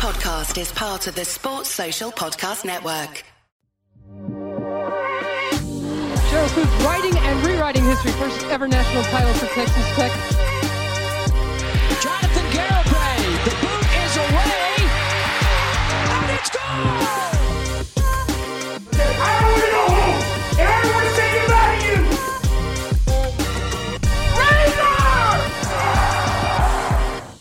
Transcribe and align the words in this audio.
podcast 0.00 0.58
is 0.58 0.72
part 0.72 1.06
of 1.08 1.14
the 1.14 1.26
Sports 1.26 1.68
Social 1.68 2.10
Podcast 2.10 2.64
Network. 2.64 3.22
Sheryl 6.30 6.48
Swoopes 6.48 6.84
writing 6.84 7.18
and 7.18 7.46
rewriting 7.46 7.84
history. 7.84 8.12
First 8.12 8.42
ever 8.46 8.66
national 8.66 9.02
title 9.02 9.34
for 9.34 9.44
Texas 9.54 9.86
Tech. 9.96 10.69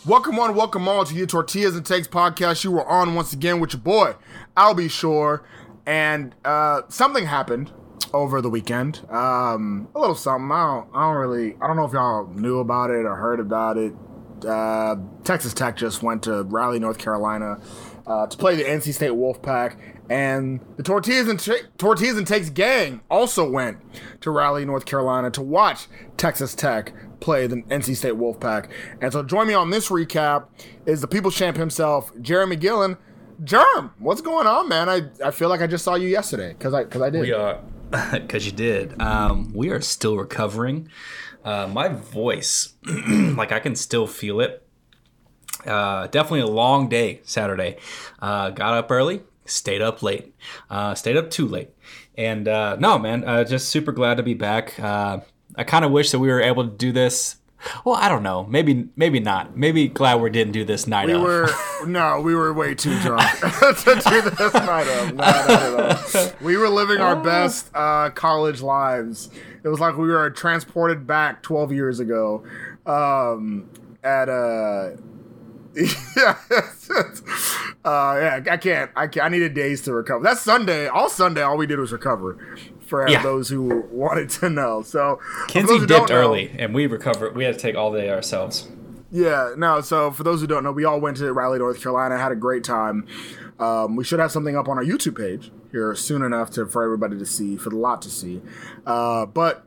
Welcome 0.09 0.37
one, 0.37 0.55
welcome 0.55 0.87
all 0.87 1.05
to 1.05 1.13
your 1.13 1.27
Tortillas 1.27 1.75
and 1.75 1.85
Takes 1.85 2.07
podcast. 2.07 2.63
You 2.63 2.71
were 2.71 2.83
on 2.83 3.13
once 3.13 3.31
again 3.31 3.59
with 3.59 3.73
your 3.73 3.81
boy, 3.81 4.15
Albie 4.57 4.89
Shore, 4.89 5.47
and 5.85 6.33
uh, 6.43 6.81
something 6.89 7.27
happened 7.27 7.71
over 8.11 8.41
the 8.41 8.49
weekend. 8.49 9.07
Um, 9.11 9.87
a 9.93 9.99
little 9.99 10.15
something. 10.15 10.51
I 10.51 10.65
don't, 10.65 10.89
I 10.95 11.01
don't 11.03 11.15
really. 11.17 11.55
I 11.61 11.67
don't 11.67 11.75
know 11.75 11.85
if 11.85 11.93
y'all 11.93 12.25
knew 12.25 12.57
about 12.57 12.89
it 12.89 13.05
or 13.05 13.17
heard 13.17 13.39
about 13.39 13.77
it. 13.77 13.93
Uh, 14.43 14.95
Texas 15.23 15.53
Tech 15.53 15.77
just 15.77 16.01
went 16.01 16.23
to 16.23 16.41
Raleigh, 16.41 16.79
North 16.79 16.97
Carolina, 16.97 17.61
uh, 18.07 18.25
to 18.25 18.35
play 18.35 18.55
the 18.55 18.63
NC 18.63 18.95
State 18.95 19.11
Wolfpack, 19.11 19.75
and 20.09 20.59
the 20.77 20.81
Tortillas 20.81 21.27
and 21.27 21.39
Ta- 21.39 21.67
Tortillas 21.77 22.17
and 22.17 22.25
Takes 22.25 22.49
gang 22.49 23.01
also 23.11 23.47
went 23.47 23.77
to 24.21 24.31
Raleigh, 24.31 24.65
North 24.65 24.85
Carolina, 24.85 25.29
to 25.29 25.43
watch 25.43 25.85
Texas 26.17 26.55
Tech 26.55 26.93
play 27.19 27.47
the 27.47 27.57
NC 27.63 27.95
State 27.95 28.13
Wolfpack. 28.13 28.69
And 29.01 29.11
so, 29.11 29.23
join 29.23 29.47
me 29.47 29.53
on 29.53 29.69
this 29.69 29.89
recap 29.89 30.47
is 30.85 31.01
the 31.01 31.07
People's 31.07 31.35
Champ 31.35 31.57
himself, 31.57 32.13
Jeramey 32.15 32.59
Gillen. 32.59 32.97
Germ, 33.43 33.93
what's 33.99 34.21
going 34.21 34.47
on, 34.47 34.67
man? 34.67 34.89
I, 34.89 35.03
I 35.23 35.31
feel 35.31 35.47
like 35.47 35.61
I 35.61 35.67
just 35.67 35.85
saw 35.85 35.95
you 35.95 36.09
yesterday 36.09 36.49
because 36.49 36.73
I 36.73 36.83
because 36.83 37.01
I 37.01 37.09
did. 37.09 37.21
We 37.21 37.31
are, 37.31 37.59
because 38.11 38.45
you 38.45 38.51
did. 38.51 39.01
Um, 39.01 39.53
we 39.53 39.69
are 39.69 39.81
still 39.81 40.17
recovering. 40.17 40.89
Uh, 41.43 41.67
my 41.67 41.87
voice, 41.87 42.73
like 42.85 43.53
I 43.53 43.59
can 43.59 43.75
still 43.75 44.07
feel 44.07 44.41
it. 44.41 44.65
Uh, 45.65 46.07
definitely 46.07 46.41
a 46.41 46.47
long 46.47 46.89
day 46.89 47.21
Saturday. 47.23 47.77
Uh, 48.21 48.49
got 48.49 48.73
up 48.73 48.91
early, 48.91 49.21
stayed 49.45 49.81
up 49.81 50.03
late, 50.03 50.35
uh, 50.69 50.93
stayed 50.95 51.15
up 51.15 51.29
too 51.29 51.47
late, 51.47 51.69
and 52.17 52.47
uh, 52.47 52.75
no, 52.77 52.99
man, 52.99 53.23
uh, 53.23 53.45
just 53.45 53.69
super 53.69 53.93
glad 53.93 54.17
to 54.17 54.23
be 54.23 54.33
back. 54.33 54.77
I 55.59 55.65
kind 55.65 55.83
of 55.83 55.91
wish 55.91 56.11
that 56.11 56.19
we 56.19 56.29
were 56.29 56.41
able 56.41 56.63
to 56.63 56.73
do 56.73 56.93
this. 56.93 57.35
Well, 57.83 57.95
I 57.95 58.07
don't 58.07 58.23
know. 58.23 58.45
Maybe, 58.45 58.87
maybe 58.95 59.19
not. 59.19 59.57
Maybe 59.57 59.89
glad 59.89 60.21
we 60.21 60.29
didn't 60.29 60.53
do 60.53 60.63
this 60.63 60.87
night 60.87 61.07
We 61.07 61.13
of. 61.15 61.21
were 61.21 61.49
no, 61.85 62.21
we 62.21 62.33
were 62.33 62.53
way 62.53 62.73
too 62.75 62.97
drunk 63.01 63.29
to 63.41 64.01
do 64.07 64.21
this 64.29 64.53
night 64.53 64.87
of. 64.87 65.15
No, 65.15 65.25
not 65.25 65.49
at 65.49 66.15
all. 66.15 66.31
We 66.39 66.55
were 66.55 66.69
living 66.69 66.99
our 66.99 67.17
best 67.17 67.69
uh, 67.73 68.09
college 68.11 68.61
lives. 68.61 69.29
It 69.61 69.67
was 69.67 69.81
like 69.81 69.97
we 69.97 70.07
were 70.07 70.29
transported 70.29 71.05
back 71.05 71.43
12 71.43 71.73
years 71.73 71.99
ago. 71.99 72.45
Um, 72.85 73.69
at 74.01 74.29
uh, 74.29 74.91
yeah, 76.15 76.37
uh, 77.83 78.15
yeah. 78.17 78.43
I 78.49 78.57
can't. 78.57 78.91
I 78.95 79.07
can't. 79.07 79.25
I 79.25 79.27
needed 79.27 79.53
days 79.53 79.81
to 79.81 79.93
recover. 79.93 80.23
That's 80.23 80.41
Sunday. 80.41 80.87
All 80.87 81.09
Sunday, 81.09 81.41
all 81.41 81.57
we 81.57 81.67
did 81.67 81.79
was 81.79 81.91
recover. 81.91 82.37
For 82.89 83.07
Yeah. 83.07 83.21
those 83.21 83.49
who 83.49 83.83
wanted 83.91 84.29
to 84.41 84.49
know, 84.49 84.81
so 84.81 85.19
Kinsey 85.47 85.85
dipped 85.85 86.09
know- 86.09 86.15
early, 86.15 86.51
and 86.57 86.73
we 86.73 86.87
recovered. 86.87 87.35
We 87.35 87.43
had 87.43 87.53
to 87.53 87.59
take 87.59 87.75
all 87.75 87.93
day 87.93 88.09
ourselves. 88.09 88.67
Yeah, 89.11 89.53
no. 89.55 89.81
So 89.81 90.09
for 90.11 90.23
those 90.23 90.41
who 90.41 90.47
don't 90.47 90.63
know, 90.63 90.71
we 90.71 90.85
all 90.85 90.99
went 90.99 91.17
to 91.17 91.31
Raleigh, 91.31 91.59
North 91.59 91.81
Carolina, 91.81 92.17
had 92.17 92.31
a 92.31 92.35
great 92.35 92.63
time. 92.63 93.05
Um, 93.59 93.95
we 93.95 94.03
should 94.03 94.19
have 94.19 94.31
something 94.31 94.55
up 94.57 94.67
on 94.67 94.77
our 94.77 94.83
YouTube 94.83 95.17
page 95.17 95.51
here 95.71 95.93
soon 95.93 96.21
enough 96.23 96.49
to 96.51 96.65
for 96.65 96.83
everybody 96.83 97.17
to 97.19 97.25
see, 97.25 97.57
for 97.57 97.69
the 97.69 97.75
lot 97.75 98.01
to 98.03 98.09
see. 98.09 98.41
Uh, 98.87 99.25
but 99.27 99.63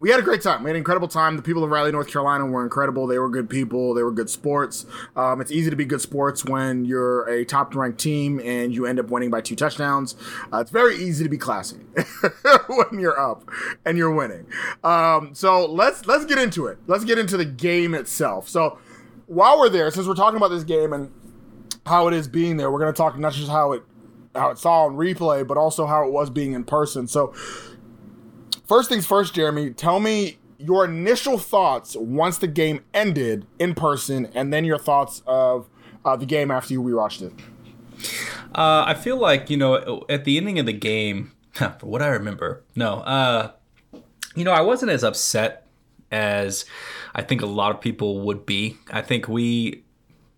we 0.00 0.10
had 0.10 0.20
a 0.20 0.22
great 0.22 0.42
time. 0.42 0.62
We 0.62 0.70
had 0.70 0.76
an 0.76 0.78
incredible 0.78 1.08
time. 1.08 1.36
The 1.36 1.42
people 1.42 1.64
of 1.64 1.70
Raleigh, 1.70 1.92
North 1.92 2.08
Carolina 2.08 2.46
were 2.46 2.62
incredible. 2.62 3.06
They 3.06 3.18
were 3.18 3.28
good 3.28 3.48
people. 3.48 3.94
They 3.94 4.02
were 4.02 4.12
good 4.12 4.30
sports. 4.30 4.86
Um, 5.16 5.40
it's 5.40 5.50
easy 5.50 5.70
to 5.70 5.76
be 5.76 5.84
good 5.84 6.00
sports 6.00 6.44
when 6.44 6.84
you're 6.84 7.28
a 7.28 7.44
top 7.44 7.74
ranked 7.74 8.00
team 8.00 8.40
and 8.44 8.74
you 8.74 8.86
end 8.86 8.98
up 8.98 9.10
winning 9.10 9.30
by 9.30 9.40
two 9.40 9.56
touchdowns. 9.56 10.14
Uh, 10.52 10.58
it's 10.58 10.70
very 10.70 10.96
easy 10.96 11.24
to 11.24 11.30
be 11.30 11.38
classy 11.38 11.78
when 12.68 12.98
you're 12.98 13.18
up 13.18 13.48
and 13.84 13.98
you're 13.98 14.14
winning. 14.14 14.46
Um, 14.82 15.34
so 15.34 15.66
let's 15.66 16.06
let's 16.06 16.24
get 16.24 16.38
into 16.38 16.66
it. 16.66 16.78
Let's 16.86 17.04
get 17.04 17.18
into 17.18 17.36
the 17.36 17.44
game 17.44 17.94
itself. 17.94 18.48
So 18.48 18.78
while 19.26 19.58
we're 19.58 19.68
there, 19.68 19.90
since 19.90 20.06
we're 20.06 20.14
talking 20.14 20.36
about 20.36 20.48
this 20.48 20.64
game 20.64 20.92
and 20.92 21.10
how 21.86 22.08
it 22.08 22.14
is 22.14 22.28
being 22.28 22.56
there, 22.56 22.70
we're 22.70 22.80
going 22.80 22.92
to 22.92 22.96
talk 22.96 23.18
not 23.18 23.32
just 23.32 23.50
how 23.50 23.72
it 23.72 23.82
how 24.34 24.50
it 24.50 24.58
saw 24.58 24.84
on 24.86 24.96
replay, 24.96 25.46
but 25.46 25.56
also 25.56 25.86
how 25.86 26.06
it 26.06 26.12
was 26.12 26.28
being 26.30 26.52
in 26.52 26.64
person. 26.64 27.06
So 27.06 27.34
First 28.66 28.88
things 28.88 29.04
first, 29.04 29.34
Jeramey, 29.34 29.76
tell 29.76 30.00
me 30.00 30.38
your 30.58 30.86
initial 30.86 31.38
thoughts 31.38 31.96
once 31.96 32.38
the 32.38 32.46
game 32.46 32.80
ended 32.94 33.46
in 33.58 33.74
person, 33.74 34.26
and 34.34 34.52
then 34.52 34.64
your 34.64 34.78
thoughts 34.78 35.22
of 35.26 35.68
uh, 36.04 36.16
the 36.16 36.26
game 36.26 36.50
after 36.50 36.72
you 36.72 36.82
rewatched 36.82 37.22
it. 37.22 37.32
Uh, 38.54 38.84
I 38.86 38.94
feel 38.94 39.16
like 39.16 39.50
you 39.50 39.56
know 39.56 40.04
at 40.08 40.24
the 40.24 40.36
ending 40.36 40.58
of 40.58 40.66
the 40.66 40.72
game, 40.72 41.32
for 41.52 41.74
what 41.82 42.02
I 42.02 42.08
remember, 42.08 42.64
no, 42.74 43.00
uh, 43.00 43.52
you 44.34 44.44
know 44.44 44.52
I 44.52 44.62
wasn't 44.62 44.92
as 44.92 45.04
upset 45.04 45.66
as 46.10 46.64
I 47.14 47.22
think 47.22 47.42
a 47.42 47.46
lot 47.46 47.74
of 47.74 47.80
people 47.80 48.20
would 48.20 48.46
be. 48.46 48.78
I 48.90 49.02
think 49.02 49.28
we 49.28 49.84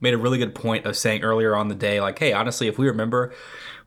made 0.00 0.14
a 0.14 0.18
really 0.18 0.38
good 0.38 0.54
point 0.54 0.84
of 0.84 0.96
saying 0.96 1.22
earlier 1.22 1.54
on 1.54 1.68
the 1.68 1.74
day, 1.74 2.00
like, 2.00 2.18
hey, 2.18 2.32
honestly, 2.32 2.66
if 2.68 2.78
we 2.78 2.86
remember, 2.86 3.32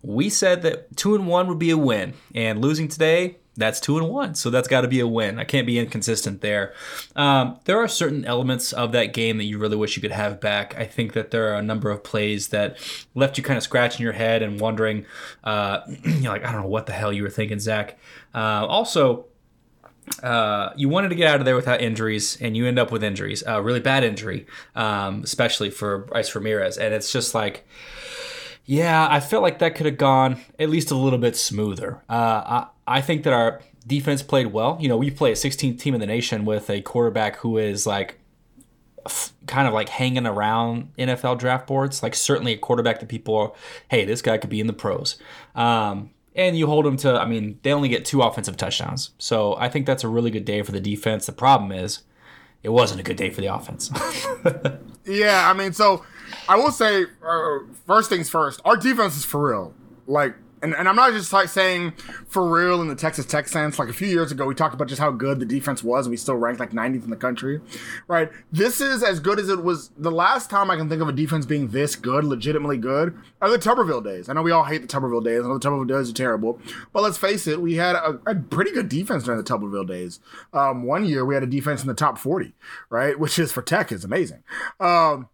we 0.01 0.29
said 0.29 0.61
that 0.63 0.95
two 0.95 1.13
and 1.13 1.27
one 1.27 1.47
would 1.47 1.59
be 1.59 1.71
a 1.71 1.77
win, 1.77 2.13
and 2.33 2.61
losing 2.61 2.87
today. 2.87 3.37
That's 3.57 3.79
two 3.81 3.97
and 3.97 4.07
one, 4.07 4.35
so 4.35 4.49
that's 4.49 4.67
got 4.67 4.81
to 4.81 4.87
be 4.87 5.01
a 5.01 5.07
win. 5.07 5.37
I 5.37 5.43
can't 5.43 5.67
be 5.67 5.77
inconsistent 5.77 6.39
there. 6.39 6.73
Um, 7.15 7.59
there 7.65 7.77
are 7.77 7.89
certain 7.89 8.23
elements 8.23 8.71
of 8.71 8.93
that 8.93 9.13
game 9.13 9.37
that 9.37 9.43
you 9.43 9.57
really 9.57 9.75
wish 9.75 9.97
you 9.97 10.01
could 10.01 10.11
have 10.11 10.39
back. 10.39 10.77
I 10.77 10.85
think 10.85 11.11
that 11.13 11.31
there 11.31 11.51
are 11.51 11.57
a 11.57 11.61
number 11.61 11.89
of 11.89 12.03
plays 12.03 12.49
that 12.49 12.77
left 13.15 13.37
you 13.37 13.43
kind 13.43 13.57
of 13.57 13.63
scratching 13.63 14.03
your 14.03 14.13
head 14.13 14.41
and 14.41 14.61
wondering, 14.61 15.05
uh, 15.43 15.81
you're 16.03 16.31
like, 16.31 16.45
I 16.45 16.53
don't 16.53 16.61
know 16.61 16.69
what 16.69 16.85
the 16.85 16.93
hell 16.93 17.11
you 17.11 17.23
were 17.23 17.29
thinking, 17.29 17.59
Zach. 17.59 17.99
Uh, 18.33 18.65
also, 18.65 19.25
uh, 20.23 20.69
you 20.75 20.89
wanted 20.89 21.09
to 21.09 21.15
get 21.15 21.27
out 21.27 21.39
of 21.39 21.45
there 21.45 21.55
without 21.55 21.81
injuries, 21.81 22.37
and 22.41 22.55
you 22.55 22.65
end 22.65 22.79
up 22.79 22.91
with 22.91 23.03
injuries, 23.03 23.43
a 23.45 23.61
really 23.61 23.79
bad 23.79 24.03
injury, 24.03 24.47
um, 24.75 25.21
especially 25.23 25.69
for 25.69 25.99
Bryce 25.99 26.33
Ramirez. 26.33 26.77
And 26.77 26.93
it's 26.93 27.11
just 27.11 27.35
like, 27.35 27.67
yeah, 28.69 29.07
I 29.09 29.19
felt 29.19 29.41
like 29.41 29.57
that 29.59 29.73
could 29.73 29.87
have 29.87 29.97
gone 29.97 30.39
at 30.59 30.69
least 30.69 30.91
a 30.91 30.95
little 30.95 31.17
bit 31.17 31.35
smoother. 31.35 32.03
Uh, 32.07 32.67
I, 32.87 32.97
I 32.97 33.01
think 33.01 33.23
that 33.23 33.33
our 33.33 33.61
defense 33.87 34.21
played 34.21 34.53
well. 34.53 34.77
You 34.79 34.87
know, 34.89 34.95
we 34.95 35.09
play 35.09 35.31
a 35.31 35.35
16th 35.35 35.79
team 35.79 35.95
in 35.95 35.99
the 35.99 36.05
nation 36.05 36.45
with 36.45 36.69
a 36.69 36.79
quarterback 36.81 37.37
who 37.37 37.57
is 37.57 37.87
like 37.87 38.19
kind 39.47 39.67
of 39.67 39.73
like 39.73 39.89
hanging 39.89 40.27
around 40.27 40.91
NFL 40.99 41.39
draft 41.39 41.65
boards. 41.65 42.03
Like 42.03 42.13
certainly 42.13 42.53
a 42.53 42.57
quarterback 42.59 42.99
that 42.99 43.09
people 43.09 43.35
are, 43.35 43.53
hey, 43.89 44.05
this 44.05 44.21
guy 44.21 44.37
could 44.37 44.51
be 44.51 44.59
in 44.59 44.67
the 44.67 44.73
pros. 44.73 45.17
Um, 45.55 46.11
and 46.35 46.55
you 46.55 46.67
hold 46.67 46.85
them 46.85 46.97
to, 46.97 47.19
I 47.19 47.25
mean, 47.25 47.57
they 47.63 47.73
only 47.73 47.89
get 47.89 48.05
two 48.05 48.21
offensive 48.21 48.55
touchdowns. 48.55 49.09
So 49.17 49.55
I 49.57 49.67
think 49.69 49.87
that's 49.87 50.03
a 50.03 50.07
really 50.07 50.29
good 50.29 50.45
day 50.45 50.61
for 50.61 50.73
the 50.73 50.79
defense. 50.79 51.25
The 51.25 51.31
problem 51.31 51.71
is, 51.71 52.01
it 52.61 52.69
wasn't 52.69 52.99
a 52.99 53.03
good 53.03 53.17
day 53.17 53.31
for 53.31 53.41
the 53.41 53.47
offense. 53.47 53.89
Yeah, 55.09 55.49
I 55.49 55.53
mean, 55.53 55.73
so 55.73 56.05
I 56.49 56.55
will 56.55 56.71
say, 56.71 57.03
uh, 57.23 57.59
first 57.85 58.09
things 58.09 58.27
first, 58.27 58.59
our 58.65 58.75
defense 58.75 59.15
is 59.15 59.23
for 59.23 59.51
real. 59.51 59.75
Like, 60.07 60.33
and, 60.63 60.73
and 60.75 60.89
I'm 60.89 60.95
not 60.95 61.13
just 61.13 61.31
like 61.31 61.47
saying 61.47 61.93
for 62.27 62.49
real 62.49 62.81
in 62.81 62.87
the 62.87 62.95
Texas 62.95 63.27
Tech 63.27 63.47
sense. 63.47 63.77
Like 63.77 63.87
a 63.87 63.93
few 63.93 64.07
years 64.07 64.31
ago, 64.31 64.47
we 64.47 64.55
talked 64.55 64.73
about 64.73 64.87
just 64.87 64.99
how 64.99 65.11
good 65.11 65.39
the 65.39 65.45
defense 65.45 65.83
was, 65.83 66.07
and 66.07 66.11
we 66.11 66.17
still 66.17 66.35
ranked 66.35 66.59
like 66.59 66.71
90th 66.71 67.03
in 67.03 67.11
the 67.11 67.15
country, 67.15 67.61
right? 68.07 68.31
This 68.51 68.81
is 68.81 69.03
as 69.03 69.19
good 69.19 69.39
as 69.39 69.47
it 69.47 69.63
was. 69.63 69.91
The 69.95 70.11
last 70.11 70.49
time 70.49 70.71
I 70.71 70.75
can 70.75 70.89
think 70.89 71.03
of 71.03 71.07
a 71.07 71.13
defense 71.13 71.45
being 71.45 71.67
this 71.67 71.95
good, 71.95 72.23
legitimately 72.23 72.77
good, 72.77 73.15
are 73.41 73.49
the 73.51 73.59
Tuberville 73.59 74.03
days. 74.03 74.27
I 74.27 74.33
know 74.33 74.41
we 74.41 74.51
all 74.51 74.63
hate 74.63 74.81
the 74.81 74.87
Tuberville 74.87 75.23
days. 75.23 75.41
I 75.45 75.47
know 75.47 75.59
the 75.59 75.69
Tuberville 75.69 75.87
days 75.87 76.09
are 76.09 76.13
terrible, 76.13 76.59
but 76.91 77.03
let's 77.03 77.19
face 77.19 77.45
it, 77.45 77.61
we 77.61 77.75
had 77.75 77.95
a, 77.95 78.19
a 78.25 78.33
pretty 78.33 78.71
good 78.71 78.89
defense 78.89 79.23
during 79.23 79.41
the 79.41 79.49
Tuberville 79.49 79.87
days. 79.87 80.19
Um, 80.51 80.83
one 80.83 81.05
year 81.05 81.23
we 81.23 81.35
had 81.35 81.43
a 81.43 81.47
defense 81.47 81.81
in 81.81 81.87
the 81.87 81.93
top 81.93 82.17
40, 82.17 82.53
right? 82.89 83.19
Which 83.19 83.37
is 83.37 83.51
for 83.51 83.61
Tech 83.61 83.91
is 83.91 84.03
amazing. 84.03 84.43
Um, 84.79 85.29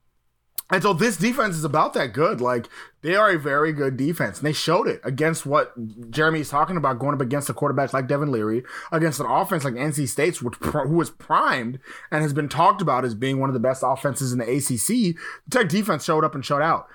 and 0.72 0.82
so 0.82 0.94
this 0.94 1.18
defense 1.18 1.56
is 1.56 1.64
about 1.64 1.94
that 1.94 2.14
good. 2.14 2.42
Like 2.42 2.70
they 3.02 3.16
are 3.16 3.30
a 3.30 3.38
very 3.38 3.72
good 3.72 3.98
defense. 3.98 4.40
And 4.40 4.48
they 4.48 4.54
showed 4.54 4.88
it 4.88 5.00
against 5.04 5.46
what 5.46 5.78
Jeramey's 6.10 6.50
talking 6.50 6.76
about, 6.76 6.98
going 6.98 7.14
up 7.14 7.22
against 7.22 7.50
a 7.50 7.54
quarterback 7.54 7.94
like 7.94 8.08
Devin 8.08 8.32
Leary, 8.32 8.64
against 8.92 9.20
an 9.20 9.28
offense 9.28 9.64
like 9.64 9.76
NC 9.76 10.08
State's, 10.08 10.42
which 10.42 10.56
who 10.56 10.96
was 10.96 11.12
primed 11.12 11.80
and 12.10 12.24
has 12.24 12.34
been 12.34 12.50
talked 12.50 12.82
about 12.82 13.06
as 13.06 13.14
being 13.14 13.40
one 13.40 13.50
of 13.50 13.54
the 13.54 13.60
best 13.60 13.84
offenses 13.86 14.34
in 14.34 14.40
the 14.40 14.52
ACC. 14.52 15.16
The 15.48 15.52
Tech 15.52 15.70
defense 15.70 16.04
showed 16.04 16.24
up 16.24 16.34
and 16.34 16.44
showed 16.44 16.64
out. 16.64 16.88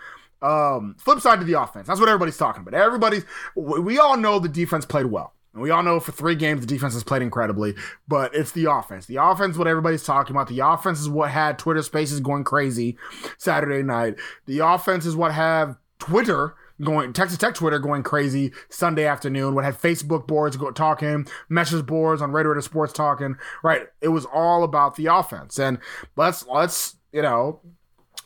Um, 0.42 0.96
flip 0.98 1.20
side 1.20 1.38
to 1.38 1.44
the 1.44 1.60
offense. 1.60 1.86
That's 1.86 2.00
what 2.00 2.08
everybody's 2.08 2.38
talking 2.38 2.62
about. 2.66 2.74
Everybody's, 2.74 3.24
we 3.54 3.98
all 3.98 4.16
know 4.16 4.38
the 4.40 4.48
defense 4.48 4.84
played 4.84 5.06
well. 5.06 5.34
And 5.52 5.62
we 5.62 5.70
all 5.70 5.82
know 5.82 5.98
for 5.98 6.12
three 6.12 6.36
games 6.36 6.60
the 6.60 6.66
defense 6.66 6.94
has 6.94 7.02
played 7.02 7.22
incredibly, 7.22 7.74
but 8.06 8.34
it's 8.34 8.52
the 8.52 8.70
offense. 8.70 9.06
The 9.06 9.16
offense, 9.16 9.56
what 9.56 9.66
everybody's 9.66 10.04
talking 10.04 10.34
about. 10.34 10.48
The 10.48 10.60
offense 10.60 11.00
is 11.00 11.08
what 11.08 11.30
had 11.30 11.58
Twitter 11.58 11.82
Spaces 11.82 12.20
going 12.20 12.44
crazy 12.44 12.96
Saturday 13.38 13.82
night. 13.82 14.16
The 14.46 14.60
offense 14.60 15.06
is 15.06 15.16
what 15.16 15.32
have 15.32 15.76
Twitter 15.98 16.54
going 16.80 17.12
Texas 17.12 17.38
Tech 17.38 17.54
Twitter 17.54 17.78
going 17.78 18.02
crazy 18.02 18.52
Sunday 18.68 19.06
afternoon. 19.06 19.54
What 19.54 19.64
had 19.64 19.74
Facebook 19.74 20.26
boards 20.26 20.56
go, 20.56 20.70
talking, 20.70 21.26
message 21.48 21.84
boards 21.84 22.22
on 22.22 22.32
Radio 22.32 22.58
Sports 22.60 22.92
talking. 22.92 23.36
Right, 23.62 23.82
it 24.00 24.08
was 24.08 24.24
all 24.26 24.64
about 24.64 24.96
the 24.96 25.06
offense. 25.06 25.58
And 25.58 25.78
let's 26.16 26.46
let's 26.46 26.96
you 27.12 27.22
know 27.22 27.60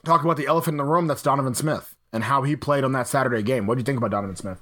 talk 0.05 0.25
about 0.25 0.37
the 0.37 0.47
elephant 0.47 0.75
in 0.75 0.79
the 0.79 0.85
room. 0.85 1.07
That's 1.07 1.23
Donovan 1.23 1.55
Smith 1.55 1.95
and 2.13 2.25
how 2.25 2.43
he 2.43 2.55
played 2.55 2.85
on 2.85 2.93
that 2.93 3.09
Saturday 3.09 3.43
game. 3.43 3.67
What 3.67 3.75
do 3.75 3.81
you 3.81 3.85
think 3.85 3.99
about 3.99 4.11
Donovan 4.11 4.37
Smith? 4.37 4.61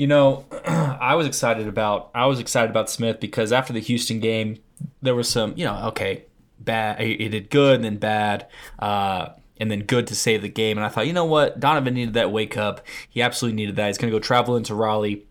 You 0.00 0.06
know, 0.06 0.46
I 0.64 1.14
was 1.14 1.26
excited 1.26 1.68
about 1.68 2.10
I 2.14 2.24
was 2.24 2.40
excited 2.40 2.70
about 2.70 2.88
Smith 2.88 3.20
because 3.20 3.52
after 3.52 3.74
the 3.74 3.80
Houston 3.80 4.18
game, 4.18 4.56
there 5.02 5.14
was 5.14 5.28
some 5.28 5.52
you 5.58 5.66
know 5.66 5.88
okay 5.88 6.24
bad 6.58 7.02
he 7.02 7.28
did 7.28 7.50
good 7.50 7.74
and 7.74 7.84
then 7.84 7.98
bad. 7.98 8.46
Uh, 8.78 9.28
and 9.58 9.70
then 9.70 9.80
good 9.80 10.06
to 10.06 10.16
save 10.16 10.40
the 10.40 10.48
game. 10.48 10.78
And 10.78 10.86
I 10.86 10.88
thought, 10.88 11.06
you 11.06 11.12
know 11.12 11.26
what? 11.26 11.60
Donovan 11.60 11.92
needed 11.92 12.14
that 12.14 12.32
wake 12.32 12.56
up. 12.56 12.80
He 13.10 13.20
absolutely 13.20 13.56
needed 13.56 13.76
that. 13.76 13.88
He's 13.88 13.98
going 13.98 14.10
to 14.10 14.18
go 14.18 14.18
travel 14.18 14.56
into 14.56 14.74
Raleigh 14.74 15.26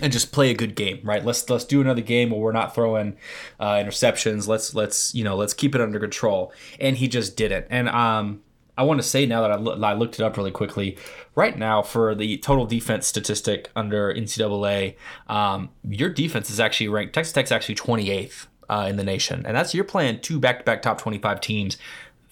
and 0.00 0.12
just 0.12 0.30
play 0.30 0.50
a 0.50 0.54
good 0.54 0.76
game, 0.76 1.00
right? 1.02 1.24
Let's 1.24 1.50
let's 1.50 1.64
do 1.64 1.80
another 1.80 2.00
game 2.00 2.30
where 2.30 2.38
we're 2.38 2.52
not 2.52 2.76
throwing 2.76 3.16
uh, 3.58 3.72
interceptions. 3.72 4.46
Let's 4.46 4.76
let's 4.76 5.12
you 5.12 5.24
know 5.24 5.34
let's 5.34 5.54
keep 5.54 5.74
it 5.74 5.80
under 5.80 5.98
control. 5.98 6.52
And 6.78 6.96
he 6.96 7.08
just 7.08 7.36
didn't. 7.36 7.66
And 7.68 7.88
um, 7.88 8.42
I 8.78 8.82
want 8.84 9.00
to 9.00 9.06
say 9.06 9.26
now 9.26 9.42
that 9.42 9.50
I, 9.52 9.56
lo- 9.56 9.80
I 9.82 9.92
looked 9.92 10.18
it 10.18 10.22
up 10.22 10.36
really 10.36 10.50
quickly. 10.50 10.96
Right 11.34 11.58
now, 11.58 11.82
for 11.82 12.14
the 12.14 12.38
total 12.38 12.64
defense 12.64 13.06
statistic 13.06 13.70
under 13.76 14.12
NCAA, 14.14 14.96
um, 15.28 15.68
your 15.86 16.08
defense 16.08 16.48
is 16.48 16.58
actually 16.58 16.88
ranked. 16.88 17.14
Texas 17.14 17.32
Tech's 17.32 17.52
actually 17.52 17.74
28th 17.74 18.46
uh, 18.70 18.86
in 18.88 18.96
the 18.96 19.04
nation, 19.04 19.44
and 19.44 19.56
that's 19.56 19.74
you're 19.74 19.84
playing 19.84 20.20
two 20.20 20.40
back-to-back 20.40 20.82
top 20.82 21.00
25 21.00 21.40
teams 21.40 21.76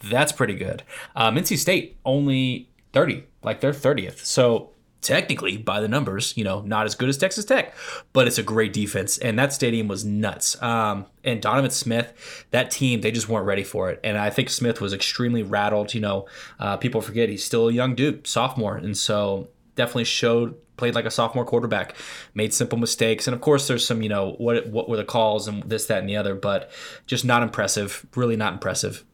that's 0.05 0.33
pretty 0.33 0.55
good. 0.55 0.83
Um, 1.15 1.37
NC 1.37 1.59
State 1.59 1.97
only 2.05 2.69
30, 2.93 3.25
like 3.43 3.61
they're 3.61 3.73
30th. 3.73 4.25
So 4.25 4.71
technically, 5.06 5.56
by 5.56 5.81
the 5.81 5.87
numbers, 5.87 6.37
you 6.37 6.43
know, 6.43 6.61
not 6.62 6.85
as 6.85 6.97
good 6.97 7.08
as 7.08 7.17
Texas 7.17 7.44
Tech, 7.44 7.73
but 8.12 8.26
it's 8.26 8.38
a 8.38 8.43
great 8.43 8.73
defense. 8.73 9.19
And 9.19 9.38
that 9.38 9.53
stadium 9.53 9.87
was 9.87 10.05
nuts. 10.05 10.61
Um, 10.61 11.06
and 11.23 11.41
Donovan 11.41 11.70
Smith, 11.70 12.44
that 12.50 12.73
team, 12.73 13.03
they 13.03 13.12
just 13.12 13.29
weren't 13.29 13.47
ready 13.47 13.62
for 13.62 13.88
it. 13.91 14.00
And 14.03 14.19
I 14.19 14.31
think 14.31 14.50
Smith 14.50 14.81
was 14.81 14.93
extremely 14.93 15.44
rattled. 15.44 15.94
You 15.94 16.00
know, 16.00 16.26
uh, 16.58 16.76
people 16.76 17.00
forget 17.00 17.29
he's 17.29 17.44
still 17.44 17.69
a 17.69 17.73
young 17.73 17.94
dude, 17.94 18.26
sophomore. 18.26 18.76
And 18.76 18.97
so 18.97 19.49
definitely 19.76 20.05
showed 20.05 20.56
played 20.76 20.94
like 20.94 21.06
a 21.06 21.11
sophomore 21.11 21.44
quarterback, 21.44 21.94
made 22.35 22.52
simple 22.52 22.79
mistakes, 22.79 23.26
and 23.26 23.35
of 23.35 23.41
course 23.41 23.67
there's 23.67 23.87
some 23.87 24.02
you 24.02 24.11
know 24.11 24.35
what 24.38 24.67
what 24.67 24.91
were 24.91 24.97
the 24.99 25.05
calls 25.05 25.49
and 25.49 25.62
this 25.62 25.87
that 25.87 26.00
and 26.00 26.09
the 26.09 26.17
other, 26.17 26.35
but 26.35 26.70
just 27.06 27.25
not 27.25 27.43
impressive, 27.43 28.05
really 28.14 28.37
not 28.37 28.52
impressive. 28.52 29.05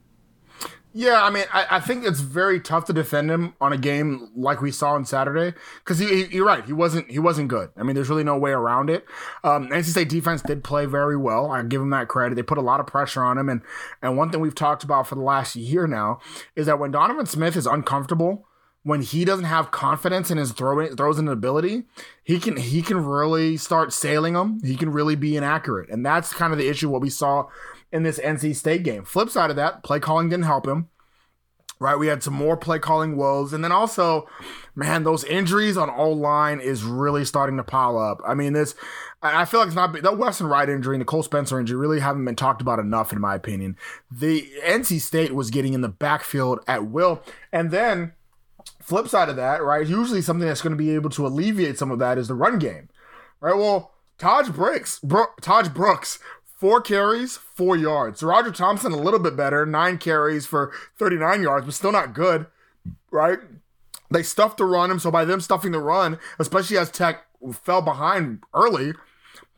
Yeah, 0.94 1.22
I 1.22 1.30
mean, 1.30 1.44
I, 1.52 1.66
I, 1.70 1.80
think 1.80 2.04
it's 2.04 2.20
very 2.20 2.60
tough 2.60 2.84
to 2.86 2.92
defend 2.92 3.30
him 3.30 3.54
on 3.60 3.72
a 3.72 3.78
game 3.78 4.30
like 4.36 4.60
we 4.60 4.70
saw 4.70 4.92
on 4.92 5.06
Saturday 5.06 5.56
because 5.78 5.98
he, 5.98 6.24
he, 6.24 6.36
you're 6.36 6.46
right, 6.46 6.64
he 6.64 6.74
wasn't 6.74 7.10
he 7.10 7.18
wasn't 7.18 7.48
good. 7.48 7.70
I 7.78 7.82
mean, 7.82 7.94
there's 7.94 8.10
really 8.10 8.24
no 8.24 8.36
way 8.36 8.50
around 8.50 8.90
it. 8.90 9.06
Um, 9.42 9.68
NC 9.68 9.86
State 9.86 10.10
defense 10.10 10.42
did 10.42 10.62
play 10.62 10.84
very 10.84 11.16
well. 11.16 11.50
I 11.50 11.62
give 11.62 11.80
him 11.80 11.90
that 11.90 12.08
credit. 12.08 12.34
They 12.34 12.42
put 12.42 12.58
a 12.58 12.62
lot 12.62 12.78
of 12.78 12.86
pressure 12.86 13.22
on 13.22 13.38
him, 13.38 13.48
and 13.48 13.62
and 14.02 14.18
one 14.18 14.30
thing 14.30 14.40
we've 14.40 14.54
talked 14.54 14.84
about 14.84 15.06
for 15.06 15.14
the 15.14 15.22
last 15.22 15.56
year 15.56 15.86
now 15.86 16.20
is 16.56 16.66
that 16.66 16.78
when 16.78 16.90
Donovan 16.90 17.26
Smith 17.26 17.56
is 17.56 17.66
uncomfortable, 17.66 18.46
when 18.82 19.00
he 19.00 19.24
doesn't 19.24 19.44
have 19.46 19.70
confidence 19.70 20.30
in 20.30 20.38
his 20.38 20.52
throwing 20.52 20.94
throws 20.96 21.18
and 21.18 21.28
ability, 21.28 21.84
he 22.22 22.38
can 22.38 22.56
he 22.56 22.82
can 22.82 23.04
really 23.04 23.56
start 23.56 23.94
sailing 23.94 24.34
them. 24.34 24.60
He 24.62 24.76
can 24.76 24.90
really 24.90 25.16
be 25.16 25.36
inaccurate, 25.36 25.88
and 25.88 26.04
that's 26.04 26.34
kind 26.34 26.52
of 26.52 26.58
the 26.58 26.68
issue. 26.68 26.90
What 26.90 27.00
we 27.00 27.10
saw 27.10 27.46
in 27.92 28.02
this 28.02 28.18
NC 28.18 28.56
State 28.56 28.82
game. 28.82 29.04
Flip 29.04 29.28
side 29.28 29.50
of 29.50 29.56
that, 29.56 29.84
play 29.84 30.00
calling 30.00 30.28
didn't 30.28 30.46
help 30.46 30.66
him. 30.66 30.88
Right, 31.78 31.98
we 31.98 32.06
had 32.06 32.22
some 32.22 32.34
more 32.34 32.56
play 32.56 32.78
calling 32.78 33.16
woes, 33.16 33.52
and 33.52 33.64
then 33.64 33.72
also, 33.72 34.28
man, 34.76 35.02
those 35.02 35.24
injuries 35.24 35.76
on 35.76 35.90
all 35.90 36.16
line 36.16 36.60
is 36.60 36.84
really 36.84 37.24
starting 37.24 37.56
to 37.56 37.64
pile 37.64 37.98
up. 37.98 38.20
I 38.24 38.34
mean, 38.34 38.52
this, 38.52 38.76
I 39.20 39.44
feel 39.44 39.58
like 39.58 39.66
it's 39.66 39.74
not 39.74 40.00
the 40.00 40.12
Weston 40.12 40.46
Wright 40.46 40.68
injury 40.68 40.94
and 40.94 41.00
the 41.00 41.06
Cole 41.06 41.24
Spencer 41.24 41.58
injury 41.58 41.76
really 41.76 41.98
haven't 41.98 42.24
been 42.24 42.36
talked 42.36 42.62
about 42.62 42.78
enough, 42.78 43.12
in 43.12 43.20
my 43.20 43.34
opinion. 43.34 43.76
The 44.12 44.48
NC 44.64 45.00
State 45.00 45.34
was 45.34 45.50
getting 45.50 45.72
in 45.72 45.80
the 45.80 45.88
backfield 45.88 46.60
at 46.68 46.86
will, 46.86 47.20
and 47.52 47.72
then 47.72 48.12
flip 48.80 49.08
side 49.08 49.28
of 49.28 49.34
that, 49.34 49.60
right? 49.60 49.84
Usually, 49.84 50.22
something 50.22 50.46
that's 50.46 50.62
going 50.62 50.76
to 50.76 50.76
be 50.76 50.94
able 50.94 51.10
to 51.10 51.26
alleviate 51.26 51.78
some 51.78 51.90
of 51.90 51.98
that 51.98 52.16
is 52.16 52.28
the 52.28 52.34
run 52.34 52.60
game, 52.60 52.90
right? 53.40 53.56
Well, 53.56 53.92
Tahj 54.20 54.54
Brooks, 54.54 55.00
Bro- 55.00 55.34
Tahj 55.40 55.74
Brooks 55.74 56.20
four 56.62 56.80
carries, 56.80 57.36
four 57.36 57.76
yards. 57.76 58.22
Roger 58.22 58.52
Thompson 58.52 58.92
a 58.92 58.96
little 58.96 59.18
bit 59.18 59.34
better, 59.34 59.66
nine 59.66 59.98
carries 59.98 60.46
for 60.46 60.72
39 60.96 61.42
yards, 61.42 61.66
but 61.66 61.74
still 61.74 61.90
not 61.90 62.14
good, 62.14 62.46
right? 63.10 63.40
They 64.12 64.22
stuffed 64.22 64.58
the 64.58 64.64
run 64.64 64.88
him, 64.88 65.00
so 65.00 65.10
by 65.10 65.24
them 65.24 65.40
stuffing 65.40 65.72
the 65.72 65.80
run, 65.80 66.20
especially 66.38 66.78
as 66.78 66.88
Tech 66.88 67.26
fell 67.52 67.82
behind 67.82 68.44
early, 68.54 68.92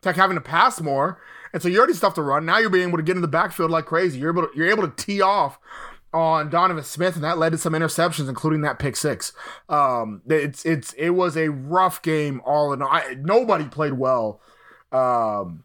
Tech 0.00 0.16
having 0.16 0.38
to 0.38 0.40
pass 0.40 0.80
more, 0.80 1.20
and 1.52 1.62
so 1.62 1.68
you 1.68 1.76
already 1.76 1.92
stuffed 1.92 2.16
the 2.16 2.22
run. 2.22 2.46
Now 2.46 2.56
you're 2.56 2.70
being 2.70 2.88
able 2.88 2.96
to 2.96 3.04
get 3.04 3.16
in 3.16 3.22
the 3.22 3.28
backfield 3.28 3.70
like 3.70 3.84
crazy. 3.84 4.18
You're 4.18 4.32
able 4.32 4.48
to, 4.48 4.56
you're 4.56 4.70
able 4.70 4.88
to 4.88 4.96
tee 4.96 5.20
off 5.20 5.58
on 6.14 6.48
Donovan 6.48 6.84
Smith, 6.84 7.16
and 7.16 7.24
that 7.24 7.36
led 7.36 7.52
to 7.52 7.58
some 7.58 7.74
interceptions, 7.74 8.30
including 8.30 8.62
that 8.62 8.78
pick 8.78 8.96
six. 8.96 9.34
Um, 9.68 10.22
it's 10.26 10.64
it's 10.64 10.94
it 10.94 11.10
was 11.10 11.36
a 11.36 11.50
rough 11.50 12.00
game 12.00 12.40
all 12.46 12.72
in 12.72 12.80
all. 12.80 12.88
I, 12.90 13.14
nobody 13.20 13.66
played 13.66 13.92
well. 13.92 14.40
Um, 14.90 15.64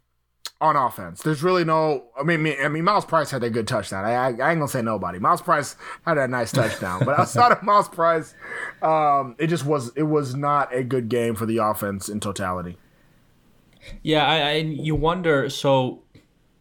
on 0.61 0.75
offense. 0.75 1.21
There's 1.21 1.41
really 1.41 1.63
no. 1.63 2.05
I 2.19 2.23
mean, 2.23 2.55
I 2.61 2.67
mean, 2.67 2.83
Myles 2.83 3.05
Price 3.05 3.31
had 3.31 3.43
a 3.43 3.49
good 3.49 3.67
touchdown. 3.67 4.05
I, 4.05 4.13
I, 4.13 4.25
I 4.25 4.29
ain't 4.29 4.39
gonna 4.39 4.67
say 4.67 4.81
nobody. 4.81 5.19
Myles 5.19 5.41
Price 5.41 5.75
had 6.05 6.17
a 6.17 6.27
nice 6.27 6.51
touchdown, 6.51 7.03
but 7.05 7.17
outside 7.19 7.51
of 7.51 7.63
Myles 7.63 7.87
Price, 7.87 8.33
um, 8.81 9.35
it 9.37 9.47
just 9.47 9.65
was. 9.65 9.91
It 9.95 10.03
was 10.03 10.35
not 10.35 10.73
a 10.73 10.83
good 10.83 11.09
game 11.09 11.35
for 11.35 11.45
the 11.45 11.57
offense 11.57 12.09
in 12.09 12.19
totality. 12.19 12.77
Yeah, 14.03 14.25
I, 14.25 14.37
I 14.37 14.53
you 14.55 14.95
wonder. 14.95 15.49
So 15.49 16.03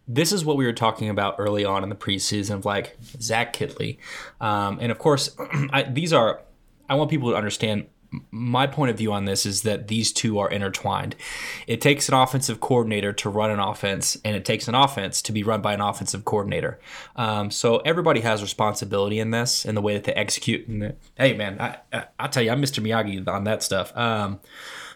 this 0.07 0.33
is 0.33 0.45
what 0.45 0.57
we 0.57 0.65
were 0.65 0.73
talking 0.73 1.09
about 1.09 1.35
early 1.39 1.65
on 1.65 1.83
in 1.83 1.89
the 1.89 1.97
preseason 1.97 2.53
of 2.53 2.65
like 2.65 2.97
Zach 3.21 3.53
Kittley, 3.53 3.99
um, 4.41 4.79
and 4.81 4.93
of 4.93 4.99
course, 4.99 5.37
I, 5.71 5.83
these 5.83 6.13
are. 6.13 6.43
I 6.91 6.95
want 6.95 7.11
people 7.11 7.31
to 7.31 7.37
understand 7.37 7.87
my 8.31 8.67
point 8.67 8.91
of 8.91 8.97
view 8.97 9.13
on 9.13 9.27
this 9.27 9.45
is 9.45 9.63
that 9.63 9.89
these 9.89 10.13
two 10.13 10.39
are 10.39 10.51
intertwined. 10.51 11.15
It 11.67 11.81
takes 11.81 12.09
an 12.09 12.15
offensive 12.15 12.61
coordinator 12.61 13.13
to 13.13 13.29
run 13.29 13.51
an 13.51 13.61
offense, 13.61 14.17
and 14.25 14.35
it 14.35 14.45
takes 14.45 14.67
an 14.69 14.75
offense 14.75 15.21
to 15.23 15.33
be 15.33 15.43
run 15.43 15.61
by 15.61 15.75
an 15.75 15.81
offensive 15.81 16.25
coordinator. 16.25 16.79
Um, 17.17 17.51
so 17.51 17.79
everybody 17.79 18.21
has 18.21 18.41
responsibility 18.41 19.19
in 19.19 19.31
this 19.31 19.65
and 19.65 19.77
the 19.77 19.83
way 19.83 19.95
that 19.95 20.05
they 20.05 20.15
execute. 20.15 20.67
Hey, 21.17 21.35
man, 21.35 21.61
I, 21.61 21.77
I, 21.93 22.05
I 22.19 22.29
tell 22.29 22.43
you, 22.43 22.51
I'm 22.51 22.63
Mr. 22.63 22.83
Miyagi 22.83 23.27
on 23.29 23.45
that 23.45 23.63
stuff. 23.63 23.95
Um, 23.97 24.41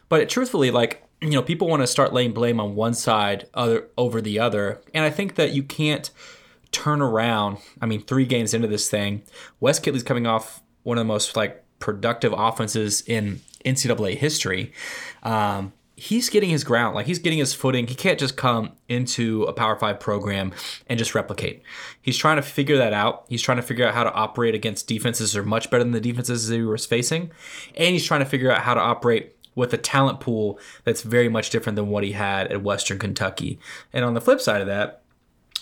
but 0.08 0.28
truthfully, 0.28 0.70
like 0.70 1.06
you 1.22 1.30
know, 1.30 1.42
people 1.42 1.68
want 1.68 1.82
to 1.82 1.86
start 1.86 2.12
laying 2.12 2.32
blame 2.32 2.58
on 2.58 2.74
one 2.74 2.94
side 2.94 3.48
other 3.54 3.88
over 3.96 4.20
the 4.20 4.38
other, 4.38 4.82
and 4.92 5.04
I 5.04 5.10
think 5.10 5.36
that 5.36 5.52
you 5.52 5.62
can't 5.62 6.10
turn 6.72 7.00
around. 7.00 7.58
I 7.80 7.86
mean, 7.86 8.02
three 8.02 8.26
games 8.26 8.52
into 8.52 8.66
this 8.66 8.90
thing, 8.90 9.22
Wes 9.60 9.78
Kittley's 9.78 10.02
coming 10.02 10.26
off 10.26 10.62
one 10.82 10.98
of 10.98 11.02
the 11.02 11.08
most 11.08 11.36
like 11.36 11.61
productive 11.82 12.32
offenses 12.34 13.02
in 13.06 13.40
NCAA 13.66 14.16
history. 14.16 14.72
Um, 15.22 15.74
he's 15.96 16.30
getting 16.30 16.48
his 16.48 16.64
ground, 16.64 16.94
like 16.94 17.06
he's 17.06 17.18
getting 17.18 17.38
his 17.38 17.52
footing. 17.52 17.86
He 17.86 17.94
can't 17.94 18.18
just 18.18 18.36
come 18.36 18.72
into 18.88 19.42
a 19.44 19.52
Power 19.52 19.76
Five 19.76 20.00
program 20.00 20.52
and 20.86 20.98
just 20.98 21.14
replicate. 21.14 21.62
He's 22.00 22.16
trying 22.16 22.36
to 22.36 22.42
figure 22.42 22.78
that 22.78 22.94
out. 22.94 23.26
He's 23.28 23.42
trying 23.42 23.56
to 23.56 23.62
figure 23.62 23.86
out 23.86 23.94
how 23.94 24.04
to 24.04 24.12
operate 24.14 24.54
against 24.54 24.86
defenses 24.86 25.32
that 25.32 25.40
are 25.40 25.44
much 25.44 25.70
better 25.70 25.84
than 25.84 25.92
the 25.92 26.00
defenses 26.00 26.48
that 26.48 26.54
he 26.54 26.62
was 26.62 26.86
facing, 26.86 27.30
and 27.76 27.92
he's 27.92 28.06
trying 28.06 28.20
to 28.20 28.26
figure 28.26 28.50
out 28.50 28.62
how 28.62 28.74
to 28.74 28.80
operate 28.80 29.36
with 29.54 29.74
a 29.74 29.78
talent 29.78 30.18
pool 30.18 30.58
that's 30.84 31.02
very 31.02 31.28
much 31.28 31.50
different 31.50 31.76
than 31.76 31.88
what 31.88 32.04
he 32.04 32.12
had 32.12 32.50
at 32.50 32.62
Western 32.62 32.98
Kentucky. 32.98 33.58
And 33.92 34.02
on 34.02 34.14
the 34.14 34.20
flip 34.20 34.40
side 34.40 34.62
of 34.62 34.66
that, 34.68 35.02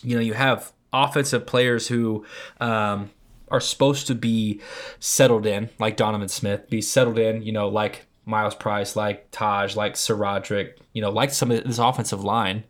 you 0.02 0.14
know, 0.14 0.22
you 0.22 0.34
have 0.34 0.72
offensive 0.92 1.44
players 1.44 1.88
who 1.88 2.24
um, 2.60 3.10
are 3.50 3.60
supposed 3.60 4.06
to 4.06 4.14
be 4.14 4.60
settled 4.98 5.46
in, 5.46 5.70
like 5.78 5.96
Donovan 5.96 6.28
Smith, 6.28 6.68
be 6.70 6.80
settled 6.80 7.18
in, 7.18 7.42
you 7.42 7.52
know, 7.52 7.68
like 7.68 8.06
Myles 8.24 8.54
Price, 8.54 8.96
like 8.96 9.30
Tahj, 9.30 9.76
like 9.76 9.94
SaRodorick, 9.94 10.74
you 10.92 11.02
know, 11.02 11.10
like 11.10 11.32
some 11.32 11.50
of 11.50 11.64
this 11.64 11.78
offensive 11.78 12.22
line. 12.22 12.64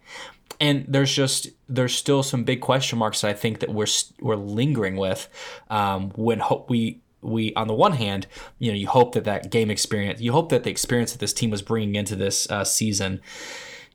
And 0.59 0.85
there's 0.89 1.15
just 1.15 1.49
there's 1.69 1.95
still 1.95 2.23
some 2.23 2.45
big 2.45 2.61
question 2.61 2.99
marks 2.99 3.23
that 3.23 3.29
I 3.29 3.33
think 3.35 3.61
that 3.61 3.73
we're 3.73 3.87
we're 4.21 4.37
lingering 4.37 4.97
with 4.97 5.29
um, 5.71 6.11
when 6.17 6.39
hope 6.41 6.69
we 6.69 7.01
we 7.23 7.55
on 7.55 7.69
the 7.69 7.75
one 7.75 7.93
hand 7.93 8.27
you 8.59 8.71
know 8.71 8.77
you 8.77 8.87
hope 8.87 9.13
that 9.13 9.25
that 9.25 9.51
game 9.51 9.71
experience 9.71 10.21
you 10.21 10.33
hope 10.33 10.49
that 10.49 10.65
the 10.65 10.71
experience 10.71 11.13
that 11.13 11.19
this 11.19 11.35
team 11.35 11.51
was 11.51 11.61
bringing 11.61 11.95
into 11.95 12.17
this 12.17 12.51
uh, 12.51 12.65
season 12.65 13.21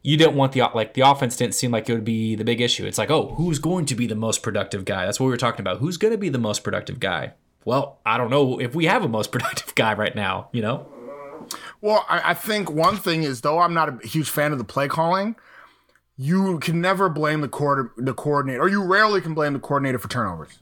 you 0.06 0.18
didn't 0.18 0.36
want 0.36 0.52
the 0.52 0.62
like 0.76 0.94
the 0.94 1.02
offense 1.02 1.36
didn't 1.36 1.56
seem 1.56 1.72
like 1.72 1.90
it 1.90 1.94
would 1.94 2.06
be 2.06 2.36
the 2.36 2.44
big 2.44 2.62
issue. 2.62 2.86
It's 2.86 3.00
like, 3.00 3.10
oh, 3.10 3.34
who's 3.38 3.58
going 3.58 3.88
to 3.88 3.96
be 3.96 4.06
the 4.06 4.14
most 4.16 4.44
productive 4.44 4.86
guy? 4.86 5.04
That's 5.06 5.20
what 5.20 5.26
we 5.26 5.32
were 5.32 5.38
talking 5.38 5.62
about. 5.62 5.80
Who's 5.80 5.98
going 5.98 6.12
to 6.12 6.18
be 6.18 6.30
the 6.30 6.38
most 6.38 6.64
productive 6.64 7.00
guy? 7.00 7.34
Well, 7.66 8.00
I 8.06 8.18
don't 8.18 8.30
know 8.30 8.60
if 8.62 8.76
we 8.76 8.86
have 8.86 9.04
a 9.04 9.08
most 9.08 9.32
productive 9.32 9.74
guy 9.74 9.96
right 9.96 10.16
now. 10.16 10.50
You 10.52 10.62
know. 10.62 10.88
Well, 11.82 12.06
I, 12.08 12.32
I 12.32 12.34
think 12.36 12.70
one 12.72 12.98
thing 12.98 13.24
is 13.24 13.42
though 13.42 13.58
I'm 13.60 13.74
not 13.74 14.04
a 14.04 14.08
huge 14.08 14.30
fan 14.30 14.52
of 14.52 14.60
the 14.60 14.64
play 14.64 14.88
calling, 14.88 15.36
you 16.18 16.60
can 16.60 16.80
never 16.82 17.10
blame 17.10 17.42
the 17.42 17.50
coord- 17.50 17.90
the 17.98 18.14
coordinator, 18.14 18.62
or 18.62 18.70
you 18.70 18.84
rarely 18.84 19.22
can 19.22 19.34
blame 19.34 19.54
the 19.54 19.60
coordinator 19.60 19.98
for 19.98 20.08
turnovers. 20.08 20.60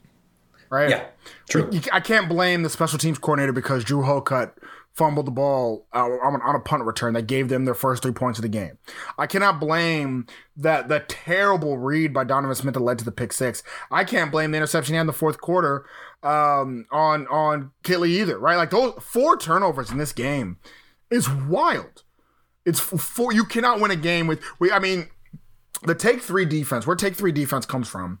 Right? 0.70 0.88
Yeah, 0.88 1.04
true. 1.50 1.68
You- 1.70 1.82
I 1.92 2.00
can't 2.00 2.30
blame 2.30 2.62
the 2.62 2.70
special 2.70 2.98
teams 2.98 3.18
coordinator 3.18 3.52
because 3.52 3.84
Drew 3.84 4.04
Hocutt 4.04 4.56
fumbled 4.94 5.26
the 5.26 5.32
ball 5.32 5.86
uh, 5.92 6.04
on, 6.04 6.54
a 6.54 6.60
punt 6.60 6.84
return 6.84 7.14
that 7.14 7.26
gave 7.26 7.48
them 7.48 7.64
their 7.64 7.74
first 7.74 8.02
three 8.02 8.12
points 8.12 8.38
of 8.38 8.42
the 8.42 8.48
game. 8.48 8.78
I 9.18 9.26
cannot 9.26 9.58
blame 9.58 10.26
that 10.56 10.88
that 10.88 11.08
terrible 11.08 11.78
read 11.78 12.12
by 12.12 12.24
Donovan 12.24 12.54
Smith 12.54 12.74
that 12.74 12.80
led 12.80 12.98
to 13.00 13.04
the 13.04 13.12
pick 13.12 13.32
six. 13.32 13.62
I 13.90 14.04
can't 14.04 14.30
blame 14.30 14.52
the 14.52 14.58
interception 14.58 14.94
in 14.94 15.06
the 15.06 15.12
fourth 15.12 15.40
quarter 15.40 15.84
um, 16.22 16.86
on 16.92 17.26
on 17.26 17.72
Kittley 17.82 18.10
either. 18.10 18.38
Right? 18.38 18.56
Like 18.56 18.70
those 18.70 18.94
four 19.00 19.36
turnovers 19.36 19.90
in 19.90 19.98
this 19.98 20.12
game 20.12 20.58
is 21.10 21.28
wild. 21.28 22.04
It's 22.64 22.80
four. 22.80 23.32
You 23.32 23.44
cannot 23.44 23.80
win 23.80 23.90
a 23.90 23.96
game 23.96 24.26
with. 24.26 24.40
We. 24.58 24.70
I 24.70 24.78
mean, 24.78 25.08
the 25.82 25.94
take 25.94 26.22
three 26.22 26.44
defense. 26.44 26.86
Where 26.86 26.96
take 26.96 27.16
three 27.16 27.32
defense 27.32 27.66
comes 27.66 27.88
from 27.88 28.20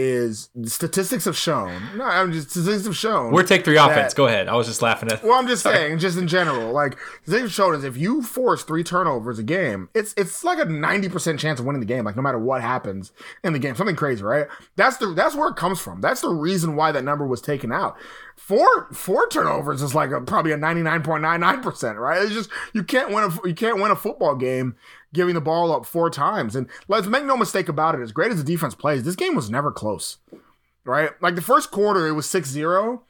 is 0.00 0.48
statistics 0.64 1.26
have 1.26 1.36
shown. 1.36 1.82
No, 1.96 2.04
I'm 2.04 2.32
just 2.32 2.50
statistics 2.50 2.86
have 2.86 2.96
shown. 2.96 3.32
We're 3.32 3.42
take 3.42 3.64
three 3.64 3.74
that- 3.74 3.90
offense. 3.90 4.14
Go 4.14 4.26
ahead. 4.26 4.48
I 4.48 4.56
was 4.56 4.66
just 4.66 4.80
laughing 4.80 5.10
at. 5.12 5.22
well, 5.22 5.34
I'm 5.34 5.46
just 5.46 5.62
saying, 5.64 5.98
just 5.98 6.16
in 6.16 6.26
general, 6.26 6.72
like 6.72 6.96
they've 7.26 7.52
shown 7.52 7.74
us 7.74 7.84
if 7.84 7.96
you 7.96 8.22
force 8.22 8.62
three 8.64 8.82
turnovers 8.82 9.38
a 9.38 9.42
game, 9.42 9.88
it's 9.94 10.14
it's 10.16 10.42
like 10.42 10.58
a 10.58 10.64
90% 10.64 11.38
chance 11.38 11.60
of 11.60 11.66
winning 11.66 11.80
the 11.80 11.86
game, 11.86 12.04
like 12.04 12.16
no 12.16 12.22
matter 12.22 12.38
what 12.38 12.62
happens 12.62 13.12
in 13.44 13.52
the 13.52 13.58
game. 13.58 13.74
Something 13.76 13.96
crazy, 13.96 14.22
right? 14.22 14.46
That's 14.76 14.96
the 14.96 15.08
that's 15.12 15.34
where 15.36 15.48
it 15.50 15.56
comes 15.56 15.80
from. 15.80 16.00
That's 16.00 16.22
the 16.22 16.30
reason 16.30 16.76
why 16.76 16.92
that 16.92 17.04
number 17.04 17.26
was 17.26 17.40
taken 17.42 17.70
out. 17.72 17.96
Four 18.36 18.88
four 18.92 19.28
turnovers 19.28 19.82
is 19.82 19.94
like 19.94 20.10
a, 20.12 20.20
probably 20.22 20.52
a 20.52 20.56
99.99%, 20.56 21.96
right? 21.98 22.22
It's 22.22 22.32
just 22.32 22.50
you 22.72 22.82
can't 22.82 23.10
win 23.12 23.24
a 23.24 23.48
you 23.48 23.54
can't 23.54 23.80
win 23.80 23.90
a 23.90 23.96
football 23.96 24.34
game 24.34 24.76
giving 25.12 25.34
the 25.34 25.40
ball 25.40 25.72
up 25.72 25.86
four 25.86 26.10
times. 26.10 26.54
And 26.54 26.68
let's 26.88 27.06
make 27.06 27.24
no 27.24 27.36
mistake 27.36 27.68
about 27.68 27.94
it, 27.94 28.00
as 28.00 28.12
great 28.12 28.30
as 28.30 28.38
the 28.38 28.44
defense 28.44 28.74
plays, 28.74 29.02
this 29.02 29.16
game 29.16 29.34
was 29.34 29.50
never 29.50 29.72
close. 29.72 30.18
Right? 30.84 31.10
Like 31.20 31.34
the 31.34 31.42
first 31.42 31.70
quarter, 31.70 32.06
it 32.06 32.12
was 32.12 32.26
6-0 32.26 33.00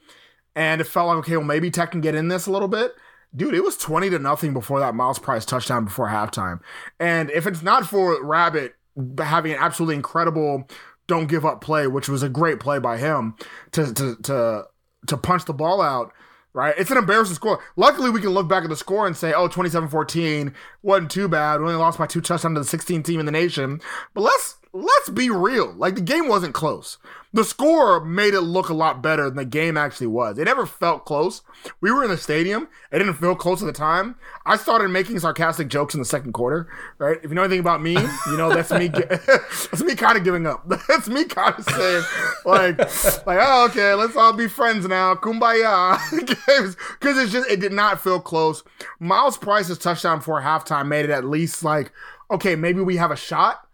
and 0.55 0.81
it 0.81 0.85
felt 0.85 1.07
like 1.07 1.17
okay, 1.19 1.37
well 1.37 1.45
maybe 1.45 1.71
Tech 1.71 1.91
can 1.91 2.01
get 2.01 2.15
in 2.15 2.27
this 2.27 2.47
a 2.47 2.51
little 2.51 2.67
bit. 2.67 2.93
Dude, 3.35 3.53
it 3.53 3.63
was 3.63 3.77
twenty 3.77 4.09
to 4.09 4.19
nothing 4.19 4.53
before 4.53 4.79
that 4.79 4.95
Myles 4.95 5.19
Price 5.19 5.45
touchdown 5.45 5.85
before 5.85 6.09
halftime. 6.09 6.59
And 6.99 7.31
if 7.31 7.47
it's 7.47 7.61
not 7.61 7.85
for 7.85 8.21
Rabbit 8.23 8.75
having 9.17 9.53
an 9.53 9.57
absolutely 9.59 9.95
incredible 9.95 10.67
don't 11.07 11.27
give 11.27 11.45
up 11.45 11.61
play, 11.61 11.87
which 11.87 12.09
was 12.09 12.23
a 12.23 12.29
great 12.29 12.59
play 12.59 12.79
by 12.79 12.97
him 12.97 13.35
to 13.71 13.93
to 13.93 14.15
to 14.23 14.65
to 15.07 15.17
punch 15.17 15.45
the 15.45 15.53
ball 15.53 15.81
out, 15.81 16.11
right? 16.53 16.73
It's 16.77 16.91
an 16.91 16.97
embarrassing 16.97 17.35
score. 17.35 17.63
Luckily, 17.75 18.09
we 18.09 18.21
can 18.21 18.31
look 18.31 18.47
back 18.47 18.63
at 18.63 18.69
the 18.69 18.75
score 18.75 19.07
and 19.07 19.15
say, 19.15 19.33
oh, 19.33 19.47
27-14 19.47 20.53
wasn't 20.83 21.11
too 21.11 21.27
bad. 21.27 21.59
We 21.59 21.67
only 21.67 21.77
lost 21.77 21.97
by 21.97 22.07
two 22.07 22.21
touchdowns 22.21 22.57
to 22.57 22.77
the 22.77 22.77
16th 22.77 23.05
team 23.05 23.19
in 23.19 23.25
the 23.25 23.31
nation. 23.31 23.81
But 24.13 24.21
let's 24.21 24.57
let's 24.73 25.09
be 25.09 25.29
real. 25.29 25.73
Like 25.73 25.95
the 25.95 26.01
game 26.01 26.27
wasn't 26.27 26.53
close. 26.53 26.97
The 27.33 27.45
score 27.45 28.03
made 28.03 28.33
it 28.33 28.41
look 28.41 28.67
a 28.67 28.73
lot 28.73 29.01
better 29.01 29.23
than 29.25 29.37
the 29.37 29.45
game 29.45 29.77
actually 29.77 30.07
was. 30.07 30.37
It 30.37 30.45
never 30.45 30.65
felt 30.65 31.05
close. 31.05 31.43
We 31.79 31.89
were 31.89 32.03
in 32.03 32.09
the 32.09 32.17
stadium. 32.17 32.67
It 32.91 32.99
didn't 32.99 33.13
feel 33.13 33.35
close 33.35 33.61
at 33.61 33.67
the 33.67 33.71
time. 33.71 34.15
I 34.45 34.57
started 34.57 34.89
making 34.89 35.19
sarcastic 35.19 35.69
jokes 35.69 35.93
in 35.93 36.01
the 36.01 36.05
second 36.05 36.33
quarter. 36.33 36.67
Right? 36.97 37.17
If 37.23 37.29
you 37.29 37.35
know 37.35 37.43
anything 37.43 37.61
about 37.61 37.81
me, 37.81 37.93
you 37.93 38.37
know 38.37 38.53
that's 38.53 38.71
me. 38.71 38.87
that's 38.89 39.81
me 39.81 39.95
kind 39.95 40.17
of 40.17 40.25
giving 40.25 40.45
up. 40.45 40.67
That's 40.87 41.07
me 41.07 41.23
kind 41.23 41.55
of 41.57 41.63
saying 41.63 42.03
like, 42.45 42.77
like, 43.25 43.39
oh, 43.41 43.67
okay, 43.69 43.93
let's 43.93 44.15
all 44.15 44.33
be 44.33 44.47
friends 44.47 44.85
now. 44.87 45.15
Kumbaya. 45.15 45.99
Because 47.01 47.17
it's 47.17 47.31
just 47.31 47.49
it 47.49 47.59
did 47.59 47.71
not 47.71 48.01
feel 48.01 48.19
close. 48.19 48.63
Myles 48.99 49.37
Price's 49.37 49.77
touchdown 49.77 50.19
before 50.19 50.41
halftime 50.41 50.87
made 50.87 51.05
it 51.05 51.11
at 51.11 51.25
least 51.25 51.63
like, 51.63 51.91
okay, 52.29 52.55
maybe 52.55 52.81
we 52.81 52.97
have 52.97 53.11
a 53.11 53.15
shot. 53.15 53.67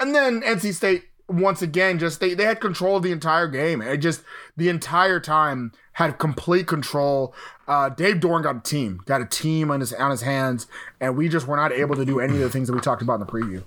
And 0.00 0.14
then 0.14 0.42
NC 0.42 0.74
State 0.74 1.04
once 1.28 1.62
again 1.62 1.98
just 1.98 2.20
they, 2.20 2.34
they 2.34 2.44
had 2.44 2.60
control 2.60 2.96
of 2.96 3.02
the 3.02 3.12
entire 3.12 3.48
game. 3.48 3.80
It 3.80 3.98
just 3.98 4.22
the 4.56 4.68
entire 4.68 5.20
time 5.20 5.72
had 5.92 6.18
complete 6.18 6.66
control. 6.66 7.34
Uh, 7.66 7.88
Dave 7.88 8.16
Doeren 8.16 8.42
got 8.42 8.56
a 8.56 8.60
team, 8.60 9.00
got 9.06 9.20
a 9.20 9.26
team 9.26 9.70
on 9.70 9.80
his 9.80 9.92
on 9.92 10.10
his 10.10 10.22
hands, 10.22 10.66
and 11.00 11.16
we 11.16 11.28
just 11.28 11.46
were 11.46 11.56
not 11.56 11.72
able 11.72 11.96
to 11.96 12.04
do 12.04 12.20
any 12.20 12.34
of 12.34 12.40
the 12.40 12.50
things 12.50 12.68
that 12.68 12.74
we 12.74 12.80
talked 12.80 13.02
about 13.02 13.14
in 13.14 13.20
the 13.20 13.26
preview. 13.26 13.62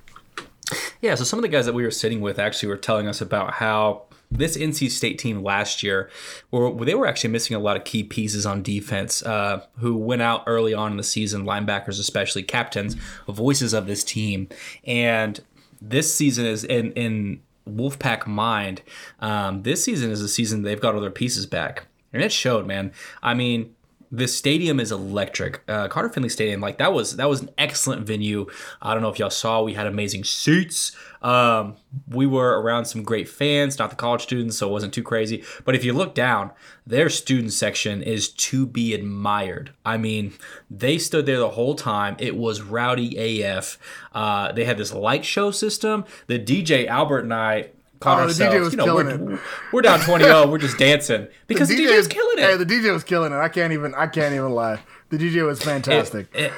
Yeah, 1.02 1.16
so 1.16 1.24
some 1.24 1.38
of 1.38 1.44
the 1.44 1.50
guys 1.50 1.66
that 1.66 1.74
we 1.74 1.84
were 1.84 1.92
sitting 1.92 2.22
with 2.22 2.40
actually 2.40 2.70
were 2.70 2.78
telling 2.78 3.08
us 3.08 3.22
about 3.22 3.56
how 3.56 4.04
this 4.32 4.58
NC 4.58 4.90
State 4.90 5.20
team 5.20 5.44
last 5.44 5.84
year, 5.84 6.10
were 6.52 6.74
they 6.84 6.96
were 6.96 7.06
actually 7.06 7.30
missing 7.30 7.56
a 7.56 7.60
lot 7.60 7.78
of 7.78 7.84
key 7.84 8.04
pieces 8.04 8.46
on 8.46 8.64
defense, 8.64 9.22
uh, 9.24 9.64
who 9.78 9.96
went 9.96 10.22
out 10.22 10.44
early 10.48 10.74
on 10.74 10.92
in 10.92 10.98
the 10.98 11.04
season, 11.04 11.46
linebackers 11.46 12.00
especially, 12.00 12.44
captains, 12.44 12.96
voices 13.28 13.74
of 13.74 13.86
this 13.86 14.04
team, 14.04 14.50
and 14.86 15.42
this 15.82 16.14
season 16.14 16.46
is 16.46 16.64
in 16.64 16.92
in 16.94 17.42
Wolfpack 17.70 18.28
mind. 18.28 18.82
Um, 19.20 19.64
this 19.64 19.84
season 19.84 20.12
is 20.12 20.22
a 20.22 20.30
season 20.30 20.62
they've 20.62 20.82
got 20.82 20.96
all 20.96 21.02
their 21.02 21.12
pieces 21.12 21.46
back, 21.46 21.88
and 22.14 22.24
it 22.24 22.32
showed, 22.32 22.66
man. 22.66 22.92
I 23.22 23.34
mean, 23.34 23.75
the 24.12 24.28
stadium 24.28 24.80
is 24.80 24.92
electric. 24.92 25.62
Uh, 25.68 25.88
Carter 25.88 26.10
Finley 26.10 26.30
Stadium, 26.30 26.62
like 26.62 26.78
that 26.78 26.94
was 26.94 27.18
that 27.18 27.30
was 27.30 27.42
an 27.42 27.50
excellent 27.58 28.06
venue. 28.06 28.48
I 28.82 28.94
don't 28.94 29.02
know 29.02 29.10
if 29.10 29.20
y'all 29.20 29.30
saw, 29.30 29.62
we 29.62 29.74
had 29.74 29.88
amazing 29.88 30.24
seats. 30.24 30.96
Um, 31.22 31.78
we 32.08 32.28
were 32.28 32.62
around 32.62 32.86
some 32.86 33.04
great 33.04 33.28
fans, 33.28 33.80
not 33.80 33.90
the 33.90 33.96
college 33.96 34.22
students, 34.22 34.58
so 34.58 34.70
it 34.70 34.72
wasn't 34.72 34.94
too 34.94 35.02
crazy. 35.02 35.44
But 35.64 35.74
if 35.74 35.84
you 35.84 35.94
look 35.94 36.14
down, 36.14 36.52
their 36.86 37.10
student 37.10 37.52
section 37.52 38.04
is 38.04 38.30
to 38.30 38.68
be 38.68 38.94
admired. 38.94 39.74
I 39.84 39.98
mean, 39.98 40.34
they 40.70 41.00
stood 41.00 41.26
there 41.26 41.40
the 41.40 41.50
whole 41.50 41.74
time. 41.74 42.16
It 42.20 42.38
was 42.38 42.62
rowdy 42.62 43.42
AF. 43.42 43.80
Uh, 44.14 44.52
they 44.52 44.66
had 44.66 44.78
this 44.78 44.94
light 44.94 45.26
show 45.26 45.50
system. 45.50 46.06
The 46.28 46.38
DJ 46.38 46.88
Albert 46.88 47.22
and 47.22 47.34
I 47.34 47.70
caught 48.00 48.22
Oh, 48.22 48.28
the 48.28 48.34
DJ 48.34 48.46
ourselves. 48.48 48.64
was 48.66 48.74
you 48.74 48.78
know, 48.78 48.84
killing 48.86 49.26
we're, 49.26 49.40
we're 49.72 49.82
down 49.82 50.00
20-0. 50.00 50.50
We're 50.52 50.58
just 50.58 50.78
dancing 50.78 51.28
because 51.48 51.70
the, 51.70 51.76
DJ 51.76 51.96
was 51.98 52.08
killing 52.08 52.38
it. 52.40 52.42
Hey, 52.44 52.58
the 52.58 52.66
DJ 52.66 52.92
was 52.94 53.04
killing 53.04 53.32
it. 53.32 53.38
I 53.38 53.50
can't 53.50 53.74
even 53.74 53.94
I 53.96 54.08
can't 54.08 54.34
even 54.34 54.52
lie. 54.52 54.80
The 55.10 55.18
DJ 55.18 55.46
was 55.46 55.62
fantastic. 55.62 56.28
It- 56.34 56.52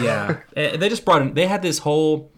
yeah, 0.00 0.38
Eh, 0.56 0.76
they 0.76 0.88
just 0.88 1.04
brought 1.04 1.22
in. 1.22 1.34
They 1.34 1.46
had 1.46 1.62
this 1.62 1.78
whole. 1.78 2.32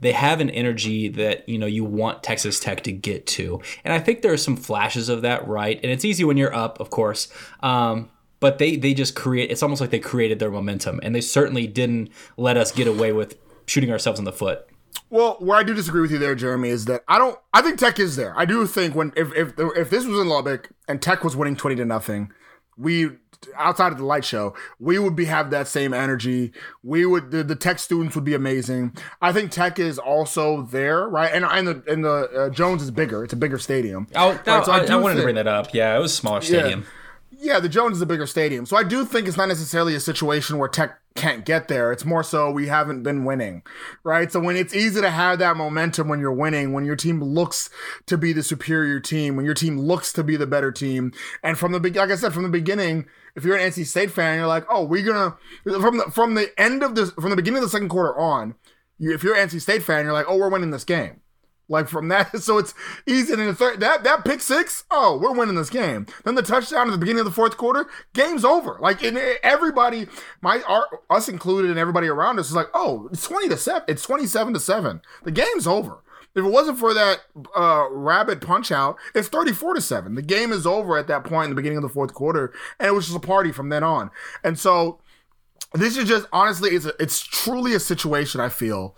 They 0.00 0.12
have 0.12 0.40
an 0.40 0.50
energy 0.50 1.08
that 1.08 1.48
you 1.48 1.56
know 1.58 1.66
you 1.66 1.84
want 1.84 2.22
Texas 2.22 2.58
Tech 2.60 2.82
to 2.84 2.92
get 2.92 3.26
to, 3.28 3.60
and 3.84 3.94
I 3.94 4.00
think 4.00 4.22
there 4.22 4.32
are 4.32 4.36
some 4.36 4.56
flashes 4.56 5.08
of 5.08 5.22
that, 5.22 5.46
right? 5.46 5.78
And 5.82 5.90
it's 5.92 6.04
easy 6.04 6.24
when 6.24 6.36
you're 6.36 6.54
up, 6.54 6.80
of 6.80 6.90
course. 6.90 7.28
Um, 7.60 8.10
but 8.40 8.58
they 8.58 8.76
they 8.76 8.92
just 8.92 9.14
create. 9.14 9.50
It's 9.50 9.62
almost 9.62 9.80
like 9.80 9.90
they 9.90 10.00
created 10.00 10.38
their 10.40 10.50
momentum, 10.50 10.98
and 11.02 11.14
they 11.14 11.20
certainly 11.20 11.66
didn't 11.66 12.10
let 12.36 12.56
us 12.56 12.72
get 12.72 12.86
away 12.88 13.12
with 13.12 13.36
shooting 13.66 13.90
ourselves 13.90 14.18
in 14.18 14.24
the 14.24 14.32
foot. 14.32 14.66
Well, 15.10 15.36
where 15.38 15.56
I 15.56 15.62
do 15.62 15.74
disagree 15.74 16.00
with 16.00 16.10
you 16.10 16.18
there, 16.18 16.34
Jeramey, 16.34 16.68
is 16.68 16.86
that 16.86 17.04
I 17.06 17.18
don't. 17.18 17.38
I 17.52 17.62
think 17.62 17.78
Tech 17.78 17.98
is 17.98 18.16
there. 18.16 18.36
I 18.36 18.44
do 18.44 18.66
think 18.66 18.94
when 18.94 19.12
if 19.16 19.32
if 19.34 19.52
if 19.58 19.90
this 19.90 20.04
was 20.06 20.18
in 20.18 20.28
Lubbock 20.28 20.70
and 20.88 21.00
Tech 21.00 21.22
was 21.22 21.36
winning 21.36 21.56
twenty 21.56 21.76
to 21.76 21.84
nothing, 21.84 22.32
we 22.76 23.10
outside 23.56 23.92
of 23.92 23.98
the 23.98 24.04
light 24.04 24.24
show, 24.24 24.54
we 24.78 24.98
would 24.98 25.14
be 25.14 25.26
have 25.26 25.50
that 25.50 25.68
same 25.68 25.92
energy. 25.92 26.52
We 26.82 27.06
would 27.06 27.30
the, 27.30 27.44
the 27.44 27.56
Tech 27.56 27.78
students 27.78 28.14
would 28.14 28.24
be 28.24 28.34
amazing. 28.34 28.96
I 29.20 29.32
think 29.32 29.50
Tech 29.50 29.78
is 29.78 29.98
also 29.98 30.62
there, 30.62 31.08
right? 31.08 31.30
And 31.32 31.44
and 31.44 31.68
the 31.68 31.84
and 31.86 32.04
the 32.04 32.46
uh, 32.46 32.50
Jones 32.50 32.82
is 32.82 32.90
bigger. 32.90 33.24
It's 33.24 33.32
a 33.32 33.36
bigger 33.36 33.58
stadium. 33.58 34.06
Oh, 34.14 34.32
Right, 34.46 34.64
so 34.64 34.72
I, 34.72 34.80
I, 34.80 34.86
do 34.86 34.98
wanted 34.98 35.16
to 35.16 35.22
bring 35.22 35.36
that 35.36 35.46
up. 35.46 35.74
Yeah, 35.74 35.96
it 35.96 36.00
was 36.00 36.12
a 36.12 36.16
smaller 36.16 36.40
stadium. 36.40 36.80
Yeah, 36.80 36.86
the 37.60 37.68
Jones 37.68 37.96
is 37.96 38.02
a 38.02 38.06
bigger 38.06 38.26
stadium. 38.26 38.66
So 38.66 38.76
I 38.76 38.84
do 38.84 39.04
think 39.04 39.28
it's 39.28 39.36
not 39.36 39.48
necessarily 39.48 39.94
a 39.94 40.00
situation 40.00 40.58
where 40.58 40.68
Tech 40.68 40.98
can't 41.14 41.44
get 41.44 41.68
there. 41.68 41.92
It's 41.92 42.04
more 42.04 42.22
so 42.22 42.50
we 42.50 42.66
haven't 42.66 43.02
been 43.02 43.24
winning, 43.24 43.62
right? 44.02 44.30
So 44.30 44.40
when 44.40 44.56
it's 44.56 44.74
easy 44.74 45.00
to 45.00 45.10
have 45.10 45.38
that 45.38 45.56
momentum 45.56 46.08
when 46.08 46.18
you're 46.20 46.32
winning, 46.32 46.72
when 46.72 46.84
your 46.84 46.96
team 46.96 47.22
looks 47.22 47.70
to 48.06 48.18
be 48.18 48.32
the 48.32 48.42
superior 48.42 48.98
team, 48.98 49.36
when 49.36 49.44
your 49.44 49.54
team 49.54 49.78
looks 49.78 50.12
to 50.14 50.24
be 50.24 50.36
the 50.36 50.46
better 50.46 50.72
team, 50.72 51.12
and 51.42 51.56
from 51.58 51.72
the 51.72 51.80
be- 51.80 51.90
like 51.90 52.10
I 52.10 52.16
said 52.16 52.34
from 52.34 52.42
the 52.42 52.48
beginning, 52.48 53.06
if 53.36 53.44
you're 53.44 53.56
an 53.56 53.70
NC 53.70 53.86
State 53.86 54.10
fan, 54.10 54.38
you're 54.38 54.46
like, 54.46 54.66
oh, 54.68 54.84
we're 54.84 55.04
gonna 55.04 55.36
from 55.80 55.98
the 55.98 56.04
from 56.10 56.34
the 56.34 56.50
end 56.60 56.82
of 56.82 56.94
this 56.94 57.10
from 57.12 57.30
the 57.30 57.36
beginning 57.36 57.58
of 57.58 57.64
the 57.64 57.70
second 57.70 57.88
quarter 57.88 58.18
on, 58.18 58.54
you, 58.98 59.12
if 59.14 59.22
you're 59.22 59.36
an 59.36 59.48
NC 59.48 59.60
State 59.60 59.82
fan, 59.82 60.04
you're 60.04 60.12
like, 60.12 60.26
oh, 60.28 60.36
we're 60.36 60.50
winning 60.50 60.70
this 60.70 60.84
game. 60.84 61.20
Like 61.68 61.88
from 61.88 62.08
that, 62.08 62.38
so 62.42 62.58
it's 62.58 62.74
easy. 63.06 63.32
And 63.32 63.42
in 63.42 63.48
the 63.48 63.54
third, 63.54 63.80
that 63.80 64.04
that 64.04 64.24
pick 64.24 64.40
six, 64.40 64.84
oh, 64.90 65.18
we're 65.18 65.32
winning 65.32 65.54
this 65.54 65.70
game. 65.70 66.06
Then 66.24 66.34
the 66.34 66.42
touchdown 66.42 66.88
at 66.88 66.92
the 66.92 66.98
beginning 66.98 67.20
of 67.20 67.26
the 67.26 67.32
fourth 67.32 67.56
quarter, 67.56 67.86
game's 68.12 68.44
over. 68.44 68.78
Like 68.80 69.02
and 69.02 69.16
everybody, 69.42 70.06
my 70.42 70.62
our, 70.62 70.86
us 71.08 71.28
included, 71.28 71.70
and 71.70 71.78
everybody 71.78 72.08
around 72.08 72.38
us 72.38 72.48
is 72.48 72.54
like, 72.54 72.68
oh, 72.74 73.08
it's 73.12 73.26
twenty 73.26 73.48
to 73.48 73.56
seven. 73.56 73.84
It's 73.88 74.02
twenty 74.02 74.26
seven 74.26 74.52
to 74.52 74.60
seven. 74.60 75.00
The 75.22 75.30
game's 75.30 75.66
over. 75.66 76.00
If 76.34 76.44
it 76.44 76.48
wasn't 76.48 76.78
for 76.78 76.92
that 76.94 77.20
uh, 77.56 77.86
rabbit 77.90 78.40
punch 78.40 78.72
out, 78.72 78.96
it's 79.14 79.28
34 79.28 79.74
to 79.74 79.80
7. 79.80 80.16
The 80.16 80.22
game 80.22 80.52
is 80.52 80.66
over 80.66 80.98
at 80.98 81.06
that 81.06 81.22
point 81.22 81.44
in 81.44 81.50
the 81.50 81.54
beginning 81.54 81.78
of 81.78 81.82
the 81.82 81.88
fourth 81.88 82.12
quarter, 82.12 82.52
and 82.80 82.88
it 82.88 82.92
was 82.92 83.06
just 83.06 83.16
a 83.16 83.20
party 83.20 83.52
from 83.52 83.68
then 83.68 83.84
on. 83.84 84.10
And 84.42 84.58
so 84.58 84.98
this 85.74 85.96
is 85.96 86.08
just 86.08 86.26
honestly, 86.32 86.70
it's 86.70 86.86
a, 86.86 86.92
it's 87.00 87.20
truly 87.20 87.72
a 87.74 87.80
situation 87.80 88.40
I 88.40 88.48
feel 88.48 88.96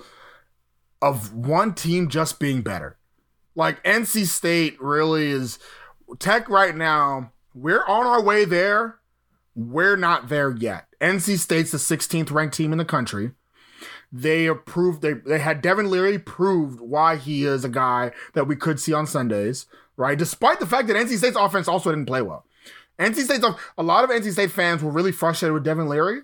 of 1.07 1.33
one 1.33 1.73
team 1.75 2.09
just 2.09 2.41
being 2.41 2.63
better. 2.63 2.97
Like 3.55 3.83
NC 3.85 4.27
State 4.27 4.81
really 4.81 5.31
is 5.31 5.59
Tech 6.19 6.49
right 6.49 6.75
now. 6.77 7.33
We're 7.55 7.85
on 7.87 8.07
our 8.07 8.23
way 8.23 8.45
there, 8.45 8.99
We're 9.55 9.97
not 9.97 10.29
there 10.29 10.55
yet. 10.55 10.87
NC 11.01 11.39
State's 11.39 11.71
the 11.71 11.79
16th 11.79 12.31
ranked 12.31 12.57
team 12.57 12.73
in 12.73 12.79
the 12.79 12.85
country. 12.85 13.31
They 14.13 14.47
approved 14.47 15.03
they 15.03 15.15
they 15.15 15.39
had 15.39 15.63
Devin 15.63 15.91
Leary 15.91 16.19
proved 16.19 16.81
why 16.81 17.17
he 17.17 17.45
is 17.45 17.65
a 17.65 17.69
guy 17.69 18.13
that 18.35 18.47
we 18.47 18.57
could 18.57 18.79
see 18.79 18.93
on 18.93 19.07
Sundays, 19.07 19.67
right? 19.97 20.17
Despite 20.19 20.61
the 20.61 20.67
fact 20.67 20.89
that 20.89 20.97
NC 20.97 21.19
State's 21.19 21.37
offense 21.37 21.67
also 21.69 21.91
didn't 21.91 22.07
play 22.07 22.23
well. 22.23 22.45
NC 22.99 23.25
State's 23.25 23.45
a 23.77 23.83
lot 23.83 24.05
of 24.05 24.11
NC 24.11 24.33
State 24.33 24.51
fans 24.51 24.83
were 24.83 24.93
really 24.93 25.13
frustrated 25.13 25.55
with 25.55 25.65
Devin 25.65 25.89
Leary, 25.89 26.21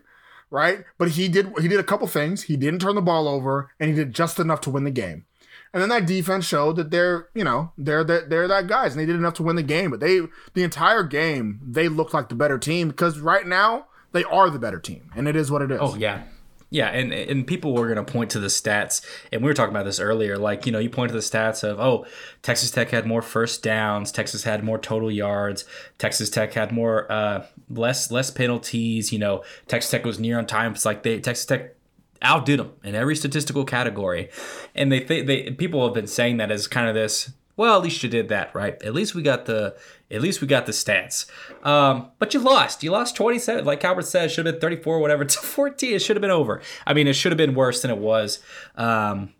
right? 0.53 0.85
But 0.99 1.11
he 1.13 1.27
did 1.29 1.53
he 1.59 1.67
did 1.67 1.81
a 1.81 1.85
couple 1.85 2.07
things. 2.07 2.45
He 2.45 2.57
didn't 2.57 2.81
turn 2.81 2.95
the 2.95 3.03
ball 3.03 3.27
over, 3.27 3.71
and 3.81 3.91
he 3.91 3.97
did 3.97 4.15
just 4.15 4.39
enough 4.39 4.61
to 4.63 4.71
win 4.71 4.85
the 4.85 4.91
game. 4.91 5.25
And 5.73 5.81
then 5.81 5.89
that 5.89 6.07
defense 6.07 6.45
showed 6.45 6.77
that 6.77 6.91
they're, 6.91 7.29
you 7.35 7.43
know, 7.43 7.73
they're 7.79 8.05
that 8.05 8.29
they're 8.29 8.47
that 8.47 8.67
guys, 8.67 8.93
and 8.93 9.01
they 9.01 9.07
did 9.07 9.17
enough 9.17 9.35
to 9.35 9.43
win 9.43 9.57
the 9.57 9.63
game. 9.63 9.91
But 9.91 10.01
they, 10.01 10.21
the 10.53 10.63
entire 10.63 11.03
game, 11.03 11.61
they 11.67 11.89
looked 11.89 12.13
like 12.13 12.29
the 12.29 12.35
better 12.35 12.59
team 12.59 12.89
because 12.89 13.19
right 13.19 13.47
now 13.47 13.87
they 14.13 14.25
are 14.25 14.51
the 14.51 14.59
better 14.59 14.79
team, 14.79 15.11
and 15.17 15.27
it 15.27 15.35
is 15.35 15.51
what 15.51 15.63
it 15.63 15.71
is. 15.71 15.79
Oh 15.81 15.97
yeah, 15.97 16.25
yeah, 16.73 16.89
and 16.89 17.13
and 17.13 17.47
people 17.47 17.75
were 17.75 17.85
going 17.85 18.03
to 18.03 18.13
point 18.13 18.31
to 18.31 18.41
the 18.41 18.47
stats, 18.47 19.05
and 19.31 19.43
we 19.43 19.47
were 19.47 19.53
talking 19.53 19.75
about 19.75 19.85
this 19.85 20.01
earlier. 20.01 20.39
Like 20.39 20.65
you 20.65 20.73
know, 20.73 20.79
you 20.79 20.89
point 20.89 21.11
to 21.11 21.15
the 21.15 21.21
stats 21.21 21.63
of 21.63 21.79
oh, 21.79 22.07
Texas 22.41 22.71
Tech 22.71 22.89
had 22.89 23.05
more 23.05 23.21
first 23.21 23.63
downs, 23.63 24.11
Texas 24.11 24.45
had 24.45 24.65
more 24.65 24.79
total 24.79 25.11
yards, 25.11 25.67
Texas 25.99 26.31
Tech 26.31 26.55
had 26.55 26.73
more 26.73 27.13
uh, 27.13 27.45
less 27.69 28.11
less 28.11 28.31
penalties. 28.31 29.13
You 29.13 29.19
know, 29.19 29.45
Texas 29.69 29.91
Tech 29.91 30.07
was 30.07 30.19
near 30.19 30.39
on 30.39 30.47
time. 30.47 30.73
It's 30.73 30.87
like 30.87 31.03
they 31.03 31.21
Texas 31.21 31.45
Tech 31.45 31.75
outdid 32.23 32.59
them 32.59 32.73
in 32.83 32.95
every 32.95 33.17
statistical 33.17 33.67
category, 33.67 34.31
and 34.75 34.91
they 34.91 35.01
th- 35.01 35.27
they 35.27 35.51
people 35.51 35.85
have 35.85 35.93
been 35.93 36.07
saying 36.07 36.39
that 36.39 36.51
as 36.51 36.67
kind 36.67 36.89
of 36.89 36.95
this. 36.95 37.33
Well, 37.57 37.77
at 37.77 37.83
least 37.83 38.03
you 38.03 38.09
did 38.09 38.29
that, 38.29 38.55
right? 38.55 38.83
At 38.83 38.95
least 38.95 39.15
we 39.15 39.23
got 39.23 39.45
the 39.47 39.77
at 40.11 40.23
least 40.23 40.41
we 40.41 40.47
got 40.47 40.67
the 40.67 40.73
stats. 40.73 41.27
Um, 41.65 42.11
but 42.19 42.35
you 42.35 42.41
lost. 42.41 42.83
You 42.83 42.91
lost 42.91 43.17
27. 43.17 43.65
Like 43.65 43.85
Albert 43.85 44.07
said, 44.07 44.31
should 44.31 44.47
have 44.47 44.55
been 44.55 44.61
34, 44.61 45.01
whatever, 45.01 45.25
to 45.27 45.39
14. 45.39 45.95
It 45.95 46.03
should 46.03 46.17
have 46.17 46.23
been 46.23 46.31
over. 46.31 46.61
I 46.87 46.95
mean, 46.95 47.07
it 47.07 47.15
should 47.15 47.33
have 47.33 47.39
been 47.39 47.55
worse 47.55 47.83
than 47.83 47.91
it 47.91 47.99
was. 47.99 48.41
Um, 48.77 49.33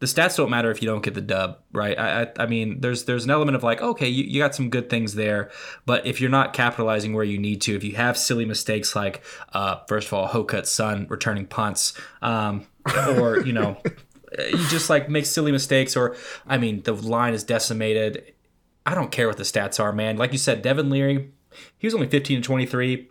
the 0.00 0.06
stats 0.06 0.36
don't 0.36 0.50
matter 0.50 0.70
if 0.70 0.80
you 0.80 0.88
don't 0.88 1.02
get 1.02 1.14
the 1.14 1.20
dub, 1.20 1.58
right? 1.72 1.98
I, 1.98 2.22
I, 2.22 2.28
I 2.40 2.46
mean, 2.46 2.80
there's 2.80 3.04
there's 3.04 3.24
an 3.24 3.30
element 3.30 3.56
of 3.56 3.64
like, 3.64 3.82
okay, 3.82 4.08
you, 4.08 4.24
you 4.24 4.40
got 4.40 4.54
some 4.54 4.70
good 4.70 4.88
things 4.88 5.14
there, 5.14 5.50
but 5.86 6.06
if 6.06 6.20
you're 6.20 6.30
not 6.30 6.52
capitalizing 6.52 7.14
where 7.14 7.24
you 7.24 7.38
need 7.38 7.60
to, 7.62 7.74
if 7.74 7.82
you 7.82 7.96
have 7.96 8.16
silly 8.16 8.44
mistakes 8.44 8.94
like, 8.94 9.24
uh, 9.52 9.78
first 9.88 10.06
of 10.06 10.14
all, 10.14 10.28
Hocutt's 10.28 10.70
son 10.70 11.06
returning 11.08 11.46
punts, 11.46 11.94
um, 12.22 12.66
or 13.16 13.40
you 13.40 13.52
know, 13.52 13.76
you 14.38 14.66
just 14.68 14.90
like 14.90 15.08
make 15.08 15.26
silly 15.26 15.52
mistakes, 15.52 15.96
or 15.96 16.16
I 16.46 16.58
mean, 16.58 16.82
the 16.82 16.92
line 16.92 17.34
is 17.34 17.44
decimated. 17.44 18.32
I 18.84 18.94
don't 18.94 19.12
care 19.12 19.28
what 19.28 19.36
the 19.36 19.42
stats 19.42 19.78
are, 19.80 19.92
man. 19.92 20.16
Like 20.16 20.32
you 20.32 20.38
said, 20.38 20.62
Devin 20.62 20.90
Leary, 20.90 21.30
he 21.76 21.86
was 21.86 21.94
only 21.94 22.08
15 22.08 22.40
to 22.40 22.46
23 22.46 23.08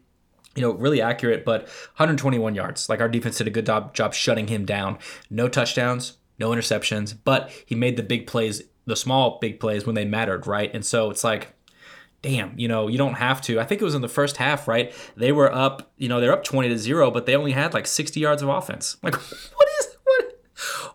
you 0.57 0.63
know, 0.63 0.71
really 0.71 1.01
accurate, 1.01 1.45
but 1.45 1.63
121 1.97 2.55
yards. 2.55 2.89
Like 2.89 2.99
our 2.99 3.07
defense 3.07 3.37
did 3.37 3.45
a 3.45 3.51
good 3.51 3.67
job, 3.67 3.93
job 3.93 4.15
shutting 4.15 4.47
him 4.47 4.65
down. 4.65 4.97
No 5.29 5.47
touchdowns, 5.47 6.17
no 6.39 6.49
interceptions, 6.49 7.15
but 7.23 7.51
he 7.65 7.75
made 7.75 7.95
the 7.95 8.01
big 8.01 8.25
plays, 8.25 8.63
the 8.85 8.95
small 8.95 9.37
big 9.39 9.59
plays 9.59 9.85
when 9.85 9.93
they 9.93 10.03
mattered, 10.03 10.47
right? 10.47 10.73
And 10.73 10.83
so 10.83 11.11
it's 11.11 11.23
like, 11.23 11.53
damn, 12.23 12.57
you 12.57 12.67
know, 12.67 12.87
you 12.87 12.97
don't 12.97 13.13
have 13.13 13.39
to. 13.41 13.59
I 13.59 13.65
think 13.65 13.81
it 13.81 13.85
was 13.85 13.93
in 13.93 14.01
the 14.01 14.09
first 14.09 14.37
half, 14.37 14.67
right? 14.67 14.91
They 15.15 15.31
were 15.31 15.53
up, 15.53 15.91
you 15.97 16.09
know, 16.09 16.19
they're 16.19 16.33
up 16.33 16.43
20 16.43 16.69
to 16.69 16.77
0, 16.77 17.11
but 17.11 17.27
they 17.27 17.35
only 17.35 17.51
had 17.51 17.75
like 17.75 17.85
60 17.85 18.19
yards 18.19 18.41
of 18.41 18.49
offense. 18.49 18.97
Like 19.03 19.13
what 19.15 19.31
is 19.31 19.51
what 19.53 19.67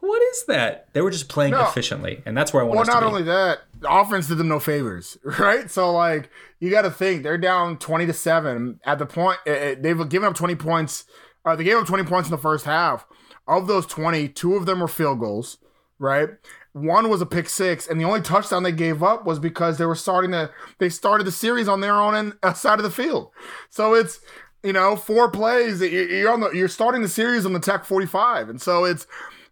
what 0.02 0.21
is 0.21 0.44
that? 0.47 0.88
They 0.92 1.00
were 1.00 1.11
just 1.12 1.28
playing 1.28 1.52
No. 1.52 1.62
efficiently, 1.62 2.23
and 2.26 2.37
that's 2.37 2.52
where 2.52 2.62
I 2.62 2.66
want 2.66 2.85
to. 2.85 2.90
Well, 2.92 3.00
not 3.00 3.06
only 3.06 3.23
that, 3.23 3.61
the 3.80 3.88
offense 3.90 4.26
did 4.26 4.37
them 4.38 4.49
no 4.49 4.59
favors, 4.59 5.16
right? 5.38 5.71
So 5.71 5.92
like, 5.92 6.28
you 6.61 6.71
got 6.71 6.82
to 6.82 6.90
think 6.90 7.23
they're 7.23 7.38
down 7.38 7.78
twenty 7.78 8.04
to 8.06 8.12
seven 8.12 8.80
at 8.85 8.99
the 8.99 9.06
point. 9.06 9.38
eh, 9.47 9.50
eh, 9.52 9.75
They've 9.78 10.09
given 10.09 10.28
up 10.28 10.35
twenty 10.35 10.56
points. 10.56 11.04
Uh, 11.44 11.54
they 11.56 11.64
gave 11.64 11.76
up 11.76 11.87
twenty 11.87 12.04
points 12.04 12.28
in 12.28 12.30
the 12.32 12.38
first 12.42 12.64
half. 12.64 13.06
Of 13.49 13.66
those 13.66 13.87
20, 13.87 14.28
two 14.28 14.54
of 14.54 14.66
them 14.66 14.78
were 14.78 14.87
field 14.87 15.18
goals, 15.18 15.59
right? 15.99 16.28
One 16.75 17.09
was 17.11 17.21
a 17.21 17.26
pick 17.26 17.49
six, 17.49 17.88
and 17.88 18.00
the 18.00 18.04
only 18.04 18.23
touchdown 18.23 18.62
they 18.62 18.71
gave 18.73 19.02
up 19.02 19.25
was 19.26 19.38
because 19.40 19.78
they 19.78 19.85
were 19.87 19.97
starting 19.97 20.30
to. 20.30 20.50
They 20.78 20.88
started 20.88 21.25
the 21.26 21.32
series 21.32 21.68
on 21.68 21.80
their 21.80 21.94
own 21.94 22.14
end, 22.14 22.35
uh, 22.42 22.52
side 22.54 22.78
of 22.78 22.85
the 22.85 22.90
field. 22.90 23.30
So 23.68 23.94
it's 23.94 24.21
you 24.62 24.73
know 24.73 24.94
four 24.97 25.28
plays. 25.30 25.80
you- 25.80 25.88
You're 25.88 26.32
on 26.32 26.40
the. 26.40 26.50
You're 26.50 26.68
starting 26.68 27.02
the 27.02 27.09
series 27.09 27.44
on 27.44 27.52
the 27.52 27.61
Tech 27.61 27.85
45, 27.85 28.49
and 28.49 28.62
so 28.62 28.84
it's 28.84 29.06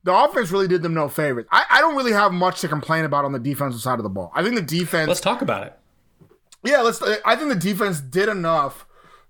the 0.05 0.15
offense 0.15 0.51
really 0.51 0.69
did 0.69 0.83
them 0.83 0.95
no 0.95 1.09
favors. 1.09 1.47
I, 1.51 1.65
I 1.71 1.81
don't 1.81 1.97
really 1.97 2.13
have 2.13 2.33
much 2.33 2.61
to 2.61 2.69
complain 2.69 3.05
about 3.05 3.25
on 3.25 3.33
the 3.33 3.39
defensive 3.39 3.81
side 3.81 3.99
of 3.99 4.03
the 4.03 4.09
ball. 4.09 4.33
I 4.35 4.43
think 4.43 4.55
the 4.55 4.63
defense. 4.63 5.09
Let's 5.09 5.21
talk 5.21 5.43
about 5.43 5.67
it. 5.67 5.79
Yeah, 6.65 6.81
let's. 6.81 7.03
I 7.03 7.37
think 7.37 7.49
the 7.49 7.55
defense 7.55 8.01
did 8.01 8.29
enough 8.29 8.87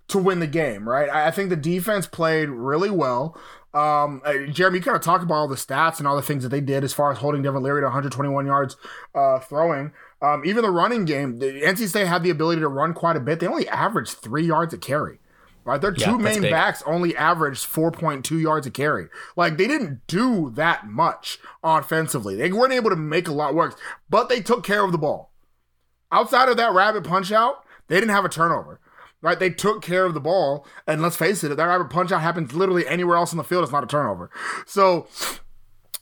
to 0.09 0.19
win 0.19 0.41
the 0.41 0.47
game, 0.47 0.89
right? 0.89 1.09
I, 1.09 1.29
I 1.29 1.31
think 1.31 1.51
the 1.51 1.57
defense 1.57 2.07
played 2.07 2.49
really 2.49 2.91
well. 2.91 3.37
Um, 3.73 4.21
uh, 4.25 4.31
Jeramey, 4.31 4.77
you 4.77 4.83
kind 4.83 4.97
of 4.97 5.03
talked 5.03 5.23
about 5.23 5.35
all 5.37 5.49
the 5.49 5.55
stats 5.55 5.99
and 5.99 6.09
all 6.09 6.17
the 6.17 6.23
things 6.23 6.43
that 6.43 6.49
they 6.49 6.61
did 6.61 6.83
as 6.83 6.93
far 6.93 7.13
as 7.13 7.19
holding 7.19 7.43
Devin 7.43 7.63
Leary 7.63 7.81
to 7.83 7.87
121 7.87 8.47
yards 8.47 8.77
uh, 9.15 9.39
throwing. 9.39 9.93
Um, 10.21 10.45
even 10.45 10.63
the 10.63 10.71
running 10.71 11.05
game, 11.05 11.39
the 11.39 11.63
NC 11.63 11.89
State 11.89 12.09
had 12.09 12.25
the 12.25 12.31
ability 12.31 12.61
to 12.61 12.69
run 12.69 12.95
quite 12.95 13.17
a 13.17 13.21
bit. 13.21 13.39
They 13.39 13.47
only 13.47 13.69
averaged 13.69 14.15
three 14.15 14.45
yards 14.45 14.75
a 14.75 14.79
carry. 14.79 15.21
Right, 15.63 15.81
their 15.81 15.95
Yeah, 15.95 16.07
two 16.07 16.19
main 16.19 16.41
big. 16.41 16.51
backs 16.51 16.83
only 16.87 17.15
averaged 17.15 17.67
4.2 17.67 18.41
yards 18.41 18.67
a 18.67 18.71
carry. 18.71 19.09
Like 19.37 19.59
they 19.59 19.67
didn't 19.67 20.07
do 20.07 20.51
that 20.51 20.89
much 20.89 21.39
offensively. 21.63 22.35
They 22.35 22.51
weren't 22.51 22.73
able 22.73 22.91
to 22.91 22.97
make 22.97 23.29
a 23.29 23.33
lot 23.33 23.55
work, 23.55 23.79
but 24.09 24.29
they 24.29 24.41
took 24.41 24.65
care 24.65 24.85
of 24.85 24.93
the 24.93 24.99
ball 24.99 25.31
outside 26.13 26.49
of 26.49 26.57
that 26.57 26.73
rabbit 26.73 27.05
punch 27.05 27.33
out, 27.33 27.65
they 27.89 27.97
didn't 27.97 28.11
have 28.11 28.25
a 28.25 28.29
turnover. 28.29 28.81
Right? 29.23 29.39
They 29.39 29.51
took 29.51 29.83
care 29.83 30.07
of 30.07 30.15
the 30.15 30.21
ball. 30.21 30.67
And 30.87 31.03
let's 31.03 31.17
face 31.17 31.45
it, 31.45 31.51
if 31.51 31.57
that 31.59 31.67
rabbit 31.67 31.91
punch 31.91 32.11
out 32.11 32.23
happens 32.23 32.55
literally 32.55 32.87
anywhere 32.87 33.17
else 33.17 33.33
in 33.33 33.39
the 33.39 33.45
field, 33.45 33.63
it's 33.65 33.73
not 33.73 33.85
a 33.85 33.87
turnover. 33.87 34.31
So 34.67 35.09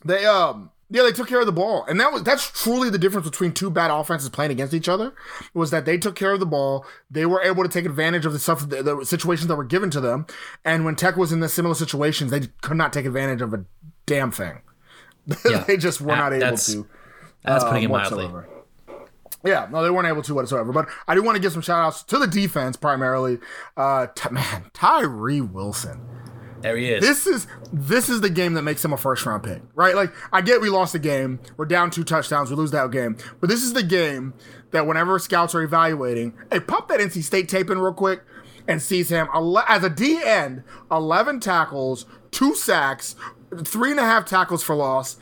they 0.05 0.25
um 0.25 0.71
yeah, 0.89 1.03
they 1.03 1.11
took 1.11 1.27
care 1.27 1.39
of 1.39 1.45
the 1.45 1.51
ball. 1.51 1.85
And 1.87 1.99
that 1.99 2.11
was 2.11 2.23
that's 2.23 2.49
truly 2.51 2.89
the 2.89 2.97
difference 2.97 3.27
between 3.29 3.51
two 3.53 3.69
bad 3.69 3.91
offenses 3.91 4.29
playing 4.29 4.51
against 4.51 4.73
each 4.73 4.89
other 4.89 5.13
was 5.53 5.71
that 5.71 5.85
they 5.85 5.97
took 5.97 6.15
care 6.15 6.31
of 6.31 6.39
the 6.39 6.45
ball. 6.45 6.85
They 7.11 7.25
were 7.25 7.41
able 7.41 7.63
to 7.63 7.69
take 7.69 7.85
advantage 7.85 8.25
of 8.25 8.33
the 8.33 8.39
stuff 8.39 8.67
the, 8.67 8.81
the 8.81 9.05
situations 9.05 9.47
that 9.47 9.55
were 9.55 9.63
given 9.63 9.89
to 9.91 10.01
them. 10.01 10.25
And 10.65 10.85
when 10.85 10.95
Tech 10.95 11.15
was 11.15 11.31
in 11.31 11.39
the 11.41 11.49
similar 11.49 11.75
situations, 11.75 12.31
they 12.31 12.41
could 12.61 12.77
not 12.77 12.91
take 12.93 13.05
advantage 13.05 13.41
of 13.41 13.53
a 13.53 13.65
damn 14.05 14.31
thing. 14.31 14.61
Yeah. 15.49 15.59
they 15.67 15.77
just 15.77 16.01
were 16.01 16.13
Ah, 16.13 16.15
not 16.29 16.33
able 16.33 16.57
to. 16.57 16.87
That's 17.43 17.63
uh, 17.63 17.69
putting 17.69 17.83
it 17.83 17.89
mildly. 17.89 18.25
whatsoever. 18.25 18.49
Yeah, 19.45 19.67
no, 19.71 19.81
they 19.83 19.89
weren't 19.89 20.07
able 20.07 20.23
to 20.23 20.33
whatsoever. 20.33 20.73
But 20.73 20.89
I 21.07 21.15
do 21.15 21.21
want 21.23 21.35
to 21.35 21.41
give 21.41 21.53
some 21.53 21.61
shout 21.61 21.79
outs 21.85 22.03
to 22.03 22.17
the 22.17 22.27
defense 22.27 22.75
primarily. 22.75 23.37
Uh, 23.77 24.07
t- 24.15 24.29
man, 24.31 24.69
Tyree 24.73 25.39
Wilson. 25.39 26.01
There 26.61 26.75
he 26.77 26.91
is. 26.91 27.01
This 27.01 27.27
is 27.27 27.47
this 27.71 28.09
is 28.09 28.21
the 28.21 28.29
game 28.29 28.53
that 28.53 28.63
makes 28.63 28.83
him 28.83 28.93
a 28.93 28.97
first 28.97 29.25
round 29.25 29.43
pick, 29.43 29.61
right? 29.75 29.95
Like 29.95 30.13
I 30.33 30.41
get 30.41 30.61
we 30.61 30.69
lost 30.69 30.93
the 30.93 30.99
game, 30.99 31.39
we're 31.57 31.65
down 31.65 31.91
two 31.91 32.03
touchdowns, 32.03 32.49
we 32.49 32.55
lose 32.55 32.71
that 32.71 32.91
game, 32.91 33.17
but 33.39 33.49
this 33.49 33.63
is 33.63 33.73
the 33.73 33.83
game 33.83 34.33
that 34.71 34.85
whenever 34.85 35.17
scouts 35.19 35.55
are 35.55 35.61
evaluating, 35.61 36.33
hey, 36.51 36.59
pop 36.59 36.87
that 36.89 36.99
NC 36.99 37.23
State 37.23 37.49
tape 37.49 37.69
in 37.69 37.79
real 37.79 37.93
quick 37.93 38.21
and 38.67 38.81
sees 38.81 39.09
him 39.09 39.27
as 39.67 39.83
a 39.83 39.89
D 39.89 40.21
end, 40.23 40.63
eleven 40.91 41.39
tackles, 41.39 42.05
two 42.31 42.55
sacks, 42.55 43.15
three 43.63 43.91
and 43.91 43.99
a 43.99 44.03
half 44.03 44.25
tackles 44.25 44.63
for 44.63 44.75
loss. 44.75 45.17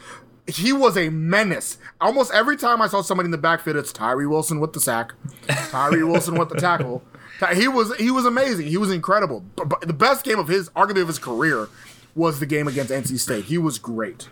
He 0.48 0.72
was 0.72 0.98
a 0.98 1.10
menace. 1.10 1.78
Almost 2.00 2.34
every 2.34 2.56
time 2.56 2.82
I 2.82 2.88
saw 2.88 3.02
somebody 3.02 3.28
in 3.28 3.32
the 3.32 3.38
backfield, 3.38 3.76
it's 3.76 3.92
Tyree 3.92 4.26
Wilson 4.26 4.62
with 4.62 4.72
the 4.72 4.80
sack, 4.80 5.14
Tyree 5.70 6.04
Wilson 6.04 6.38
with 6.38 6.50
the 6.50 6.56
tackle. 6.56 7.04
He 7.56 7.68
was 7.68 7.96
he 7.98 8.10
was 8.12 8.26
amazing. 8.26 8.68
He 8.68 8.78
was 8.78 8.92
incredible. 8.92 9.46
But, 9.56 9.82
the 9.82 9.94
best 9.94 10.24
game 10.26 10.40
of 10.40 10.48
his, 10.48 10.70
arguably 10.70 11.02
of 11.02 11.08
his 11.08 11.20
career, 11.20 11.68
was 12.16 12.40
the 12.40 12.46
game 12.46 12.68
against 12.68 12.92
NC 12.92 13.20
State. 13.20 13.46
He 13.46 13.58
was 13.58 13.78
great. 13.78 14.30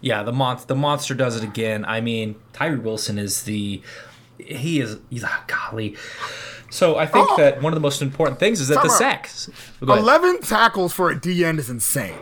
Yeah, 0.00 0.22
the 0.22 0.32
month 0.32 0.66
the 0.66 0.74
monster 0.76 1.14
does 1.14 1.36
it 1.36 1.44
again. 1.44 1.84
I 1.84 2.00
mean, 2.00 2.36
Tyree 2.52 2.78
Wilson 2.78 3.18
is 3.18 3.42
the 3.42 3.82
he 4.38 4.80
is 4.80 4.98
he's 5.10 5.24
ah, 5.24 5.44
golly. 5.46 5.96
So 6.70 6.96
I 6.96 7.06
think 7.06 7.28
Oh. 7.30 7.36
that 7.36 7.60
one 7.62 7.72
of 7.72 7.76
the 7.76 7.80
most 7.80 8.00
important 8.02 8.38
things 8.40 8.60
is 8.60 8.68
that 8.68 8.82
the 8.82 8.88
Time 8.88 8.98
sacks. 8.98 9.50
Eleven 9.82 10.40
tackles 10.40 10.92
for 10.92 11.10
a 11.10 11.16
DN 11.16 11.58
is 11.58 11.68
insane. 11.70 12.14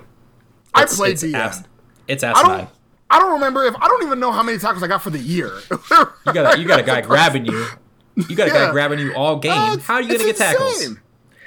I 0.75 0.83
It's- 0.83 0.97
played 0.97 1.12
it's 1.12 1.23
D 1.23 1.35
abs- 1.35 1.59
end. 1.59 1.69
It's 2.09 2.25
I 2.25 2.31
asinine. 2.33 2.59
don't. 2.59 2.69
I 3.11 3.19
don't 3.19 3.33
remember 3.35 3.65
if 3.65 3.75
I 3.77 3.87
don't 3.88 4.03
even 4.05 4.19
know 4.21 4.33
how 4.33 4.43
many 4.43 4.59
tackles 4.59 4.83
I 4.83 4.88
got 4.88 5.03
for 5.03 5.11
the 5.11 5.19
year. 5.19 5.53
You 5.71 6.33
got 6.33 6.57
a, 6.57 6.59
you 6.59 6.67
got 6.67 6.81
a 6.81 6.83
guy 6.83 7.01
grabbing 7.03 7.45
you. 7.45 7.67
You 8.16 8.37
got 8.37 8.48
a 8.48 8.53
Yeah. 8.53 8.66
guy 8.66 8.70
grabbing 8.72 8.98
you 8.98 9.14
all 9.14 9.37
game. 9.38 9.53
Oh, 9.55 9.79
How 9.79 9.94
are 9.94 10.03
you 10.03 10.09
gonna 10.09 10.29
it's 10.29 10.38
get 10.38 10.53
tackles? 10.53 10.96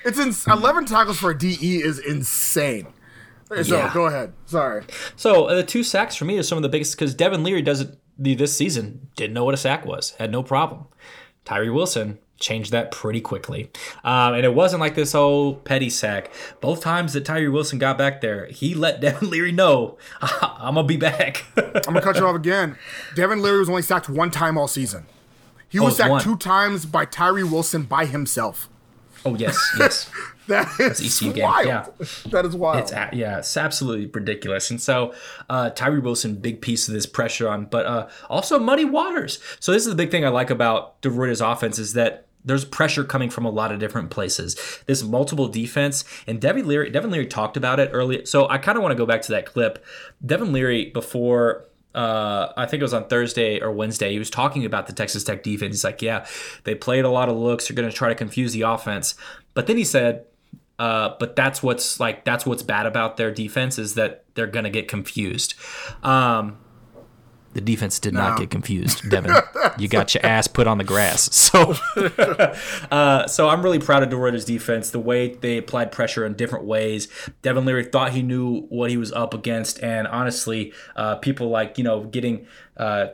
It's 0.03 0.19
in, 0.47 0.51
eleven 0.51 0.85
tackles 0.85 1.17
for 1.19 1.31
a 1.31 1.37
DE 1.37 1.81
is 1.81 1.99
insane. 1.99 2.87
So 3.63 3.77
Yeah. 3.77 3.91
go 3.93 4.05
ahead. 4.07 4.33
Sorry. 4.45 4.83
So 5.15 5.45
uh, 5.45 5.55
the 5.55 5.63
two 5.63 5.83
sacks 5.83 6.15
for 6.15 6.25
me 6.25 6.37
are 6.39 6.43
some 6.43 6.57
of 6.57 6.61
the 6.63 6.69
biggest 6.69 6.97
because 6.97 7.13
Devin 7.13 7.43
Leary 7.43 7.61
does 7.61 7.81
it 7.81 7.97
the- 8.17 8.35
this 8.35 8.55
season. 8.55 9.07
Didn't 9.15 9.33
know 9.33 9.43
what 9.45 9.53
a 9.53 9.57
sack 9.57 9.85
was. 9.85 10.11
Had 10.19 10.31
no 10.31 10.41
problem. 10.41 10.85
Tyree 11.43 11.69
Wilson 11.69 12.17
changed 12.39 12.71
that 12.71 12.91
pretty 12.91 13.21
quickly, 13.21 13.69
um, 14.03 14.33
and 14.33 14.43
it 14.43 14.53
wasn't 14.53 14.81
like 14.81 14.95
this 14.95 15.13
old 15.15 15.63
petty 15.63 15.89
sack. 15.89 16.31
Both 16.59 16.81
times 16.81 17.13
that 17.13 17.23
Tyree 17.23 17.47
Wilson 17.49 17.77
got 17.79 17.97
back 17.97 18.19
there, 18.21 18.47
he 18.47 18.73
let 18.73 18.99
Devin 19.01 19.29
Leary 19.29 19.51
know, 19.51 19.97
"I'm 20.21 20.73
gonna 20.75 20.83
be 20.87 20.97
back." 20.97 21.45
I'm 21.55 21.81
gonna 21.83 22.01
cut 22.01 22.17
you 22.17 22.25
off 22.27 22.35
again. 22.35 22.77
Devin 23.15 23.41
Leary 23.41 23.59
was 23.59 23.69
only 23.69 23.83
sacked 23.83 24.09
one 24.09 24.31
time 24.31 24.57
all 24.57 24.67
season. 24.67 25.05
He 25.75 25.79
was 25.85 25.97
sacked 25.97 26.09
one. 26.09 26.21
two 26.21 26.37
times 26.37 26.85
by 26.85 27.05
Tyree 27.05 27.43
Wilson 27.43 27.83
by 27.83 28.05
himself. 28.05 28.69
Oh 29.25 29.35
yes, 29.35 29.57
yes. 29.79 30.09
That 30.47 30.69
is 30.79 31.01
ECU 31.01 31.33
game, 31.33 31.43
wild. 31.43 31.65
yeah. 31.67 31.87
That 32.29 32.45
is 32.45 32.55
wild. 32.55 32.77
It's 32.79 32.91
yeah, 32.91 33.39
it's 33.39 33.57
absolutely 33.57 34.05
ridiculous. 34.05 34.69
And 34.69 34.79
so 34.79 35.13
uh, 35.49 35.71
Tyree 35.71 35.99
Wilson, 35.99 36.35
big 36.35 36.61
piece 36.61 36.87
of 36.87 36.93
this 36.93 37.05
pressure 37.07 37.49
on, 37.49 37.65
but 37.65 37.85
uh, 37.85 38.07
also 38.29 38.59
muddy 38.59 38.85
waters. 38.85 39.39
So 39.59 39.71
this 39.71 39.83
is 39.83 39.89
the 39.89 39.95
big 39.95 40.11
thing 40.11 40.23
I 40.23 40.29
like 40.29 40.51
about 40.51 41.01
DeRuyter's 41.01 41.41
offense 41.41 41.79
is 41.79 41.93
that 41.93 42.27
there's 42.45 42.63
pressure 42.63 43.03
coming 43.03 43.31
from 43.31 43.43
a 43.43 43.49
lot 43.49 43.71
of 43.71 43.79
different 43.79 44.11
places. 44.11 44.55
This 44.85 45.01
multiple 45.01 45.47
defense, 45.47 46.05
and 46.27 46.39
Devin 46.39 46.67
Leary, 46.67 46.91
Devin 46.91 47.09
Leary 47.09 47.25
talked 47.25 47.57
about 47.57 47.79
it 47.79 47.89
earlier. 47.91 48.25
So 48.25 48.47
I 48.47 48.59
kind 48.59 48.77
of 48.77 48.83
want 48.83 48.91
to 48.91 48.97
go 48.97 49.07
back 49.07 49.23
to 49.23 49.31
that 49.31 49.47
clip. 49.47 49.83
Devin 50.25 50.53
Leary 50.53 50.91
before. 50.91 51.65
Uh, 51.95 52.51
I 52.57 52.65
think 52.65 52.81
it 52.81 52.83
was 52.83 52.93
on 52.93 53.07
Thursday 53.07 53.61
or 53.61 53.71
Wednesday. 53.71 54.11
He 54.11 54.19
was 54.19 54.29
talking 54.29 54.65
about 54.65 54.87
the 54.87 54.93
Texas 54.93 55.23
Tech 55.23 55.43
defense. 55.43 55.75
He's 55.75 55.83
like, 55.83 56.01
"Yeah, 56.01 56.25
they 56.65 56.75
played 56.75 57.05
a 57.05 57.09
lot 57.09 57.29
of 57.29 57.37
looks. 57.37 57.67
They're 57.67 57.75
going 57.75 57.89
to 57.89 57.95
try 57.95 58.09
to 58.09 58.15
confuse 58.15 58.53
the 58.53 58.61
offense." 58.61 59.15
But 59.53 59.67
then 59.67 59.77
he 59.77 59.85
said, 59.85 60.25
uh, 60.77 61.15
but 61.19 61.35
that's 61.35 61.63
what's 61.63 61.99
like 61.99 62.25
that's 62.25 62.45
what's 62.45 62.63
bad 62.63 62.85
about 62.85 63.17
their 63.17 63.31
defense 63.31 63.79
is 63.79 63.95
that 63.95 64.25
they're 64.33 64.47
gonna 64.47 64.69
get 64.69 64.87
confused. 64.87 65.53
Um, 66.03 66.57
the 67.55 67.61
defense 67.61 67.99
did 67.99 68.13
not 68.13 68.37
get 68.37 68.49
confused, 68.49 69.09
Devin. 69.09 69.33
you 69.77 69.87
got 69.87 70.13
your 70.13 70.23
ass 70.25 70.45
put 70.45 70.67
on 70.67 70.77
the 70.77 70.83
grass. 70.83 71.33
So, 71.33 71.73
uh, 72.91 73.27
so 73.27 73.47
I'm 73.47 73.63
really 73.63 73.79
proud 73.79 74.03
of 74.03 74.09
DeRuyter's 74.09 74.43
defense. 74.43 74.89
The 74.89 74.99
way 74.99 75.35
they 75.35 75.57
applied 75.57 75.93
pressure 75.93 76.25
in 76.25 76.33
different 76.33 76.65
ways. 76.65 77.07
Devin 77.43 77.63
Leary 77.63 77.85
thought 77.85 78.11
he 78.11 78.21
knew 78.21 78.63
what 78.63 78.89
he 78.89 78.97
was 78.97 79.13
up 79.13 79.33
against, 79.33 79.81
and 79.81 80.05
honestly, 80.05 80.73
uh, 80.97 81.15
people 81.15 81.49
like 81.49 81.77
you 81.77 81.83
know 81.83 82.03
getting. 82.03 82.45
Uh, 82.77 83.07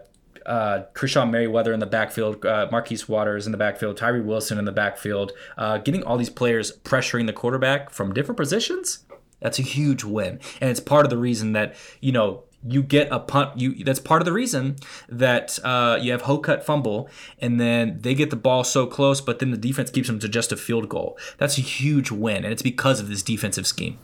uh, 0.44 0.86
Krishon 0.96 1.30
Merriweather 1.30 1.72
in 1.72 1.80
the 1.80 1.86
backfield, 1.86 2.44
uh, 2.44 2.68
Marquis 2.72 3.02
Waters 3.08 3.46
in 3.46 3.52
the 3.52 3.60
backfield, 3.60 3.96
Tyree 3.96 4.22
Wilson 4.22 4.58
in 4.58 4.66
the 4.66 4.72
backfield, 4.72 5.34
uh, 5.56 5.78
getting 5.78 6.02
all 6.04 6.18
these 6.18 6.32
players 6.32 6.76
pressuring 6.80 7.28
the 7.28 7.34
quarterback 7.34 7.92
from 7.92 8.12
different 8.12 8.38
positions. 8.38 9.06
That's 9.40 9.60
a 9.60 9.62
huge 9.62 10.04
win, 10.04 10.40
and 10.60 10.72
it's 10.72 10.80
part 10.80 11.06
of 11.06 11.12
the 11.12 11.18
reason 11.20 11.54
that 11.54 11.76
you 12.00 12.12
know 12.12 12.46
you 12.68 12.84
get 12.84 13.08
a 13.12 13.20
punt. 13.20 13.60
You 13.60 13.84
that's 13.84 14.00
part 14.00 14.22
of 14.22 14.26
the 14.26 14.34
reason 14.34 14.76
that 15.10 15.60
uh, 15.64 15.98
you 16.02 16.12
have 16.12 16.24
Hocutt 16.24 16.64
fumble, 16.64 17.10
and 17.40 17.60
then 17.60 18.00
they 18.02 18.14
get 18.14 18.30
the 18.30 18.36
ball 18.36 18.64
so 18.64 18.86
close, 18.86 19.22
but 19.22 19.40
then 19.40 19.52
the 19.52 19.58
defense 19.58 19.90
keeps 19.90 20.08
them 20.08 20.20
to 20.20 20.30
just 20.30 20.52
a 20.52 20.58
field 20.58 20.90
goal. 20.90 21.18
That's 21.38 21.58
a 21.58 21.62
huge 21.62 22.12
win, 22.12 22.44
and 22.44 22.52
it's 22.54 22.62
because 22.62 23.00
of 23.00 23.10
this 23.10 23.24
defensive 23.24 23.68
scheme. 23.68 23.98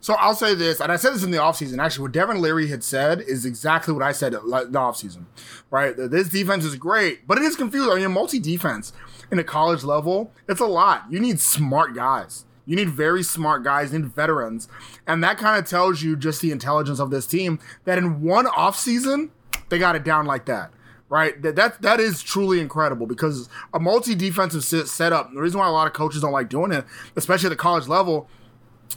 So 0.00 0.14
I'll 0.14 0.34
say 0.34 0.54
this, 0.54 0.80
and 0.80 0.92
I 0.92 0.96
said 0.96 1.14
this 1.14 1.24
in 1.24 1.30
the 1.30 1.38
offseason. 1.38 1.78
Actually, 1.78 2.02
what 2.02 2.12
Devin 2.12 2.40
Leary 2.40 2.68
had 2.68 2.84
said 2.84 3.20
is 3.20 3.44
exactly 3.44 3.92
what 3.92 4.02
I 4.02 4.12
said 4.12 4.34
in 4.34 4.40
the 4.48 4.78
offseason, 4.78 5.24
right? 5.70 5.94
This 5.96 6.28
defense 6.28 6.64
is 6.64 6.76
great, 6.76 7.26
but 7.26 7.38
it 7.38 7.44
is 7.44 7.56
confusing. 7.56 7.90
I 7.90 7.96
mean, 7.96 8.12
multi 8.12 8.38
defense 8.38 8.92
in 9.30 9.38
a 9.38 9.44
college 9.44 9.82
level, 9.82 10.32
it's 10.48 10.60
a 10.60 10.66
lot. 10.66 11.04
You 11.10 11.20
need 11.20 11.40
smart 11.40 11.94
guys. 11.94 12.44
You 12.70 12.76
need 12.76 12.90
very 12.90 13.24
smart 13.24 13.64
guys, 13.64 13.92
you 13.92 13.98
need 13.98 14.14
veterans. 14.14 14.68
And 15.04 15.24
that 15.24 15.38
kind 15.38 15.58
of 15.58 15.68
tells 15.68 16.02
you 16.02 16.14
just 16.14 16.40
the 16.40 16.52
intelligence 16.52 17.00
of 17.00 17.10
this 17.10 17.26
team 17.26 17.58
that 17.84 17.98
in 17.98 18.22
one 18.22 18.46
offseason, 18.46 19.30
they 19.70 19.78
got 19.80 19.96
it 19.96 20.04
down 20.04 20.24
like 20.24 20.44
that. 20.44 20.70
Right, 21.08 21.42
that 21.42 21.56
that, 21.56 21.82
that 21.82 21.98
is 21.98 22.22
truly 22.22 22.60
incredible 22.60 23.08
because 23.08 23.48
a 23.74 23.80
multi-defensive 23.80 24.62
set- 24.62 24.86
setup. 24.86 25.34
The 25.34 25.40
reason 25.40 25.58
why 25.58 25.66
a 25.66 25.72
lot 25.72 25.88
of 25.88 25.92
coaches 25.94 26.22
don't 26.22 26.30
like 26.30 26.48
doing 26.48 26.70
it, 26.70 26.84
especially 27.16 27.48
at 27.48 27.50
the 27.50 27.56
college 27.56 27.88
level, 27.88 28.28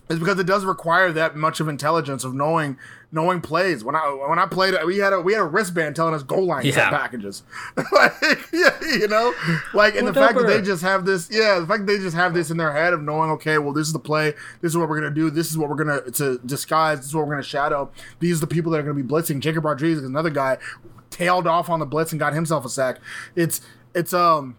is 0.10 0.20
because 0.20 0.40
it 0.40 0.46
does 0.48 0.66
require 0.66 1.12
that 1.12 1.36
much 1.36 1.60
of 1.60 1.68
intelligence 1.68 2.24
of 2.24 2.34
knowing 2.34 2.78
knowing 3.12 3.42
plays. 3.42 3.84
When 3.84 3.96
I 3.96 4.00
when 4.28 4.40
I 4.40 4.46
played, 4.48 4.76
we 4.86 4.98
had 4.98 5.14
a 5.14 5.22
we 5.22 5.34
had 5.34 5.42
a 5.42 5.46
wristband 5.46 5.96
telling 5.96 6.14
us 6.14 6.24
goal 6.24 6.46
line 6.46 6.66
Yeah. 6.66 6.90
packages. 6.90 7.44
like, 7.92 8.14
yeah, 8.54 8.72
you 8.82 9.08
know, 9.08 9.34
like 9.74 9.96
and 9.96 10.08
the 10.08 10.14
fact 10.14 10.38
that 10.38 10.48
they 10.48 10.62
just 10.62 10.82
have 10.84 11.06
this, 11.06 11.30
yeah, 11.32 11.60
the 11.60 11.68
fact 11.68 11.86
that 11.86 11.94
they 11.94 12.00
just 12.00 12.16
have 12.16 12.34
this 12.34 12.50
in 12.50 12.58
their 12.58 12.74
head 12.74 12.94
of 12.94 13.02
knowing, 13.02 13.30
okay, 13.32 13.58
well, 13.60 13.72
this 13.74 13.88
is 13.88 13.94
the 13.94 14.00
play, 14.00 14.34
this 14.62 14.72
is 14.72 14.78
what 14.78 14.90
we're 14.90 15.00
gonna 15.00 15.14
do, 15.14 15.30
this 15.30 15.52
is 15.52 15.58
what 15.58 15.70
we're 15.70 15.76
gonna 15.76 16.02
to 16.12 16.40
disguise, 16.46 17.00
this 17.00 17.08
is 17.08 17.16
what 17.16 17.26
we're 17.28 17.34
gonna 17.34 17.44
shadow. 17.44 17.90
These 18.20 18.38
are 18.38 18.42
the 18.42 18.48
people 18.48 18.72
that 18.72 18.80
are 18.80 18.84
gonna 18.84 18.96
be 18.96 19.04
blitzing. 19.04 19.40
Jacob 19.40 19.64
Rodriguez 19.66 20.00
is 20.00 20.06
another 20.06 20.30
guy 20.32 20.58
tailed 21.10 21.46
off 21.48 21.70
on 21.70 21.80
the 21.80 21.86
blitz 21.86 22.12
and 22.12 22.20
got 22.20 22.34
himself 22.34 22.66
a 22.66 22.70
sack. 22.70 22.98
It's 23.36 23.62
it's 23.94 24.14
um 24.14 24.58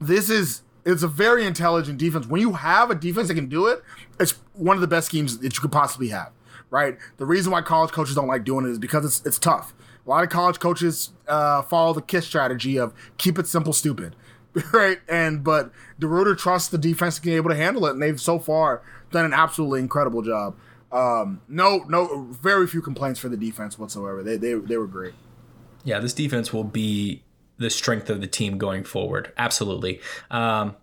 this 0.00 0.28
is 0.28 0.62
it's 0.86 1.02
a 1.02 1.08
very 1.08 1.44
intelligent 1.44 1.98
defense. 1.98 2.26
When 2.26 2.40
you 2.40 2.52
have 2.52 2.90
a 2.90 2.94
defense 2.94 3.28
that 3.28 3.34
can 3.34 3.48
do 3.48 3.66
it, 3.66 3.82
it's 4.20 4.32
one 4.54 4.76
of 4.76 4.80
the 4.80 4.86
best 4.86 5.08
schemes 5.08 5.38
that 5.38 5.54
you 5.54 5.60
could 5.60 5.72
possibly 5.72 6.08
have. 6.08 6.30
Right. 6.70 6.96
The 7.16 7.26
reason 7.26 7.52
why 7.52 7.62
college 7.62 7.90
coaches 7.90 8.14
don't 8.14 8.28
like 8.28 8.44
doing 8.44 8.66
it 8.66 8.70
is 8.70 8.78
because 8.78 9.04
it's 9.04 9.26
it's 9.26 9.38
tough. 9.38 9.74
A 10.06 10.08
lot 10.08 10.22
of 10.22 10.30
college 10.30 10.60
coaches 10.60 11.10
uh, 11.26 11.62
follow 11.62 11.92
the 11.92 12.02
KISS 12.02 12.26
strategy 12.26 12.78
of 12.78 12.94
keep 13.18 13.38
it 13.38 13.46
simple, 13.46 13.72
stupid. 13.72 14.16
Right. 14.72 15.00
And 15.06 15.44
but 15.44 15.70
DeRuyter 16.00 16.38
trusts 16.38 16.70
the 16.70 16.78
defense 16.78 17.16
to 17.16 17.22
be 17.22 17.34
able 17.34 17.50
to 17.50 17.56
handle 17.56 17.84
it, 17.84 17.90
and 17.90 18.00
they've 18.00 18.18
so 18.18 18.38
far 18.38 18.80
done 19.10 19.26
an 19.26 19.34
absolutely 19.34 19.80
incredible 19.80 20.22
job. 20.22 20.56
Um, 20.90 21.42
no, 21.46 21.84
no, 21.90 22.28
very 22.30 22.66
few 22.66 22.80
complaints 22.80 23.20
for 23.20 23.28
the 23.28 23.36
defense 23.36 23.78
whatsoever. 23.78 24.22
They 24.22 24.38
they 24.38 24.54
they 24.54 24.78
were 24.78 24.86
great. 24.86 25.12
Yeah, 25.84 25.98
this 25.98 26.14
defense 26.14 26.54
will 26.54 26.64
be 26.64 27.22
the 27.58 27.70
strength 27.70 28.10
of 28.10 28.20
the 28.20 28.26
team 28.26 28.58
going 28.58 28.84
forward. 28.84 29.32
Absolutely. 29.36 30.00
Um, 30.30 30.76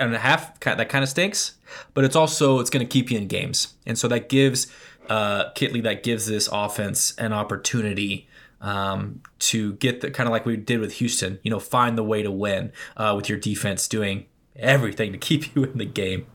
and 0.00 0.14
a 0.14 0.18
half 0.18 0.58
that 0.60 0.88
kind 0.88 1.02
of 1.02 1.08
stinks, 1.08 1.54
but 1.94 2.04
it's 2.04 2.16
also 2.16 2.60
it's 2.60 2.70
going 2.70 2.84
to 2.84 2.90
keep 2.90 3.10
you 3.10 3.18
in 3.18 3.26
games, 3.26 3.74
and 3.86 3.98
so 3.98 4.08
that 4.08 4.28
gives 4.28 4.68
uh, 5.08 5.50
Kittley 5.52 5.82
that 5.82 6.02
gives 6.02 6.26
this 6.26 6.48
offense 6.50 7.14
an 7.18 7.32
opportunity 7.32 8.28
um, 8.60 9.22
to 9.40 9.74
get 9.74 10.00
the 10.00 10.10
kind 10.10 10.26
of 10.26 10.32
like 10.32 10.46
we 10.46 10.56
did 10.56 10.80
with 10.80 10.94
Houston. 10.94 11.38
You 11.42 11.50
know, 11.50 11.60
find 11.60 11.98
the 11.98 12.04
way 12.04 12.22
to 12.22 12.30
win 12.30 12.72
uh, 12.96 13.14
with 13.16 13.28
your 13.28 13.38
defense 13.38 13.88
doing 13.88 14.26
everything 14.56 15.12
to 15.12 15.18
keep 15.18 15.54
you 15.54 15.64
in 15.64 15.78
the 15.78 15.84
game. 15.84 16.26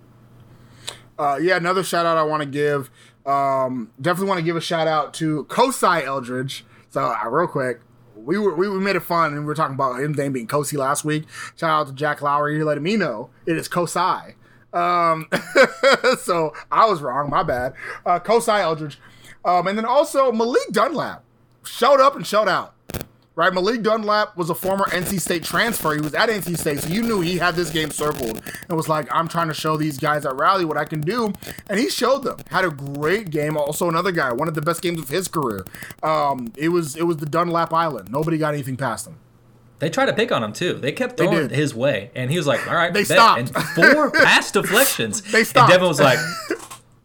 Uh, 1.17 1.39
yeah, 1.41 1.55
another 1.57 1.83
shout 1.83 2.05
out 2.05 2.17
I 2.17 2.23
want 2.23 2.43
to 2.43 2.49
give. 2.49 2.89
Um, 3.25 3.91
definitely 4.01 4.27
want 4.27 4.39
to 4.39 4.43
give 4.43 4.55
a 4.55 4.62
shout 4.62 4.88
out 4.88 5.13
to 5.15 5.45
Kosai 5.45 6.03
Eldridge. 6.03 6.65
So 6.89 7.01
uh, 7.01 7.29
real 7.29 7.47
quick, 7.47 7.79
we 8.23 8.38
were 8.38 8.55
we, 8.55 8.69
made 8.79 8.95
it 8.95 9.01
fun 9.01 9.33
and 9.33 9.41
we 9.41 9.45
were 9.45 9.55
talking 9.55 9.75
about 9.75 10.01
him 10.01 10.13
name 10.13 10.33
being 10.33 10.47
Kosi 10.47 10.77
last 10.77 11.03
week. 11.03 11.25
Shout 11.55 11.69
out 11.69 11.88
to 11.88 11.93
Jack 11.93 12.21
Lowry. 12.21 12.57
He 12.57 12.63
letting 12.63 12.83
me 12.83 12.95
know 12.95 13.29
it 13.45 13.57
is 13.57 13.67
Kosai. 13.67 14.36
Um, 14.73 15.27
so 16.21 16.53
I 16.71 16.86
was 16.86 17.01
wrong. 17.01 17.29
My 17.29 17.43
bad. 17.43 17.73
Uh, 18.05 18.19
Kosai 18.19 18.62
Eldridge, 18.62 18.99
um, 19.45 19.67
and 19.67 19.77
then 19.77 19.86
also 19.86 20.31
Malik 20.31 20.69
Dunlap 20.71 21.23
showed 21.63 21.99
up 21.99 22.15
and 22.15 22.25
showed 22.25 22.47
out. 22.47 22.73
Right, 23.36 23.52
Malik 23.52 23.82
Dunlap 23.82 24.38
was 24.38 24.52
a 24.52 24.56
former 24.56 24.86
NC 24.86 25.19
State 25.19 25.43
transfer. 25.43 25.96
He 25.96 26.02
was 26.02 26.13
at 26.13 26.30
NC 26.30 26.56
State, 26.56 26.82
so 26.82 26.89
you 26.89 27.02
knew 27.02 27.19
he 27.22 27.39
had 27.39 27.56
this 27.56 27.72
game 27.72 27.89
circled 27.89 28.39
and 28.69 28.78
was 28.78 28.88
like, 28.88 29.08
"I'm 29.12 29.28
trying 29.28 29.48
to 29.48 29.56
show 29.56 29.76
these 29.76 29.98
guys 29.98 30.24
at 30.24 30.36
Raleigh 30.36 30.65
what 30.65 30.78
I 30.78 30.86
can 30.86 31.02
do," 31.02 31.34
and 31.67 31.80
he 31.80 31.89
showed 31.89 32.24
them. 32.24 32.38
Had 32.52 32.63
a 32.63 32.69
great 32.69 33.32
game. 33.32 33.58
Also, 33.58 33.89
another 33.89 34.12
guy, 34.12 34.32
one 34.32 34.48
of 34.48 34.54
the 34.54 34.62
best 34.62 34.84
games 34.84 35.00
of 35.00 35.10
his 35.10 35.28
career. 35.28 35.65
Um, 36.04 36.54
it 36.56 36.69
was 36.69 36.96
it 36.96 37.08
was 37.08 37.17
the 37.17 37.26
Dunlap 37.26 37.74
Island. 37.74 38.12
Nobody 38.12 38.38
got 38.38 38.54
anything 38.54 38.78
past 38.78 39.08
him. 39.08 39.15
They 39.80 39.89
tried 39.89 40.06
to 40.06 40.13
pick 40.13 40.32
on 40.32 40.43
him 40.43 40.54
too. 40.54 40.76
They 40.76 40.91
kept 40.91 41.17
throwing 41.17 41.46
it 41.46 41.52
his 41.52 41.74
way, 41.74 42.12
and 42.13 42.30
he 42.30 42.38
was 42.38 42.46
like, 42.46 42.67
"All 42.67 42.76
right, 42.76 42.93
They 42.93 43.02
bet." 43.02 43.08
stopped. 43.17 43.39
And 43.39 43.50
four 43.93 44.12
pass 44.12 44.52
deflections. 44.52 45.24
They 45.32 45.43
stopped. 45.43 45.72
And 45.72 45.74
Devin 45.82 45.88
was 45.88 46.00
like, 46.00 46.19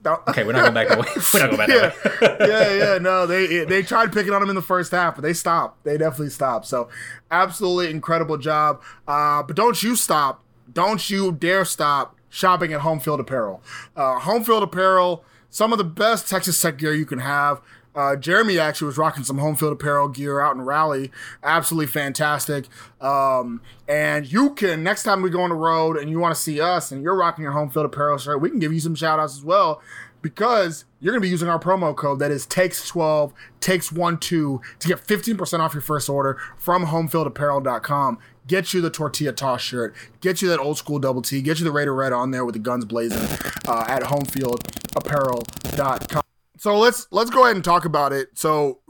Don't- 0.09 0.29
"Okay, 0.29 0.45
we're 0.45 0.53
not 0.53 0.63
going 0.63 0.75
back 0.75 0.89
that 0.91 0.99
way. 0.99 1.07
We're 1.33 1.41
not 1.41 1.57
going 1.57 1.59
back 1.59 1.69
yeah, 1.69 1.93
that 2.21 2.41
way." 2.41 2.49
yeah, 2.49 2.93
yeah. 2.93 2.99
No, 2.99 3.27
they 3.27 3.65
they 3.65 3.83
tried 3.83 4.13
picking 4.13 4.33
on 4.33 4.43
him 4.43 4.49
in 4.49 4.55
the 4.57 4.63
first 4.63 4.93
half, 4.93 5.15
but 5.15 5.23
they 5.23 5.33
stopped. 5.33 5.85
They 5.85 5.97
definitely 5.97 6.31
stopped. 6.31 6.67
So, 6.67 6.89
absolutely 7.31 7.91
incredible 7.91 8.37
job. 8.39 8.83
Uh, 9.07 9.43
but 9.43 9.57
don't 9.57 9.83
you 9.83 9.97
stop. 9.97 10.43
Don't 10.73 11.09
you 11.11 11.33
dare 11.33 11.65
stop 11.65 12.17
shopping 12.29 12.73
at 12.73 12.81
Home 12.81 13.01
Field 13.01 13.21
Apparel. 13.21 13.63
Uh, 13.97 14.19
Home 14.21 14.45
Field 14.45 14.63
Apparel, 14.63 15.25
some 15.51 15.73
of 15.73 15.79
the 15.79 15.85
best 15.85 16.29
Texas 16.29 16.61
Tech 16.61 16.79
gear 16.79 16.95
you 16.95 17.07
can 17.07 17.21
have. 17.21 17.61
Uh, 17.99 18.15
Jeremy 18.15 18.61
actually 18.61 18.87
was 18.87 18.97
rocking 18.97 19.25
some 19.25 19.39
home 19.39 19.57
field 19.57 19.73
apparel 19.73 20.07
gear 20.07 20.41
out 20.41 20.55
in 20.55 20.63
Raleigh. 20.63 21.11
Absolutely 21.43 21.89
fantastic. 21.89 22.67
Um, 23.01 23.61
and 23.89 24.33
you 24.33 24.55
can, 24.55 24.85
next 24.85 25.03
time 25.03 25.21
we 25.21 25.31
go 25.31 25.41
on 25.41 25.51
the 25.51 25.57
road 25.57 25.97
and 25.97 26.09
you 26.09 26.21
want 26.21 26.33
to 26.33 26.41
see 26.41 26.61
us 26.61 26.93
and 26.93 27.03
you're 27.03 27.17
rocking 27.17 27.43
your 27.43 27.51
home 27.51 27.71
field 27.71 27.87
apparel 27.87 28.17
shirt, 28.17 28.41
we 28.41 28.51
can 28.51 28.61
give 28.61 28.73
you 28.73 28.79
some 28.79 28.95
shout 28.95 29.19
outs 29.19 29.37
as 29.37 29.43
well 29.43 29.83
because 30.23 30.85
you're 31.01 31.13
going 31.13 31.21
to 31.21 31.27
be 31.27 31.29
using 31.29 31.49
our 31.49 31.59
promo 31.59 31.97
code 31.97 32.21
that 32.21 32.31
is 32.31 32.47
takes12 32.47 33.33
takes12 33.61 34.21
to 34.21 34.61
get 34.87 35.05
15% 35.05 35.59
off 35.59 35.75
your 35.75 35.81
first 35.81 36.09
order 36.09 36.39
from 36.57 36.87
homefieldapparel.com 36.87 38.17
get 38.47 38.73
you 38.73 38.81
the 38.81 38.91
tortilla 38.91 39.33
toss 39.33 39.61
shirt 39.61 39.93
get 40.21 40.41
you 40.43 40.49
that 40.49 40.61
old 40.61 40.79
school 40.79 40.99
double 40.99 41.23
t 41.23 41.41
get 41.41 41.59
you 41.59 41.65
the 41.65 41.71
raider 41.71 41.95
red 41.95 42.13
on 42.13 42.33
there 42.33 42.45
with 42.45 42.55
the 42.55 42.59
guns 42.59 42.85
blazing 42.85 43.23
uh, 43.69 43.85
at 43.89 44.03
homefieldapparel.com 44.03 46.23
so 46.59 46.79
let's 46.79 47.07
let's 47.11 47.31
go 47.31 47.45
ahead 47.45 47.57
and 47.57 47.65
talk 47.65 47.85
about 47.85 48.13
it 48.13 48.29
so 48.35 48.81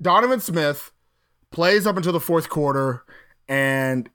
donovan 0.00 0.40
smith 0.40 0.92
plays 1.50 1.86
up 1.86 1.96
until 1.96 2.12
the 2.12 2.20
fourth 2.20 2.48
quarter 2.48 3.04
and 3.48 4.08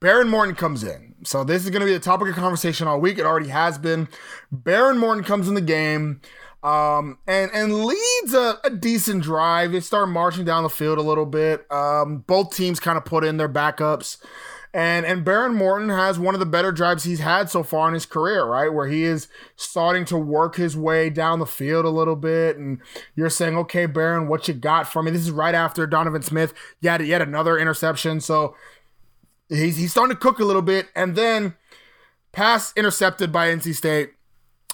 Behren 0.00 0.30
Morton 0.30 0.54
comes 0.54 0.82
in. 0.82 1.14
So 1.24 1.44
this 1.44 1.64
is 1.64 1.70
going 1.70 1.80
to 1.80 1.86
be 1.86 1.92
the 1.92 2.00
topic 2.00 2.28
of 2.28 2.34
conversation 2.34 2.88
all 2.88 2.98
week. 2.98 3.18
It 3.18 3.26
already 3.26 3.48
has 3.48 3.76
been. 3.76 4.08
Behren 4.50 4.98
Morton 4.98 5.22
comes 5.22 5.46
in 5.46 5.52
the 5.52 5.60
game 5.60 6.22
um, 6.62 7.18
and 7.26 7.50
and 7.52 7.84
leads 7.84 8.34
a, 8.34 8.58
a 8.64 8.70
decent 8.70 9.22
drive. 9.22 9.72
They 9.72 9.80
start 9.80 10.08
marching 10.08 10.44
down 10.44 10.62
the 10.62 10.70
field 10.70 10.98
a 10.98 11.02
little 11.02 11.26
bit. 11.26 11.70
Um, 11.70 12.18
both 12.26 12.54
teams 12.54 12.80
kind 12.80 12.98
of 12.98 13.04
put 13.04 13.24
in 13.24 13.36
their 13.36 13.48
backups. 13.48 14.18
And 14.72 15.04
and 15.04 15.24
Behren 15.24 15.54
Morton 15.54 15.88
has 15.88 16.18
one 16.18 16.34
of 16.34 16.38
the 16.38 16.46
better 16.46 16.70
drives 16.70 17.02
he's 17.02 17.18
had 17.18 17.50
so 17.50 17.64
far 17.64 17.88
in 17.88 17.94
his 17.94 18.06
career, 18.06 18.44
right? 18.44 18.72
Where 18.72 18.86
he 18.86 19.02
is 19.02 19.26
starting 19.56 20.04
to 20.06 20.16
work 20.16 20.56
his 20.56 20.76
way 20.76 21.10
down 21.10 21.40
the 21.40 21.46
field 21.46 21.84
a 21.84 21.90
little 21.90 22.14
bit. 22.14 22.56
And 22.56 22.78
you're 23.16 23.30
saying, 23.30 23.56
okay, 23.58 23.88
Behren, 23.88 24.28
what 24.28 24.46
you 24.46 24.54
got 24.54 24.86
for 24.86 25.02
me? 25.02 25.10
This 25.10 25.22
is 25.22 25.32
right 25.32 25.54
after 25.54 25.86
Donovan 25.86 26.22
Smith 26.22 26.54
yet 26.80 27.04
yet 27.04 27.20
another 27.20 27.58
interception. 27.58 28.20
So 28.20 28.54
he's 29.48 29.76
he's 29.76 29.90
starting 29.90 30.14
to 30.14 30.20
cook 30.20 30.38
a 30.38 30.44
little 30.44 30.62
bit. 30.62 30.88
And 30.94 31.16
then 31.16 31.56
pass 32.30 32.72
intercepted 32.76 33.32
by 33.32 33.48
NC 33.48 33.74
State 33.74 34.12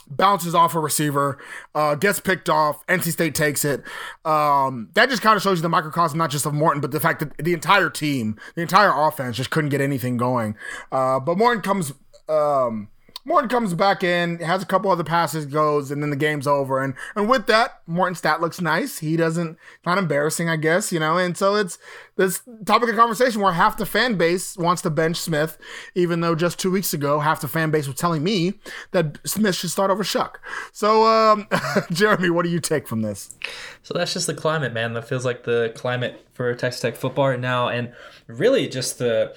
bounces 0.08 0.54
off 0.54 0.74
a 0.74 0.80
receiver, 0.80 1.38
uh, 1.74 1.94
gets 1.94 2.20
picked 2.20 2.48
off. 2.48 2.86
NC 2.86 3.12
State 3.12 3.34
takes 3.34 3.64
it. 3.64 3.82
Um, 4.24 4.90
that 4.94 5.10
just 5.10 5.22
kind 5.22 5.36
of 5.36 5.42
shows 5.42 5.58
you 5.58 5.62
the 5.62 5.68
microcosm, 5.68 6.18
not 6.18 6.30
just 6.30 6.46
of 6.46 6.54
Morton, 6.54 6.80
but 6.80 6.90
the 6.90 7.00
fact 7.00 7.20
that 7.20 7.36
the 7.38 7.52
entire 7.52 7.90
team, 7.90 8.38
the 8.54 8.62
entire 8.62 8.92
offense, 8.94 9.36
just 9.36 9.50
couldn't 9.50 9.70
get 9.70 9.80
anything 9.80 10.16
going. 10.16 10.56
Uh, 10.92 11.20
but 11.20 11.38
Morton 11.38 11.62
comes. 11.62 11.92
Um, 12.28 12.88
Morton 13.26 13.50
comes 13.50 13.74
back 13.74 14.04
in, 14.04 14.38
has 14.38 14.62
a 14.62 14.66
couple 14.66 14.88
other 14.88 15.02
passes, 15.02 15.46
goes, 15.46 15.90
and 15.90 16.00
then 16.00 16.10
the 16.10 16.16
game's 16.16 16.46
over. 16.46 16.80
And 16.80 16.94
and 17.16 17.28
with 17.28 17.46
that, 17.48 17.80
Morton's 17.84 18.18
stat 18.18 18.40
looks 18.40 18.60
nice. 18.60 18.98
He 19.00 19.16
doesn't 19.16 19.58
not 19.84 19.98
embarrassing, 19.98 20.48
I 20.48 20.54
guess, 20.54 20.92
you 20.92 21.00
know. 21.00 21.18
And 21.18 21.36
so 21.36 21.56
it's 21.56 21.76
this 22.14 22.42
topic 22.64 22.88
of 22.88 22.94
conversation 22.94 23.40
where 23.40 23.52
half 23.52 23.76
the 23.76 23.84
fan 23.84 24.14
base 24.14 24.56
wants 24.56 24.80
to 24.82 24.90
bench 24.90 25.16
Smith, 25.16 25.58
even 25.96 26.20
though 26.20 26.36
just 26.36 26.60
two 26.60 26.70
weeks 26.70 26.94
ago 26.94 27.18
half 27.18 27.40
the 27.40 27.48
fan 27.48 27.72
base 27.72 27.88
was 27.88 27.96
telling 27.96 28.22
me 28.22 28.54
that 28.92 29.18
Smith 29.26 29.56
should 29.56 29.70
start 29.70 29.90
over 29.90 30.04
Shough. 30.04 30.36
So, 30.70 31.04
um, 31.04 31.44
Jeramey, 31.90 32.30
what 32.30 32.44
do 32.44 32.48
you 32.48 32.60
take 32.60 32.86
from 32.86 33.02
this? 33.02 33.34
So 33.82 33.92
that's 33.92 34.12
just 34.12 34.28
the 34.28 34.34
climate, 34.34 34.72
man. 34.72 34.94
That 34.94 35.08
feels 35.08 35.24
like 35.24 35.42
the 35.42 35.72
climate 35.74 36.24
for 36.32 36.54
Texas 36.54 36.80
Tech 36.80 36.94
football 36.94 37.30
right 37.30 37.40
now, 37.40 37.68
and 37.68 37.92
really 38.28 38.68
just 38.68 38.98
the. 38.98 39.34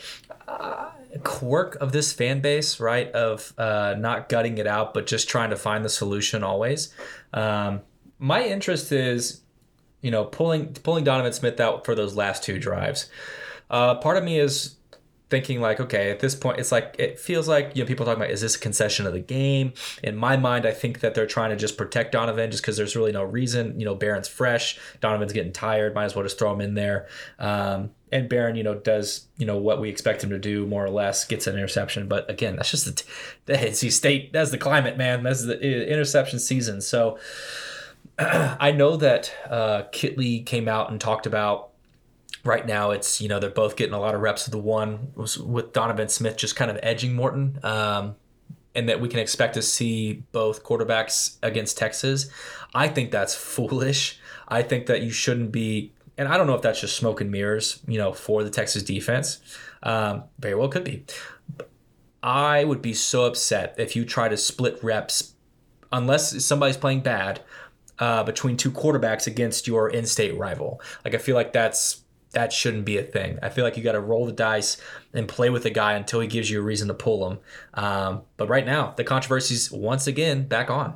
Uh, 0.48 0.92
quirk 1.24 1.76
of 1.76 1.92
this 1.92 2.14
fan 2.14 2.40
base, 2.40 2.80
right? 2.80 3.12
Of 3.12 3.54
uh, 3.58 3.96
not 3.98 4.30
gutting 4.30 4.58
it 4.58 4.68
out, 4.68 4.94
but 4.94 5.08
just 5.08 5.28
trying 5.28 5.50
to 5.50 5.56
find 5.56 5.84
the 5.84 5.90
solution 5.90 6.44
always. 6.44 6.94
Um, 7.34 7.82
my 8.20 8.44
interest 8.44 8.92
is, 8.92 9.42
you 10.02 10.12
know, 10.12 10.26
pulling 10.26 10.74
pulling 10.74 11.04
Donovan 11.04 11.34
Smith 11.34 11.60
out 11.60 11.86
for 11.86 11.96
those 11.96 12.16
last 12.16 12.44
two 12.44 12.60
drives. 12.60 13.10
Uh, 13.70 13.96
part 13.96 14.18
of 14.18 14.24
me 14.24 14.40
is 14.40 14.76
thinking 15.30 15.62
like, 15.62 15.80
okay, 15.80 16.12
at 16.12 16.20
this 16.20 16.36
point, 16.36 16.60
it's 16.60 16.72
like 16.72 16.96
it 16.98 17.20
feels 17.20 17.48
like 17.48 17.76
you 17.76 17.84
know 17.84 17.88
people 17.88 18.06
talking 18.06 18.22
about 18.22 18.32
is 18.32 18.42
this 18.42 18.56
a 18.56 18.60
concession 18.60 19.06
of 19.06 19.14
the 19.14 19.20
game? 19.20 19.74
In 20.04 20.16
my 20.16 20.38
mind, 20.38 20.66
I 20.66 20.72
think 20.72 21.02
that 21.02 21.14
they're 21.14 21.28
trying 21.28 21.52
to 21.52 21.56
just 21.56 21.78
protect 21.78 22.12
Donovan 22.12 22.52
just 22.52 22.64
because 22.64 22.78
there's 22.78 22.96
really 22.96 23.12
no 23.12 23.24
reason. 23.24 23.80
You 23.80 23.86
know, 23.86 23.96
Behren's 23.96 24.28
fresh, 24.28 24.80
Donovan's 25.02 25.34
getting 25.34 25.54
tired, 25.54 25.94
might 25.94 26.06
as 26.06 26.16
well 26.16 26.24
just 26.24 26.40
throw 26.40 26.52
him 26.54 26.62
in 26.62 26.74
there. 26.74 27.08
Um, 27.38 27.92
and 28.12 28.30
Behren, 28.30 28.58
you 28.58 28.64
know, 28.64 28.76
does 28.76 29.28
you 29.38 29.46
know 29.46 29.58
what 29.58 29.80
we 29.80 29.90
expect 29.90 30.24
him 30.24 30.32
to 30.32 30.40
do 30.40 30.66
more 30.66 30.84
or 30.84 30.90
less, 30.90 31.26
gets 31.26 31.48
an 31.48 31.56
interception. 31.56 32.08
But 32.08 32.30
again, 32.30 32.56
that's 32.56 32.72
just 32.72 32.86
the 32.86 33.04
the 33.46 33.54
NC 33.54 33.92
State. 33.92 34.34
That's 34.34 34.52
the 34.52 34.58
climate, 34.58 34.98
man. 34.98 35.24
That's 35.24 35.46
the 35.46 35.92
interception 35.92 36.40
season. 36.40 36.82
So 36.82 37.20
I 38.20 38.72
know 38.72 38.98
that 38.98 39.34
uh, 39.50 39.84
Kittley 39.94 40.46
came 40.46 40.68
out 40.68 40.92
and 40.92 41.00
talked 41.00 41.26
about 41.26 41.69
right 42.44 42.66
now 42.66 42.92
it's 42.92 43.22
you 43.22 43.28
know 43.28 43.40
they're 43.40 43.50
both 43.50 43.76
getting 43.76 43.94
a 43.94 44.00
lot 44.00 44.16
of 44.16 44.22
reps 44.22 44.48
of 44.48 44.52
the 44.52 44.58
one 44.58 45.12
with 45.16 45.74
Donovan 45.74 46.10
Smith 46.10 46.38
just 46.38 46.56
kind 46.56 46.72
of 46.72 46.80
edging 46.82 47.14
Morton. 47.14 47.60
Um, 47.64 48.16
and 48.76 48.88
that 48.88 49.02
we 49.02 49.10
can 49.10 49.20
expect 49.20 49.56
to 49.56 49.62
see 49.62 50.24
both 50.32 50.64
quarterbacks 50.64 51.38
against 51.42 51.78
Texas. 51.78 52.30
I 52.74 52.88
think 52.88 53.12
that's 53.12 53.34
foolish. 53.56 54.20
I 54.48 54.62
think 54.62 54.86
that 54.86 55.02
you 55.02 55.12
shouldn't 55.12 55.52
be, 55.52 55.92
and 56.18 56.28
I 56.28 56.38
don't 56.38 56.48
know 56.48 56.54
if 56.54 56.62
that's 56.62 56.80
just 56.80 56.96
smoke 56.96 57.20
and 57.20 57.32
mirrors, 57.32 57.80
you 57.88 57.98
know, 57.98 58.14
for 58.14 58.44
the 58.44 58.50
Texas 58.50 58.84
defense. 58.84 59.40
Um, 59.84 60.24
very 60.38 60.56
well 60.56 60.70
could 60.70 60.84
be. 60.84 61.06
I 62.22 62.64
would 62.64 62.82
be 62.82 62.94
so 62.94 63.26
upset 63.26 63.76
if 63.78 63.96
you 63.96 64.06
try 64.06 64.28
to 64.28 64.38
split 64.38 64.84
reps, 64.84 65.36
unless 65.92 66.46
somebody's 66.46 66.78
playing 66.78 67.02
bad, 67.02 67.42
uh, 67.98 68.24
between 68.24 68.58
two 68.58 68.72
quarterbacks 68.72 69.28
against 69.28 69.68
your 69.68 69.90
in-state 69.90 70.38
rival. 70.38 70.82
Like 71.06 71.16
I 71.16 71.18
feel 71.18 71.36
like 71.36 71.54
that's 71.54 72.04
that 72.40 72.54
shouldn't 72.54 72.86
be 72.86 72.98
a 72.98 73.04
thing. 73.04 73.38
I 73.44 73.50
feel 73.50 73.66
like 73.66 73.76
you 73.76 73.84
got 73.84 73.92
to 73.92 74.00
roll 74.00 74.26
the 74.26 74.32
dice 74.32 74.78
and 75.14 75.28
play 75.28 75.50
with 75.50 75.64
the 75.64 75.70
guy 75.70 75.96
until 75.96 76.22
he 76.22 76.28
gives 76.28 76.50
you 76.50 76.60
a 76.60 76.62
reason 76.62 76.88
to 76.88 76.94
pull 76.94 77.30
him. 77.30 77.40
Um, 77.74 78.22
but 78.38 78.48
right 78.48 78.66
now, 78.66 78.94
the 78.96 79.04
controversy's 79.04 79.70
once 79.70 80.08
again 80.08 80.48
back 80.48 80.70
on. 80.70 80.96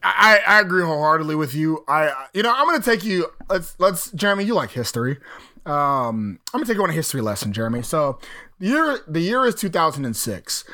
I, 0.00 0.38
I 0.46 0.60
agree 0.60 0.84
wholeheartedly 0.84 1.34
with 1.34 1.56
you. 1.56 1.84
I 1.88 2.28
you 2.32 2.44
know 2.44 2.54
I'm 2.54 2.66
gonna 2.66 2.80
take 2.80 3.02
you. 3.02 3.26
Let's 3.48 3.74
let's 3.80 4.12
Jeramey. 4.12 4.46
You 4.46 4.54
like 4.54 4.70
history. 4.70 5.18
Um, 5.66 6.38
I'm 6.54 6.60
gonna 6.60 6.66
take 6.66 6.76
you 6.76 6.84
on 6.84 6.90
a 6.90 6.92
history 6.92 7.20
lesson, 7.20 7.52
Jeramey. 7.52 7.84
So 7.84 8.20
the 8.60 8.68
year 8.68 9.00
the 9.08 9.20
year 9.20 9.44
is 9.44 9.56
2006 9.56 10.64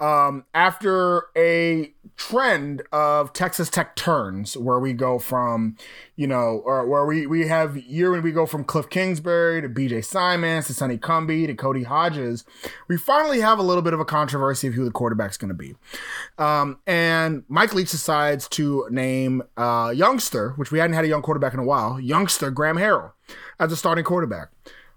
um, 0.00 0.44
after 0.54 1.26
a 1.36 1.92
trend 2.16 2.82
of 2.92 3.32
Texas 3.32 3.68
Tech 3.68 3.96
turns, 3.96 4.56
where 4.56 4.78
we 4.78 4.92
go 4.92 5.18
from, 5.18 5.76
you 6.16 6.26
know, 6.26 6.62
or 6.64 6.86
where 6.86 7.04
we, 7.04 7.26
we 7.26 7.46
have 7.48 7.76
year 7.76 8.10
when 8.12 8.22
we 8.22 8.30
go 8.30 8.46
from 8.46 8.64
Cliff 8.64 8.88
Kingsbury 8.88 9.60
to 9.62 9.68
BJ 9.68 10.04
Symons 10.04 10.66
to 10.66 10.74
Sonny 10.74 10.96
Cumbie 10.96 11.46
to 11.46 11.54
Cody 11.54 11.84
Hodges, 11.84 12.44
we 12.88 12.96
finally 12.96 13.40
have 13.40 13.58
a 13.58 13.62
little 13.62 13.82
bit 13.82 13.92
of 13.92 14.00
a 14.00 14.04
controversy 14.04 14.68
of 14.68 14.74
who 14.74 14.84
the 14.84 14.90
quarterback's 14.90 15.36
going 15.36 15.48
to 15.48 15.54
be. 15.54 15.74
Um, 16.38 16.78
and 16.86 17.44
Mike 17.48 17.74
Leach 17.74 17.90
decides 17.90 18.48
to 18.50 18.86
name 18.90 19.42
uh, 19.56 19.92
youngster, 19.94 20.50
which 20.50 20.70
we 20.70 20.78
hadn't 20.78 20.94
had 20.94 21.04
a 21.04 21.08
young 21.08 21.22
quarterback 21.22 21.54
in 21.54 21.60
a 21.60 21.64
while, 21.64 22.00
youngster 22.00 22.50
Graham 22.50 22.76
Harrell 22.76 23.12
as 23.58 23.72
a 23.72 23.76
starting 23.76 24.04
quarterback. 24.04 24.48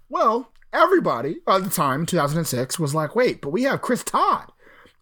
Well, 0.08 0.52
everybody 0.72 1.36
at 1.46 1.64
the 1.64 1.70
time, 1.70 2.06
2006, 2.06 2.78
was 2.78 2.94
like, 2.94 3.16
wait, 3.16 3.40
but 3.40 3.50
we 3.50 3.64
have 3.64 3.82
Chris 3.82 4.04
Todd 4.04 4.52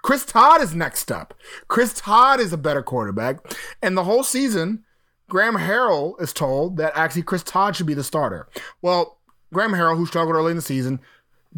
Chris 0.06 0.24
Todd 0.24 0.62
is 0.62 0.72
next 0.72 1.10
up. 1.10 1.34
Chris 1.66 1.92
Todd 1.92 2.38
is 2.38 2.52
a 2.52 2.56
better 2.56 2.80
quarterback. 2.80 3.38
And 3.82 3.96
the 3.96 4.04
whole 4.04 4.22
season, 4.22 4.84
Graham 5.28 5.56
Harrell 5.56 6.14
is 6.22 6.32
told 6.32 6.76
that 6.76 6.92
actually 6.94 7.24
Chris 7.24 7.42
Todd 7.42 7.74
should 7.74 7.88
be 7.88 7.94
the 7.94 8.04
starter. 8.04 8.48
Well, 8.82 9.18
Graham 9.52 9.72
Harrell, 9.72 9.96
who 9.96 10.06
struggled 10.06 10.36
early 10.36 10.52
in 10.52 10.56
the 10.56 10.62
season, 10.62 11.00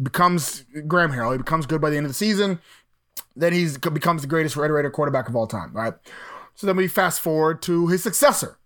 becomes 0.01 0.65
Graham 0.87 1.11
Harrell. 1.11 1.33
He 1.33 1.37
becomes 1.37 1.67
good 1.67 1.79
by 1.79 1.91
the 1.91 1.97
end 1.97 2.07
of 2.07 2.09
the 2.09 2.15
season. 2.15 2.57
Then 3.35 3.53
he 3.53 3.67
becomes 3.93 4.23
the 4.23 4.27
greatest 4.27 4.57
Red 4.57 4.71
Raider 4.71 4.89
quarterback 4.89 5.29
of 5.29 5.35
all 5.35 5.45
time, 5.45 5.71
right? 5.71 5.93
So 6.55 6.65
then 6.65 6.75
we 6.75 6.87
fast 6.87 7.21
forward 7.21 7.61
to 7.61 7.85
his 7.85 8.01
successor, 8.01 8.57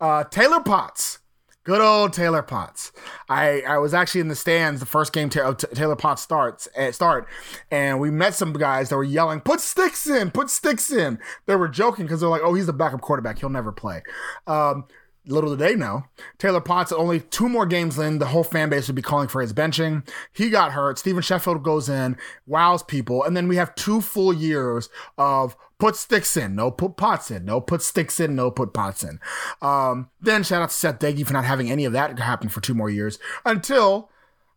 uh, 0.00 0.24
Taylor 0.24 0.58
Potts. 0.58 1.20
Good 1.66 1.80
old 1.80 2.12
Taylor 2.12 2.42
Potts. 2.42 2.92
I, 3.28 3.62
I 3.62 3.78
was 3.78 3.92
actually 3.92 4.20
in 4.20 4.28
the 4.28 4.36
stands 4.36 4.78
the 4.78 4.86
first 4.86 5.12
game 5.12 5.28
Taylor 5.28 5.96
Potts 5.96 6.22
starts 6.22 6.68
at 6.76 6.80
eh, 6.80 6.92
start, 6.92 7.26
and 7.72 7.98
we 7.98 8.08
met 8.08 8.34
some 8.34 8.52
guys 8.52 8.90
that 8.90 8.96
were 8.96 9.02
yelling, 9.02 9.40
"Put 9.40 9.60
sticks 9.60 10.06
in! 10.06 10.30
Put 10.30 10.48
sticks 10.48 10.92
in!" 10.92 11.18
They 11.46 11.56
were 11.56 11.66
joking 11.66 12.04
because 12.04 12.20
they're 12.20 12.28
like, 12.28 12.42
"Oh, 12.44 12.54
he's 12.54 12.66
the 12.66 12.72
backup 12.72 13.00
quarterback. 13.00 13.40
He'll 13.40 13.48
never 13.48 13.72
play." 13.72 14.04
Um, 14.46 14.84
little 15.26 15.50
did 15.50 15.58
they 15.58 15.74
know, 15.74 16.04
Taylor 16.38 16.60
Potts 16.60 16.92
only 16.92 17.20
two 17.20 17.48
more 17.48 17.66
games 17.66 17.98
in, 17.98 18.18
the 18.18 18.26
whole 18.26 18.44
fan 18.44 18.68
base 18.68 18.86
would 18.86 18.96
be 18.96 19.02
calling 19.02 19.28
for 19.28 19.40
his 19.40 19.52
benching. 19.52 20.06
He 20.32 20.50
got 20.50 20.72
hurt. 20.72 20.98
Steven 20.98 21.22
Sheffield 21.22 21.62
goes 21.62 21.88
in, 21.88 22.16
wows 22.46 22.82
people, 22.82 23.24
and 23.24 23.36
then 23.36 23.48
we 23.48 23.56
have 23.56 23.74
two 23.74 24.00
full 24.00 24.32
years 24.32 24.88
of 25.18 25.56
put 25.78 25.96
sticks 25.96 26.36
in, 26.36 26.54
no 26.54 26.70
put 26.70 26.96
pots 26.96 27.30
in, 27.30 27.44
no 27.44 27.60
put 27.60 27.82
sticks 27.82 28.20
in, 28.20 28.34
no 28.34 28.50
put 28.50 28.72
pots 28.72 29.02
in. 29.02 29.20
Um, 29.60 30.10
then 30.20 30.42
shout 30.42 30.62
out 30.62 30.70
to 30.70 30.74
Seth 30.74 30.98
Doege 30.98 31.26
for 31.26 31.32
not 31.32 31.44
having 31.44 31.70
any 31.70 31.84
of 31.84 31.92
that 31.92 32.18
happen 32.18 32.48
for 32.48 32.60
two 32.60 32.74
more 32.74 32.90
years 32.90 33.18
until, 33.44 34.10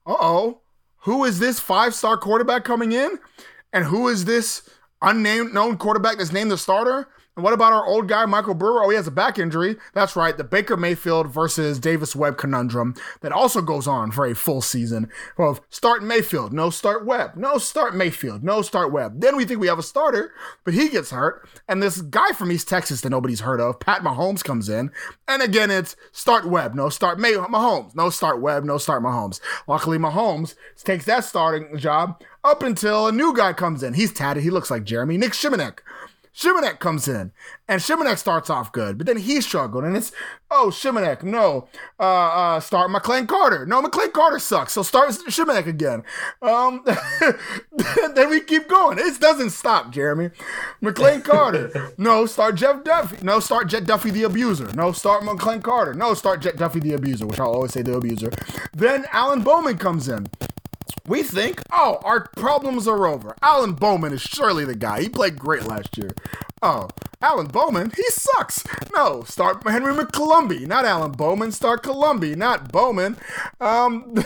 uh 0.06 0.16
oh, 0.20 0.62
who 1.04 1.24
is 1.26 1.40
this 1.40 1.60
five 1.60 1.94
star 1.96 2.18
quarterback 2.18 2.64
coming 2.64 2.92
in? 2.92 3.20
And 3.72 3.86
who 3.86 4.08
is 4.08 4.26
this 4.26 4.68
unnamed 5.02 5.54
known 5.54 5.78
quarterback 5.78 6.18
that's 6.18 6.32
named 6.32 6.52
the 6.52 6.58
starter? 6.58 7.08
And 7.36 7.44
what 7.44 7.54
about 7.54 7.72
our 7.72 7.86
old 7.86 8.10
guy, 8.10 8.26
Michael 8.26 8.54
Brewer? 8.54 8.84
Oh, 8.84 8.90
he 8.90 8.96
has 8.98 9.08
a 9.08 9.12
back 9.12 9.40
injury. 9.40 9.78
That's 9.94 10.16
right, 10.16 10.38
the 10.38 10.44
Baker 10.44 10.76
Mayfield 10.76 11.28
versus 11.32 11.80
Davis 11.80 12.16
Webb 12.16 12.38
conundrum 12.38 12.96
that 13.22 13.32
also 13.32 13.62
goes 13.62 13.88
on 13.88 14.12
for 14.12 14.26
a 14.26 14.36
full 14.36 14.62
season 14.62 15.10
of 15.38 15.62
start 15.70 16.04
Mayfield, 16.04 16.52
no 16.52 16.70
start 16.70 17.06
Webb, 17.06 17.38
no 17.38 17.58
start 17.58 17.96
Mayfield, 17.96 18.44
no 18.44 18.62
start 18.62 18.92
Webb. 18.92 19.22
Then 19.22 19.38
we 19.38 19.46
think 19.46 19.62
we 19.62 19.68
have 19.68 19.80
a 19.80 19.84
starter, 19.84 20.34
but 20.66 20.74
he 20.74 20.90
gets 20.90 21.12
hurt. 21.12 21.48
And 21.68 21.82
this 21.82 22.02
guy 22.02 22.32
from 22.34 22.52
East 22.52 22.68
Texas 22.68 23.02
that 23.02 23.10
nobody's 23.10 23.42
heard 23.42 23.62
of, 23.62 23.80
Pat 23.80 24.02
Mahomes, 24.02 24.44
comes 24.44 24.68
in. 24.68 24.92
And 25.28 25.42
again, 25.42 25.72
it's 25.72 25.96
start 26.12 26.46
Webb, 26.50 26.76
no 26.76 26.90
start 26.90 27.20
May- 27.20 27.34
Mahomes, 27.34 27.96
no 27.96 28.10
start 28.10 28.42
Webb, 28.42 28.66
no 28.66 28.78
start 28.78 29.02
Mahomes. 29.02 29.40
Luckily, 29.68 29.98
Mahomes 29.98 30.56
takes 30.84 31.06
that 31.06 31.24
starting 31.24 31.78
job 31.78 32.22
up 32.44 32.64
until 32.64 33.08
a 33.08 33.12
new 33.12 33.34
guy 33.36 33.54
comes 33.54 33.84
in. 33.84 33.94
He's 33.94 34.14
tatted. 34.14 34.44
He 34.44 34.50
looks 34.50 34.72
like 34.72 34.84
Jeramey. 34.84 35.18
Nic 35.18 35.34
Shimonek 35.34 35.80
Shimonek 36.36 36.80
comes 36.80 37.08
in, 37.08 37.32
and 37.68 37.82
Shimonek 37.82 38.18
starts 38.18 38.50
off 38.50 38.72
good, 38.72 38.98
but 38.98 39.08
then 39.08 39.18
he 39.18 39.42
struggled, 39.42 39.84
and 39.84 39.98
it's 39.98 40.12
oh 40.52 40.70
Shimonek, 40.72 41.24
no, 41.24 41.68
uh, 42.00 42.04
uh, 42.04 42.60
start 42.60 42.92
McLane 42.92 43.28
Carter, 43.28 43.66
no 43.66 43.82
McLane 43.82 44.14
Carter 44.14 44.40
sucks, 44.40 44.74
so 44.74 44.84
start 44.84 45.10
Shimonek 45.10 45.68
again. 45.68 46.04
Um, 46.42 46.84
then 48.16 48.30
we 48.30 48.42
keep 48.42 48.68
going. 48.68 49.00
It 49.00 49.20
doesn't 49.20 49.50
stop, 49.52 49.92
Jeramey. 49.94 50.32
McLane 50.82 51.24
Carter, 51.24 51.92
no, 51.98 52.26
start 52.26 52.56
Jeff 52.56 52.84
Duffy, 52.84 53.18
no, 53.24 53.40
start 53.40 53.68
Jett 53.68 53.84
Duffey 53.84 54.12
the 54.12 54.24
abuser, 54.24 54.72
no, 54.74 54.92
start 54.92 55.24
McLane 55.24 55.64
Carter, 55.64 55.94
no, 55.94 56.14
start 56.14 56.42
Jett 56.42 56.56
Duffey 56.56 56.82
the 56.82 56.94
abuser, 56.94 57.26
which 57.26 57.40
I'll 57.40 57.52
always 57.52 57.74
say 57.74 57.82
the 57.82 57.96
abuser. 57.96 58.32
Then 58.74 59.06
Alan 59.12 59.42
Bowman 59.42 59.78
comes 59.78 60.08
in. 60.08 60.28
We 61.10 61.24
think, 61.24 61.62
oh, 61.74 62.00
our 62.04 62.30
problems 62.38 62.88
are 62.88 63.08
over. 63.08 63.36
Alan 63.42 63.74
Bowman 63.74 64.14
is 64.14 64.22
surely 64.22 64.64
the 64.64 64.76
guy. 64.76 65.02
He 65.02 65.10
played 65.10 65.40
great 65.40 65.64
last 65.64 65.98
year. 65.98 66.12
Oh, 66.62 66.88
Alan 67.22 67.48
Bowman, 67.48 67.92
he 67.98 68.04
sucks. 68.12 68.64
No, 68.96 69.24
start 69.26 69.62
Henry 69.68 69.94
McColumby, 69.94 70.66
not 70.66 70.86
Alan 70.86 71.12
Bowman. 71.12 71.52
Start 71.52 71.84
Colombi, 71.84 72.34
not 72.34 72.72
Bowman. 72.72 73.18
Um, 73.60 74.14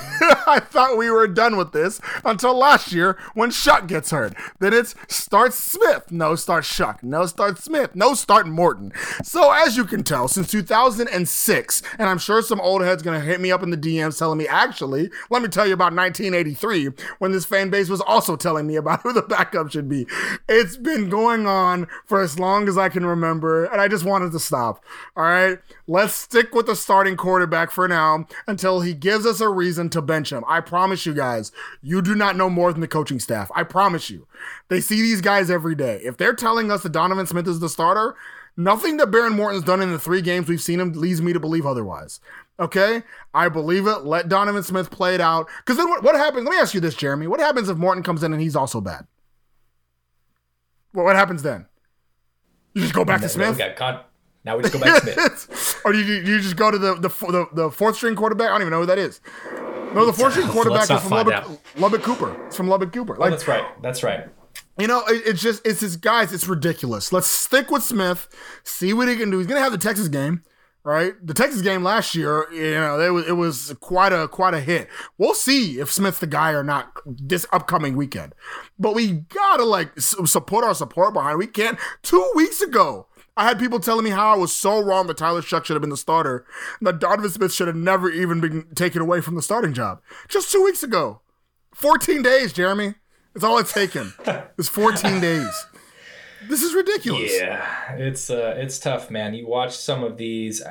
I 0.45 0.61
thought 0.63 0.95
we 0.95 1.09
were 1.09 1.27
done 1.27 1.57
with 1.57 1.71
this 1.71 1.99
until 2.23 2.55
last 2.55 2.91
year 2.91 3.17
when 3.33 3.49
Shough 3.49 3.87
gets 3.87 4.11
hurt. 4.11 4.35
Then 4.59 4.73
it's 4.73 4.93
start 5.07 5.53
Smith. 5.55 6.11
No, 6.11 6.35
start 6.35 6.65
Shough. 6.65 7.01
No, 7.01 7.25
start 7.25 7.57
Smith. 7.57 7.95
No, 7.95 8.13
start 8.13 8.45
Morton. 8.45 8.93
So 9.23 9.51
as 9.51 9.75
you 9.75 9.85
can 9.85 10.03
tell, 10.03 10.27
since 10.27 10.51
2006, 10.51 11.81
and 11.97 12.07
I'm 12.07 12.19
sure 12.19 12.43
some 12.43 12.61
old 12.61 12.83
head's 12.83 13.01
gonna 13.01 13.19
hit 13.19 13.41
me 13.41 13.51
up 13.51 13.63
in 13.63 13.71
the 13.71 13.77
DMs 13.77 14.19
telling 14.19 14.37
me, 14.37 14.47
actually, 14.47 15.09
let 15.31 15.41
me 15.41 15.47
tell 15.47 15.65
you 15.65 15.73
about 15.73 15.95
1983 15.95 16.89
when 17.17 17.31
this 17.31 17.45
fan 17.45 17.71
base 17.71 17.89
was 17.89 18.01
also 18.01 18.35
telling 18.35 18.67
me 18.67 18.75
about 18.75 19.01
who 19.03 19.13
the 19.13 19.23
backup 19.23 19.71
should 19.71 19.89
be. 19.89 20.05
It's 20.47 20.77
been 20.77 21.09
going 21.09 21.47
on 21.47 21.87
for 22.05 22.21
as 22.21 22.37
long 22.37 22.67
as 22.67 22.77
I 22.77 22.82
can 22.89 23.05
remember, 23.05 23.65
and 23.65 23.81
I 23.81 23.87
just 23.87 24.05
wanted 24.05 24.31
to 24.31 24.39
stop. 24.39 24.83
All 25.15 25.23
right, 25.23 25.59
let's 25.87 26.13
stick 26.13 26.53
with 26.53 26.65
the 26.65 26.75
starting 26.75 27.17
quarterback 27.17 27.71
for 27.71 27.87
now 27.87 28.27
until 28.47 28.81
he 28.81 28.93
gives 28.93 29.25
us 29.25 29.41
a 29.41 29.49
reason 29.49 29.89
to 29.91 30.01
bench 30.01 30.31
him. 30.31 30.43
I 30.47 30.61
promise 30.61 31.05
you 31.05 31.13
guys, 31.13 31.51
you 31.81 32.01
do 32.01 32.15
not 32.15 32.35
know 32.35 32.49
more 32.49 32.71
than 32.71 32.81
the 32.81 32.87
coaching 32.87 33.19
staff. 33.19 33.51
I 33.55 33.63
promise 33.63 34.09
you. 34.09 34.27
They 34.69 34.81
see 34.81 35.01
these 35.01 35.21
guys 35.21 35.49
every 35.49 35.75
day. 35.75 36.01
If 36.03 36.17
they're 36.17 36.33
telling 36.33 36.71
us 36.71 36.83
that 36.83 36.91
Donovan 36.91 37.27
Smith 37.27 37.47
is 37.47 37.59
the 37.59 37.69
starter, 37.69 38.15
nothing 38.55 38.97
that 38.97 39.11
Behren 39.11 39.35
Morton's 39.35 39.63
done 39.63 39.81
in 39.81 39.91
the 39.91 39.99
three 39.99 40.21
games 40.21 40.47
we've 40.47 40.61
seen 40.61 40.79
him 40.79 40.93
leads 40.93 41.21
me 41.21 41.33
to 41.33 41.39
believe 41.39 41.65
otherwise. 41.65 42.19
Okay, 42.59 43.03
I 43.33 43.49
believe 43.49 43.87
it. 43.87 44.05
Let 44.05 44.29
Donovan 44.29 44.63
Smith 44.63 44.91
play 44.91 45.15
it 45.15 45.21
out. 45.21 45.49
Because 45.57 45.77
then 45.77 45.89
what, 45.89 46.03
what 46.03 46.15
happens? 46.15 46.45
Let 46.45 46.51
me 46.51 46.59
ask 46.59 46.73
you 46.73 46.79
this, 46.79 46.95
Jeramey. 46.95 47.27
What 47.27 47.39
happens 47.39 47.67
if 47.67 47.77
Morton 47.77 48.03
comes 48.03 48.23
in 48.23 48.31
and 48.31 48.41
he's 48.41 48.55
also 48.55 48.79
bad? 48.79 49.07
What 50.91 51.15
happens 51.15 51.41
then? 51.41 51.65
You 52.73 52.81
just 52.81 52.93
go 52.93 53.05
back 53.05 53.21
to 53.21 53.29
Smith, 53.29 53.57
got 53.57 53.75
con- 53.75 53.99
now 54.43 54.57
we 54.57 54.63
just 54.63 54.73
go 54.73 54.79
back 54.79 55.03
to 55.03 55.13
Smith. 55.13 55.81
or 55.85 55.91
do 55.93 55.99
you, 55.99 56.15
you 56.15 56.39
just 56.39 56.55
go 56.55 56.71
to 56.71 56.77
the, 56.77 56.95
the 56.95 57.09
the 57.09 57.47
the 57.53 57.71
fourth 57.71 57.95
string 57.95 58.15
quarterback? 58.15 58.47
I 58.49 58.51
don't 58.53 58.61
even 58.61 58.71
know 58.71 58.79
who 58.81 58.85
that 58.87 58.97
is. 58.97 59.21
No, 59.93 60.05
the 60.05 60.13
fourth 60.13 60.33
string 60.33 60.47
quarterback 60.47 60.89
is 60.89 60.99
from 61.01 61.11
Lubbock, 61.11 61.45
Lubbock 61.77 62.01
Cooper. 62.01 62.45
It's 62.47 62.55
from 62.57 62.67
Lubbock 62.67 62.91
Cooper. 62.91 63.15
Oh, 63.15 63.19
Like 63.19 63.31
that's 63.31 63.47
right. 63.47 63.63
That's 63.83 64.01
right. 64.03 64.27
you 64.79 64.87
know, 64.87 65.03
it, 65.07 65.21
it's 65.27 65.41
just 65.41 65.65
it's 65.65 65.81
this 65.81 65.95
guys. 65.95 66.33
It's 66.33 66.47
ridiculous. 66.47 67.13
Let's 67.13 67.27
stick 67.27 67.69
with 67.69 67.83
Smith. 67.83 68.27
See 68.63 68.91
what 68.93 69.07
he 69.07 69.15
can 69.15 69.29
do. 69.29 69.37
He's 69.37 69.47
gonna 69.47 69.61
have 69.61 69.71
the 69.71 69.77
Texas 69.77 70.07
game, 70.07 70.41
right? 70.83 71.13
The 71.25 71.33
Texas 71.33 71.61
game 71.61 71.83
last 71.83 72.15
year, 72.15 72.47
you 72.51 72.71
know, 72.71 72.99
it 72.99 73.09
was 73.09 73.27
it 73.27 73.33
was 73.33 73.75
quite 73.79 74.13
a 74.13 74.27
quite 74.27 74.53
a 74.53 74.59
hit. 74.59 74.89
We'll 75.17 75.33
see 75.33 75.79
if 75.79 75.91
Smith's 75.91 76.19
the 76.19 76.27
guy 76.27 76.51
or 76.51 76.63
not 76.63 76.91
this 77.05 77.45
upcoming 77.51 77.95
weekend. 77.95 78.33
But 78.77 78.95
we 78.95 79.11
gotta 79.11 79.63
like 79.63 79.99
support 79.99 80.65
our 80.65 80.75
support 80.75 81.13
behind. 81.13 81.37
We 81.37 81.47
can't. 81.47 81.79
Two 82.01 82.31
weeks 82.35 82.61
ago. 82.61 83.07
I 83.35 83.45
had 83.45 83.57
people 83.57 83.79
telling 83.79 84.03
me 84.03 84.11
how 84.11 84.31
I 84.31 84.37
was 84.37 84.53
so 84.53 84.79
wrong 84.79 85.07
that 85.07 85.17
Tyler 85.17 85.41
Shough 85.41 85.65
should 85.65 85.73
have 85.73 85.81
been 85.81 85.89
the 85.89 85.97
starter, 85.97 86.45
and 86.79 86.85
that 86.85 86.99
Donovan 86.99 87.31
Smith 87.31 87.51
should 87.51 87.65
have 87.65 87.75
never 87.75 88.07
even 88.11 88.39
been 88.39 88.67
taken 88.75 89.01
away 89.01 89.21
from 89.21 89.33
the 89.33 89.41
starting 89.41 89.73
job. 89.73 90.01
Just 90.27 90.51
two 90.51 90.63
weeks 90.63 90.83
ago. 90.83 91.21
14 91.73 92.21
days, 92.21 92.53
Jeramey. 92.53 92.93
It's 93.33 93.43
all 93.43 93.57
it's 93.57 93.73
taken. 93.73 94.13
It's 94.59 94.69
14 94.69 95.19
days. 95.19 95.65
This 96.47 96.63
is 96.63 96.73
ridiculous. 96.73 97.31
Yeah, 97.33 97.93
it's 97.93 98.29
uh, 98.29 98.55
it's 98.57 98.79
tough, 98.79 99.09
man. 99.09 99.33
You 99.33 99.47
watch 99.47 99.75
some 99.75 100.03
of 100.03 100.17
these, 100.17 100.61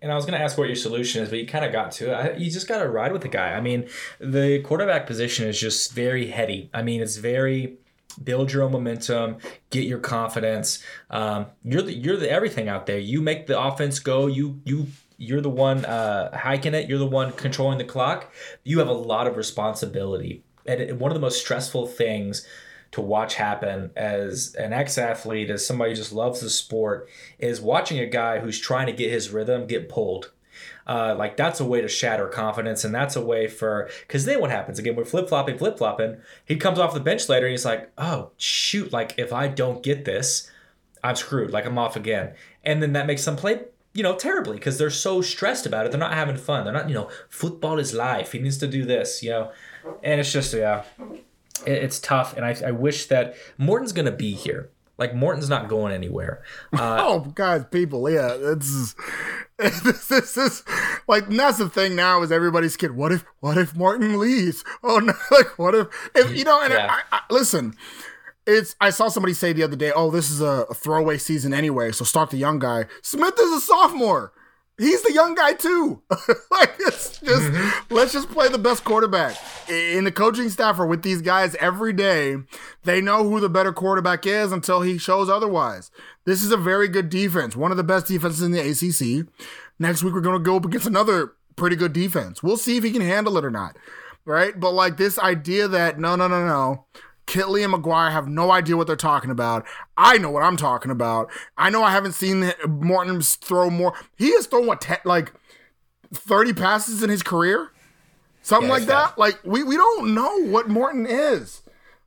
and 0.00 0.12
I 0.12 0.14
was 0.14 0.24
gonna 0.24 0.38
ask 0.38 0.58
what 0.58 0.66
your 0.66 0.76
solution 0.76 1.22
is, 1.22 1.28
but 1.28 1.38
you 1.38 1.46
kind 1.46 1.64
of 1.64 1.72
got 1.72 1.92
to 1.92 2.32
it. 2.32 2.38
You 2.38 2.50
just 2.50 2.68
gotta 2.68 2.88
ride 2.88 3.12
with 3.12 3.22
the 3.22 3.28
guy. 3.28 3.52
I 3.52 3.60
mean, 3.60 3.88
the 4.18 4.60
quarterback 4.60 5.06
position 5.06 5.48
is 5.48 5.60
just 5.60 5.92
very 5.92 6.28
heady. 6.28 6.70
I 6.72 6.82
mean, 6.82 7.00
it's 7.00 7.16
very 7.16 7.78
build 8.22 8.52
your 8.52 8.62
own 8.62 8.72
momentum, 8.72 9.38
get 9.70 9.84
your 9.84 9.98
confidence. 9.98 10.82
Um, 11.10 11.46
you're 11.64 11.82
the 11.82 11.94
you're 11.94 12.16
the 12.16 12.30
everything 12.30 12.68
out 12.68 12.86
there. 12.86 12.98
You 12.98 13.20
make 13.20 13.46
the 13.46 13.60
offense 13.60 13.98
go. 13.98 14.26
You 14.26 14.60
you 14.64 14.88
you're 15.16 15.40
the 15.40 15.50
one 15.50 15.84
uh, 15.84 16.36
hiking 16.36 16.74
it. 16.74 16.88
You're 16.88 16.98
the 16.98 17.06
one 17.06 17.32
controlling 17.32 17.78
the 17.78 17.84
clock. 17.84 18.32
You 18.64 18.78
have 18.80 18.88
a 18.88 18.92
lot 18.92 19.26
of 19.26 19.36
responsibility, 19.36 20.44
and 20.66 20.98
one 20.98 21.10
of 21.10 21.14
the 21.14 21.20
most 21.20 21.40
stressful 21.40 21.86
things 21.86 22.46
to 22.92 23.00
watch 23.00 23.34
happen 23.34 23.90
as 23.96 24.54
an 24.54 24.72
ex-athlete, 24.72 25.50
as 25.50 25.66
somebody 25.66 25.90
who 25.90 25.96
just 25.96 26.12
loves 26.12 26.40
the 26.40 26.50
sport, 26.50 27.08
is 27.38 27.60
watching 27.60 27.98
a 27.98 28.06
guy 28.06 28.38
who's 28.38 28.60
trying 28.60 28.86
to 28.86 28.92
get 28.92 29.10
his 29.10 29.30
rhythm 29.30 29.66
get 29.66 29.88
pulled. 29.88 30.30
Uh, 30.86 31.14
like 31.16 31.36
that's 31.36 31.60
a 31.60 31.64
way 31.64 31.80
to 31.80 31.88
shatter 31.88 32.26
confidence, 32.26 32.84
and 32.84 32.94
that's 32.94 33.16
a 33.16 33.24
way 33.24 33.46
for 33.48 33.88
because 34.02 34.24
then 34.24 34.40
what 34.40 34.50
happens 34.50 34.78
again? 34.78 34.96
We're 34.96 35.04
flip 35.04 35.28
flopping, 35.28 35.56
flip 35.56 35.78
flopping. 35.78 36.18
He 36.44 36.56
comes 36.56 36.78
off 36.78 36.92
the 36.92 37.00
bench 37.00 37.28
later, 37.28 37.46
and 37.46 37.52
he's 37.52 37.64
like, 37.64 37.90
"Oh 37.96 38.30
shoot! 38.36 38.92
Like 38.92 39.14
if 39.16 39.32
I 39.32 39.48
don't 39.48 39.82
get 39.82 40.04
this, 40.04 40.50
I'm 41.02 41.16
screwed. 41.16 41.52
Like 41.52 41.66
I'm 41.66 41.78
off 41.78 41.96
again." 41.96 42.34
And 42.64 42.82
then 42.82 42.92
that 42.94 43.06
makes 43.06 43.24
them 43.24 43.36
play, 43.36 43.62
you 43.94 44.02
know, 44.02 44.16
terribly 44.16 44.56
because 44.56 44.76
they're 44.76 44.90
so 44.90 45.22
stressed 45.22 45.66
about 45.66 45.86
it. 45.86 45.92
They're 45.92 46.00
not 46.00 46.14
having 46.14 46.36
fun. 46.36 46.64
They're 46.64 46.72
not, 46.72 46.88
you 46.88 46.94
know, 46.94 47.08
football 47.28 47.78
is 47.78 47.94
life. 47.94 48.32
He 48.32 48.40
needs 48.40 48.58
to 48.58 48.66
do 48.66 48.84
this, 48.84 49.22
you 49.22 49.30
know, 49.30 49.52
and 50.02 50.20
it's 50.20 50.32
just 50.32 50.52
yeah, 50.52 50.82
it- 51.66 51.82
it's 51.84 51.98
tough. 52.00 52.36
And 52.36 52.44
I, 52.44 52.56
I 52.66 52.70
wish 52.70 53.06
that 53.06 53.34
Morton's 53.58 53.92
gonna 53.92 54.10
be 54.12 54.32
here. 54.32 54.70
Like 54.98 55.14
Morton's 55.14 55.48
not 55.48 55.68
going 55.68 55.92
anywhere. 55.92 56.42
Uh, 56.72 56.98
Oh, 57.00 57.20
guys, 57.34 57.64
people, 57.70 58.08
yeah, 58.10 58.36
it's 58.38 58.94
this, 59.58 60.06
this 60.06 60.36
is 60.36 60.62
like 61.08 61.28
that's 61.28 61.58
the 61.58 61.68
thing 61.68 61.96
now 61.96 62.22
is 62.22 62.30
everybody's 62.32 62.76
kid. 62.76 62.92
What 62.92 63.10
if 63.12 63.24
what 63.40 63.56
if 63.58 63.74
Morton 63.74 64.18
leaves? 64.18 64.64
Oh 64.82 64.98
no, 64.98 65.12
like 65.30 65.58
what 65.58 65.74
if 65.74 65.86
if 66.14 66.36
you 66.36 66.44
know? 66.44 66.60
And 66.62 66.72
Yeah. 66.72 66.88
I, 67.12 67.16
I, 67.16 67.20
listen, 67.30 67.74
it's 68.46 68.76
I 68.80 68.90
saw 68.90 69.08
somebody 69.08 69.34
say 69.34 69.52
the 69.52 69.62
other 69.62 69.76
day, 69.76 69.92
oh, 69.94 70.10
this 70.10 70.30
is 70.30 70.40
a, 70.40 70.66
a 70.70 70.74
throwaway 70.74 71.18
season 71.18 71.52
anyway, 71.54 71.92
so 71.92 72.04
start 72.04 72.30
the 72.30 72.36
young 72.38 72.58
guy. 72.58 72.86
Smith 73.02 73.34
is 73.40 73.50
a 73.52 73.60
sophomore. 73.60 74.32
He's 74.82 75.02
the 75.02 75.12
young 75.12 75.36
guy 75.36 75.52
too. 75.52 76.02
like 76.50 76.74
it's 76.80 77.20
just 77.20 77.42
mm-hmm. 77.42 77.94
let's 77.94 78.12
just 78.12 78.28
play 78.30 78.48
the 78.48 78.58
best 78.58 78.82
quarterback. 78.82 79.36
In 79.68 80.02
the 80.02 80.10
coaching 80.10 80.50
staff 80.50 80.80
are 80.80 80.86
with 80.86 81.02
these 81.02 81.22
guys 81.22 81.54
every 81.56 81.92
day. 81.92 82.38
They 82.82 83.00
know 83.00 83.22
who 83.22 83.38
the 83.38 83.48
better 83.48 83.72
quarterback 83.72 84.26
is 84.26 84.50
until 84.50 84.82
he 84.82 84.98
shows 84.98 85.30
otherwise. 85.30 85.92
This 86.24 86.42
is 86.42 86.50
a 86.50 86.56
very 86.56 86.88
good 86.88 87.10
defense, 87.10 87.54
one 87.54 87.70
of 87.70 87.76
the 87.76 87.84
best 87.84 88.06
defenses 88.06 88.42
in 88.42 88.50
the 88.50 88.58
ACC. 88.58 89.28
Next 89.78 90.02
week 90.02 90.14
we're 90.14 90.20
going 90.20 90.38
to 90.38 90.44
go 90.44 90.56
up 90.56 90.64
against 90.64 90.88
another 90.88 91.34
pretty 91.54 91.76
good 91.76 91.92
defense. 91.92 92.42
We'll 92.42 92.56
see 92.56 92.76
if 92.76 92.82
he 92.82 92.90
can 92.90 93.02
handle 93.02 93.38
it 93.38 93.44
or 93.44 93.50
not. 93.52 93.76
Right? 94.24 94.58
But 94.58 94.72
like 94.72 94.96
this 94.96 95.16
idea 95.16 95.68
that 95.68 96.00
no, 96.00 96.16
no, 96.16 96.26
no, 96.26 96.44
no. 96.44 96.86
Kittley 97.32 97.64
and 97.64 97.72
McGuire 97.72 98.12
have 98.12 98.28
no 98.28 98.50
idea 98.52 98.76
what 98.76 98.86
they're 98.86 98.94
talking 98.94 99.30
about. 99.30 99.66
I 99.96 100.18
know 100.18 100.30
what 100.30 100.42
I'm 100.42 100.58
talking 100.58 100.90
about. 100.90 101.30
I 101.56 101.70
know 101.70 101.82
I 101.82 101.90
haven't 101.90 102.12
seen 102.12 102.52
Morton 102.68 103.22
throw 103.22 103.70
more. 103.70 103.94
He 104.16 104.32
has 104.32 104.46
thrown 104.46 104.66
what, 104.66 104.82
te- 104.82 104.96
like 105.06 105.32
30 106.12 106.52
passes 106.52 107.02
in 107.02 107.08
his 107.08 107.22
career? 107.22 107.70
Something 108.42 108.68
Yeah, 108.68 108.72
like 108.74 108.82
it's 108.82 108.90
that? 108.90 109.18
Like, 109.18 109.40
we, 109.44 109.62
we 109.62 109.76
don't 109.76 110.14
know 110.14 110.44
what 110.44 110.68
Morton 110.68 111.06
is. 111.06 111.62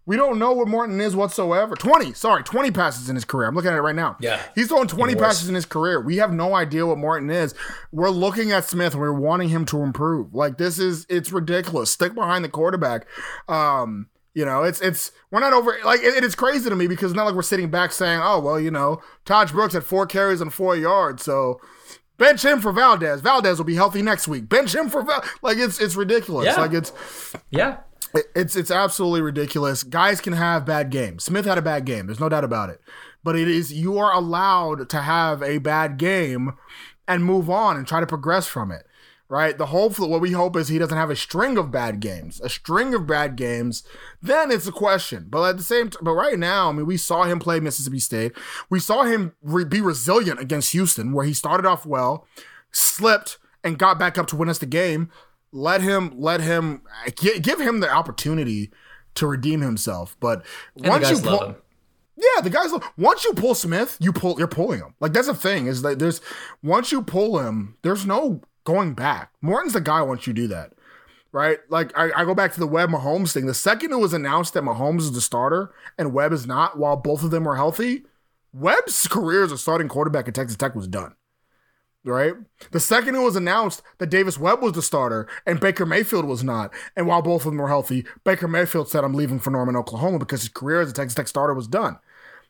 We 0.05 0.15
don't 0.15 0.37
know 0.37 0.51
what 0.51 0.67
Morton 0.67 1.01
is 1.01 1.15
whatsoever. 1.15 1.75
20, 1.75 2.13
sorry, 2.13 2.43
20 2.43 2.69
passes 2.69 3.09
in 3.09 3.15
his 3.15 3.25
career. 3.25 3.47
I'm 3.47 3.55
looking 3.55 3.71
at 3.71 3.77
it 3.77 3.81
right 3.81 3.95
now. 3.95 4.17
Yeah. 4.19 4.39
He's 4.53 4.67
throwing 4.67 4.87
20 4.87 5.15
passes 5.15 5.49
in 5.49 5.55
his 5.55 5.65
career. 5.65 5.99
We 5.99 6.17
have 6.17 6.31
no 6.31 6.53
idea 6.53 6.85
what 6.85 6.99
Morton 6.99 7.31
is. 7.31 7.55
We're 7.91 8.11
looking 8.11 8.51
at 8.51 8.65
Smith 8.65 8.93
and 8.93 9.01
we're 9.01 9.11
wanting 9.11 9.49
him 9.49 9.65
to 9.65 9.81
improve. 9.81 10.35
Like 10.35 10.59
this 10.59 10.77
is 10.77 11.07
it's 11.09 11.31
ridiculous. 11.31 11.89
Stick 11.89 12.13
behind 12.13 12.45
the 12.45 12.49
quarterback. 12.49 13.07
Um, 13.47 14.09
you 14.35 14.45
know, 14.45 14.61
it's 14.63 14.79
it's 14.81 15.11
we're 15.31 15.39
not 15.39 15.53
over 15.53 15.75
like 15.83 16.01
it, 16.01 16.23
it's 16.23 16.35
crazy 16.35 16.69
to 16.69 16.75
me 16.75 16.85
because 16.87 17.11
it's 17.11 17.17
not 17.17 17.25
like 17.25 17.33
we're 17.33 17.41
sitting 17.41 17.71
back 17.71 17.91
saying, 17.91 18.19
"Oh, 18.21 18.39
well, 18.39 18.59
you 18.59 18.69
know, 18.69 19.01
Tahj 19.25 19.51
Brooks 19.51 19.73
had 19.73 19.83
four 19.83 20.05
carries 20.05 20.41
and 20.41 20.53
4 20.53 20.75
yards, 20.75 21.23
so 21.23 21.59
bench 22.17 22.45
him 22.45 22.59
for 22.61 22.71
Valdez. 22.71 23.21
Valdez 23.21 23.57
will 23.57 23.65
be 23.65 23.75
healthy 23.75 24.01
next 24.03 24.27
week. 24.27 24.47
Bench 24.47 24.75
him 24.75 24.89
for 24.89 25.01
Val-. 25.01 25.23
like 25.41 25.57
it's 25.57 25.79
it's 25.81 25.95
ridiculous. 25.95 26.45
Yeah. 26.45 26.55
Like 26.61 26.73
it's 26.73 26.91
yeah, 27.49 27.77
it- 28.13 28.27
It's 28.35 28.55
it's 28.55 28.69
absolutely 28.71 29.21
ridiculous. 29.21 29.83
Guys 29.83 30.21
can 30.21 30.33
have 30.33 30.65
bad 30.65 30.89
games. 30.91 31.23
Smith 31.23 31.45
had 31.45 31.57
a 31.57 31.61
bad 31.63 31.85
game. 31.85 32.05
There's 32.07 32.19
no 32.19 32.29
doubt 32.29 32.43
about 32.43 32.69
it. 32.69 32.81
But 33.23 33.35
it 33.35 33.47
is 33.47 33.73
you 33.73 33.97
are 33.97 34.13
allowed 34.13 34.89
to 34.89 35.01
have 35.01 35.41
a 35.41 35.57
bad 35.59 35.97
game 35.97 36.53
and 37.07 37.23
move 37.23 37.49
on 37.49 37.77
and 37.77 37.87
try 37.87 37.99
to 37.99 38.05
progress 38.07 38.47
from 38.47 38.71
it. 38.71 38.85
Right? 39.27 39.57
The 39.57 39.67
hope 39.67 39.97
what 39.97 40.21
we 40.21 40.33
hope 40.33 40.55
is 40.55 40.67
he 40.67 40.77
doesn't 40.77 40.97
have 40.97 41.09
a 41.09 41.15
string 41.15 41.57
of 41.57 41.71
bad 41.71 41.99
games. 41.99 42.39
A 42.41 42.49
string 42.49 42.93
of 42.93 43.07
bad 43.07 43.35
games, 43.35 43.83
then 44.21 44.51
it's 44.51 44.67
a 44.67 44.71
question. 44.71 45.25
But 45.29 45.49
at 45.49 45.57
the 45.57 45.63
same 45.63 45.89
time, 45.89 46.03
but 46.03 46.13
right 46.13 46.37
now, 46.37 46.69
I 46.69 46.73
mean, 46.73 46.85
we 46.85 46.97
saw 46.97 47.23
him 47.23 47.39
play 47.39 47.59
Mississippi 47.59 47.99
State. 47.99 48.33
We 48.69 48.79
saw 48.79 49.03
him 49.03 49.33
re- 49.41 49.65
be 49.65 49.81
resilient 49.81 50.39
against 50.39 50.73
Houston, 50.73 51.11
where 51.11 51.25
he 51.25 51.33
started 51.33 51.65
off 51.65 51.87
well, 51.87 52.27
slipped, 52.71 53.39
and 53.63 53.79
got 53.79 53.97
back 53.97 54.19
up 54.19 54.27
to 54.27 54.35
win 54.35 54.47
us 54.47 54.59
the 54.59 54.67
game 54.67 55.09
let 55.55 55.81
him 55.81 56.13
let 56.17 56.41
him 56.41 56.81
uh, 57.05 57.09
gi- 57.09 57.39
give 57.39 57.59
him 57.59 57.79
the 57.79 57.89
opportunity 57.89 58.71
to 59.15 59.25
redeem 59.25 59.61
himself. 59.61 60.17
But 60.19 60.45
and 60.75 60.87
once 60.87 61.09
you 61.09 61.19
pull, 61.19 61.43
him. 61.45 61.55
yeah, 62.17 62.41
the 62.41 62.49
guys 62.49 62.71
once 62.97 63.23
you 63.23 63.33
pull 63.33 63.55
Smith, 63.55 63.97
you 63.99 64.11
pull 64.11 64.37
you're 64.37 64.47
pulling 64.47 64.79
him. 64.79 64.93
Like 64.99 65.13
that's 65.13 65.27
the 65.27 65.33
thing 65.33 65.67
is 65.67 65.81
that 65.81 65.97
there's 65.97 66.21
once 66.61 66.91
you 66.91 67.01
pull 67.01 67.39
him, 67.39 67.77
there's 67.81 68.05
no 68.05 68.41
going 68.65 68.93
back. 68.93 69.31
Morton's 69.41 69.73
the 69.73 69.81
guy 69.81 70.01
once 70.01 70.27
you 70.27 70.33
do 70.33 70.47
that. 70.49 70.73
right? 71.31 71.59
Like 71.69 71.97
I, 71.97 72.11
I 72.15 72.25
go 72.25 72.35
back 72.35 72.53
to 72.53 72.59
the 72.59 72.67
Webb 72.67 72.89
Mahomes 72.89 73.33
thing. 73.33 73.45
The 73.45 73.53
second 73.53 73.91
it 73.93 73.97
was 73.97 74.13
announced 74.13 74.53
that 74.53 74.63
Mahomes 74.63 75.01
is 75.01 75.11
the 75.13 75.21
starter 75.21 75.73
and 75.97 76.13
Webb 76.13 76.33
is 76.33 76.45
not, 76.47 76.77
while 76.77 76.97
both 76.97 77.23
of 77.23 77.31
them 77.31 77.45
were 77.45 77.55
healthy, 77.55 78.03
Webb's 78.53 79.07
career 79.07 79.43
as 79.43 79.51
a 79.51 79.57
starting 79.57 79.87
quarterback 79.87 80.27
at 80.27 80.33
Texas 80.35 80.57
Tech 80.57 80.75
was 80.75 80.87
done. 80.87 81.15
Right? 82.05 82.33
The 82.71 82.79
second 82.79 83.15
it 83.15 83.19
was 83.19 83.35
announced 83.35 83.81
that 83.97 84.11
Davis 84.11 84.37
Webb 84.37 84.61
was 84.61 84.73
the 84.73 84.83
starter 84.83 85.27
and 85.45 85.59
Baker 85.59 85.87
Mayfield 85.87 86.25
was 86.25 86.43
not, 86.43 86.71
and 86.95 87.07
while 87.07 87.23
both 87.23 87.45
of 87.45 87.51
them 87.51 87.57
were 87.57 87.67
healthy, 87.67 88.05
Baker 88.23 88.47
Mayfield 88.47 88.87
said, 88.87 89.03
I'm 89.03 89.15
leaving 89.15 89.39
for 89.39 89.49
Norman, 89.49 89.75
Oklahoma 89.75 90.19
because 90.19 90.41
his 90.41 90.49
career 90.49 90.81
as 90.81 90.89
a 90.91 90.93
Texas 90.93 91.15
Tech 91.15 91.27
starter 91.27 91.55
was 91.55 91.67
done 91.67 91.97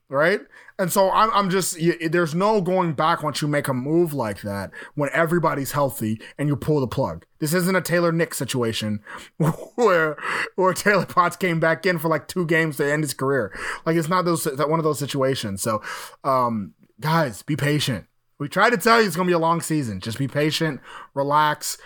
right? 0.10 0.42
And 0.78 0.92
so 0.92 1.10
I'm, 1.10 1.32
I'm 1.34 1.50
just, 1.50 1.80
you, 1.80 2.10
there's 2.10 2.36
no 2.36 2.62
going 2.62 2.94
back 2.94 3.24
once 3.24 3.42
you 3.42 3.48
make 3.48 3.68
a 3.68 3.74
move 3.74 4.14
like 4.14 4.42
that 4.42 4.72
when 4.94 5.10
everybody's 5.14 5.72
healthy 5.72 6.22
and 6.38 6.48
you 6.48 6.56
pull 6.56 6.80
the 6.80 6.88
plug. 6.88 7.26
This 7.40 7.54
isn't 7.54 7.76
a 7.76 7.82
Taylor 7.82 8.12
Nick 8.12 8.34
situation 8.34 9.02
where 9.76 10.18
where 10.56 10.74
Taylor 10.74 11.06
Potts 11.06 11.36
came 11.36 11.60
back 11.60 11.86
in 11.86 11.98
for 11.98 12.08
like 12.08 12.28
two 12.28 12.46
games 12.46 12.78
to 12.78 12.92
end 12.92 13.04
his 13.04 13.14
career. 13.14 13.58
Like 13.86 13.96
it's 13.96 14.10
not 14.10 14.26
those 14.26 14.46
one 14.46 14.80
of 14.80 14.84
those 14.84 15.00
situations. 15.00 15.62
So, 15.62 15.82
um, 16.24 16.74
guys, 17.00 17.42
be 17.44 17.56
patient. 17.56 18.06
We 18.40 18.50
tried 18.50 18.72
to 18.72 18.78
tell 18.78 19.00
you 19.00 19.08
it's 19.08 19.16
gonna 19.16 19.28
be 19.28 19.34
a 19.34 19.40
long 19.40 19.62
season. 19.62 20.02
Just 20.02 20.18
be 20.18 20.28
patient, 20.28 20.82
relax. 21.14 21.78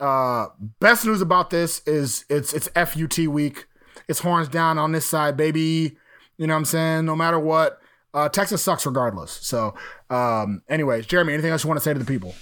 Uh, 0.00 0.46
best 0.80 1.04
news 1.04 1.20
about 1.20 1.50
this 1.50 1.82
is 1.86 2.24
it's 2.28 2.52
it's 2.52 2.68
FUT 2.68 3.18
week. 3.28 3.66
It's 4.08 4.20
horns 4.20 4.48
down 4.48 4.78
on 4.78 4.92
this 4.92 5.06
side, 5.06 5.36
baby. 5.36 5.96
You 6.36 6.46
know 6.46 6.54
what 6.54 6.58
I'm 6.58 6.64
saying? 6.64 7.04
No 7.04 7.16
matter 7.16 7.38
what, 7.38 7.80
uh, 8.12 8.28
Texas 8.28 8.62
sucks 8.62 8.86
regardless. 8.86 9.32
So, 9.32 9.74
um, 10.10 10.62
anyways, 10.68 11.06
Jeramey, 11.06 11.32
anything 11.32 11.50
else 11.50 11.64
you 11.64 11.68
want 11.68 11.78
to 11.80 11.84
say 11.84 11.92
to 11.92 11.98
the 11.98 12.04
people? 12.04 12.34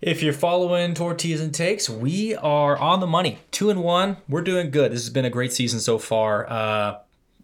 If 0.00 0.22
you're 0.22 0.32
following 0.32 0.94
Tortillas 0.94 1.40
and 1.40 1.52
Takes, 1.52 1.90
we 1.90 2.36
are 2.36 2.76
on 2.76 3.00
the 3.00 3.06
money. 3.06 3.40
Two 3.50 3.68
and 3.68 3.82
one. 3.82 4.18
We're 4.28 4.42
doing 4.42 4.70
good. 4.70 4.92
This 4.92 5.00
has 5.00 5.10
been 5.10 5.24
a 5.24 5.30
great 5.30 5.52
season 5.52 5.80
so 5.80 5.98
far. 5.98 6.48
Uh, 6.48 6.98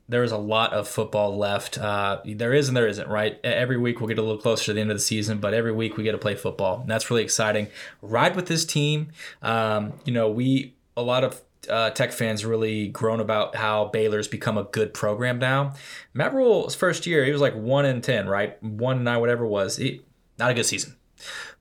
there 0.08 0.22
is 0.22 0.32
a 0.32 0.38
lot 0.38 0.72
of 0.72 0.86
football 0.86 1.36
left. 1.36 1.78
Uh, 1.78 2.20
there 2.24 2.52
is 2.52 2.68
and 2.68 2.76
there 2.76 2.86
isn't, 2.86 3.08
right? 3.08 3.40
Every 3.42 3.76
week 3.76 4.00
we'll 4.00 4.08
get 4.08 4.18
a 4.18 4.22
little 4.22 4.40
closer 4.40 4.66
to 4.66 4.72
the 4.74 4.80
end 4.80 4.90
of 4.90 4.96
the 4.96 5.02
season, 5.02 5.38
but 5.38 5.54
every 5.54 5.72
week 5.72 5.96
we 5.96 6.04
get 6.04 6.12
to 6.12 6.18
play 6.18 6.34
football. 6.34 6.80
And 6.80 6.90
that's 6.90 7.10
really 7.10 7.22
exciting. 7.22 7.68
Ride 8.02 8.36
with 8.36 8.46
this 8.46 8.64
team. 8.64 9.08
Um, 9.42 9.94
you 10.04 10.12
know, 10.12 10.30
we, 10.30 10.74
a 10.96 11.02
lot 11.02 11.24
of 11.24 11.40
uh, 11.68 11.90
Tech 11.90 12.12
fans 12.12 12.44
really 12.44 12.88
grown 12.88 13.20
about 13.20 13.56
how 13.56 13.86
Baylor's 13.86 14.28
become 14.28 14.58
a 14.58 14.64
good 14.64 14.94
program 14.94 15.38
now. 15.38 15.74
Matt 16.12 16.34
Rhule's 16.34 16.74
first 16.74 17.06
year, 17.06 17.24
he 17.24 17.32
was 17.32 17.40
like 17.40 17.54
one 17.54 17.86
in 17.86 18.00
ten, 18.00 18.28
right? 18.28 18.62
One 18.62 19.04
nine, 19.04 19.20
whatever 19.20 19.44
it 19.44 19.48
was. 19.48 19.76
He, 19.76 20.02
not 20.38 20.50
a 20.50 20.54
good 20.54 20.66
season, 20.66 20.96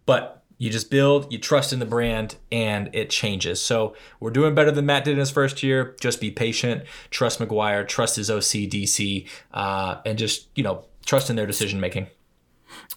but 0.05 0.43
you 0.57 0.69
just 0.69 0.89
build, 0.89 1.31
you 1.31 1.39
trust 1.39 1.73
in 1.73 1.79
the 1.79 1.85
brand, 1.85 2.37
and 2.51 2.89
it 2.93 3.09
changes. 3.09 3.61
So 3.61 3.95
we're 4.19 4.31
doing 4.31 4.55
better 4.55 4.71
than 4.71 4.85
Matt 4.85 5.03
did 5.03 5.11
in 5.13 5.19
his 5.19 5.31
first 5.31 5.61
year. 5.61 5.95
Just 5.99 6.21
be 6.21 6.31
patient, 6.31 6.83
trust 7.09 7.39
McGuire, 7.39 7.87
trust 7.87 8.15
his 8.15 8.29
OC, 8.29 8.69
DC, 8.69 9.27
uh, 9.53 9.97
and 10.05 10.17
just 10.17 10.47
you 10.55 10.63
know 10.63 10.85
trust 11.05 11.29
in 11.29 11.35
their 11.35 11.47
decision 11.47 11.79
making. 11.79 12.07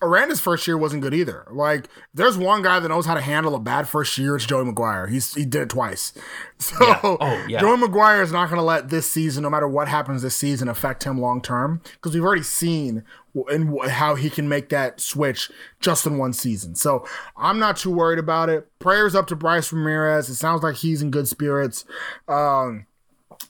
Aranda's 0.02 0.40
first 0.40 0.66
year 0.66 0.76
wasn't 0.76 1.02
good 1.02 1.14
either. 1.14 1.46
Like, 1.50 1.88
there's 2.12 2.36
one 2.36 2.62
guy 2.62 2.80
that 2.80 2.88
knows 2.88 3.06
how 3.06 3.14
to 3.14 3.20
handle 3.20 3.54
a 3.54 3.60
bad 3.60 3.88
first 3.88 4.16
year. 4.18 4.36
It's 4.36 4.46
Joey 4.46 4.64
McGuire. 4.64 5.08
He's 5.08 5.34
he 5.34 5.44
did 5.44 5.62
it 5.62 5.70
twice. 5.70 6.12
So 6.58 6.74
yeah. 6.80 7.00
Oh, 7.02 7.46
yeah. 7.46 7.60
Joey 7.60 7.76
McGuire 7.76 8.22
is 8.22 8.32
not 8.32 8.48
going 8.48 8.56
to 8.58 8.64
let 8.64 8.88
this 8.88 9.06
season, 9.06 9.42
no 9.42 9.50
matter 9.50 9.68
what 9.68 9.88
happens 9.88 10.22
this 10.22 10.36
season, 10.36 10.68
affect 10.68 11.04
him 11.04 11.20
long 11.20 11.42
term 11.42 11.82
because 11.92 12.14
we've 12.14 12.24
already 12.24 12.42
seen 12.42 13.04
in 13.50 13.76
how 13.90 14.14
he 14.14 14.30
can 14.30 14.48
make 14.48 14.70
that 14.70 14.98
switch 14.98 15.50
just 15.80 16.06
in 16.06 16.16
one 16.16 16.32
season. 16.32 16.74
So 16.74 17.06
I'm 17.36 17.58
not 17.58 17.76
too 17.76 17.90
worried 17.90 18.18
about 18.18 18.48
it. 18.48 18.66
Prayers 18.78 19.14
up 19.14 19.26
to 19.26 19.36
Bryce 19.36 19.70
Ramirez. 19.70 20.30
It 20.30 20.36
sounds 20.36 20.62
like 20.62 20.76
he's 20.76 21.02
in 21.02 21.10
good 21.10 21.28
spirits. 21.28 21.84
Um, 22.26 22.86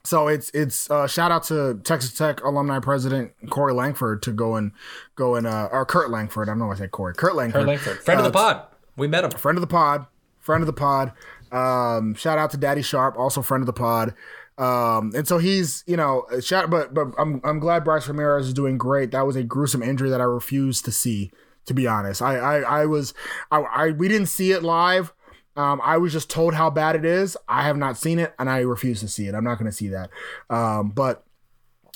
so 0.05 0.29
it's 0.29 0.51
it's 0.51 0.91
uh, 0.91 1.07
shout 1.07 1.31
out 1.31 1.45
to 1.45 1.81
Texas 1.85 2.17
Tech 2.17 2.43
alumni 2.45 2.79
president 2.79 3.33
Corey 3.51 3.75
Langford 3.75 4.23
to 4.23 4.33
go 4.33 4.57
and 4.57 4.73
go 5.15 5.35
and 5.35 5.47
uh, 5.47 5.69
or 5.73 5.85
Kurt 5.85 6.11
Langford. 6.11 6.49
I 6.49 6.53
don't 6.53 6.59
know 6.59 6.67
why 6.67 6.75
I 6.75 6.77
said 6.77 6.91
Corey. 6.91 7.15
Kurt 7.15 7.35
Langford. 7.35 7.61
Kurt 7.61 7.69
Langford, 7.69 7.99
friend 7.99 8.21
uh, 8.21 8.25
of 8.25 8.33
the 8.33 8.39
uh, 8.39 8.43
pod. 8.43 8.67
We 8.97 9.09
met 9.09 9.25
him. 9.25 9.31
Friend 9.31 9.57
of 9.57 9.61
the 9.61 9.67
pod. 9.67 10.07
Friend 10.41 10.63
of 10.63 10.67
the 10.67 10.73
pod. 10.73 11.13
Um, 11.53 12.15
shout 12.15 12.39
out 12.39 12.51
to 12.53 12.57
Daddy 12.57 12.83
Sharp, 12.83 13.19
also 13.19 13.43
friend 13.43 13.63
of 13.63 13.67
the 13.67 13.73
pod. 13.73 14.15
Um, 14.59 15.13
and 15.15 15.29
so 15.29 15.39
he's, 15.39 15.85
you 15.87 15.97
know, 15.97 16.25
shout, 16.41 16.71
but 16.71 16.95
but 16.95 17.09
I'm 17.19 17.41
I'm 17.45 17.59
glad 17.59 17.85
Bryce 17.85 18.09
Ramirez 18.09 18.47
is 18.49 18.55
doing 18.55 18.79
great. 18.79 19.11
That 19.11 19.27
was 19.27 19.37
a 19.37 19.43
gruesome 19.43 19.83
injury 19.83 20.11
that 20.11 20.21
I 20.21 20.25
refused 20.25 20.85
to 20.87 20.93
see. 20.93 21.31
To 21.67 21.75
be 21.75 21.89
honest, 21.89 22.23
I 22.23 22.37
I, 22.37 22.83
I 22.83 22.87
was 22.87 23.13
I, 23.51 23.59
I 23.61 23.91
we 23.91 24.07
didn't 24.07 24.29
see 24.29 24.53
it 24.53 24.63
live. 24.63 25.13
Um, 25.57 25.81
I 25.83 25.97
was 25.97 26.13
just 26.13 26.29
told 26.31 26.55
how 26.55 26.71
bad 26.71 26.97
it 26.97 27.05
is. 27.05 27.37
I 27.49 27.63
have 27.63 27.77
not 27.77 27.97
seen 27.97 28.19
it, 28.19 28.35
and 28.39 28.51
I 28.51 28.61
refuse 28.61 29.01
to 29.01 29.09
see 29.09 29.27
it. 29.27 29.35
I'm 29.35 29.45
not 29.45 29.59
going 29.59 29.71
to 29.71 29.77
see 29.77 29.89
that. 29.89 30.11
Um, 30.51 30.91
but 30.91 31.25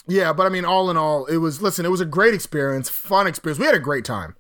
yeah, 0.09 0.33
but 0.33 0.47
I 0.47 0.49
mean, 0.49 0.65
all 0.65 0.91
in 0.91 0.97
all, 0.97 1.27
it 1.27 1.37
was. 1.39 1.61
Listen, 1.61 1.85
it 1.85 1.91
was 1.91 2.01
a 2.01 2.07
great 2.07 2.35
experience, 2.35 2.89
fun 2.89 3.27
experience. 3.27 3.59
We 3.59 3.67
had 3.67 3.75
a 3.75 3.81
great 3.81 4.05
time 4.05 4.35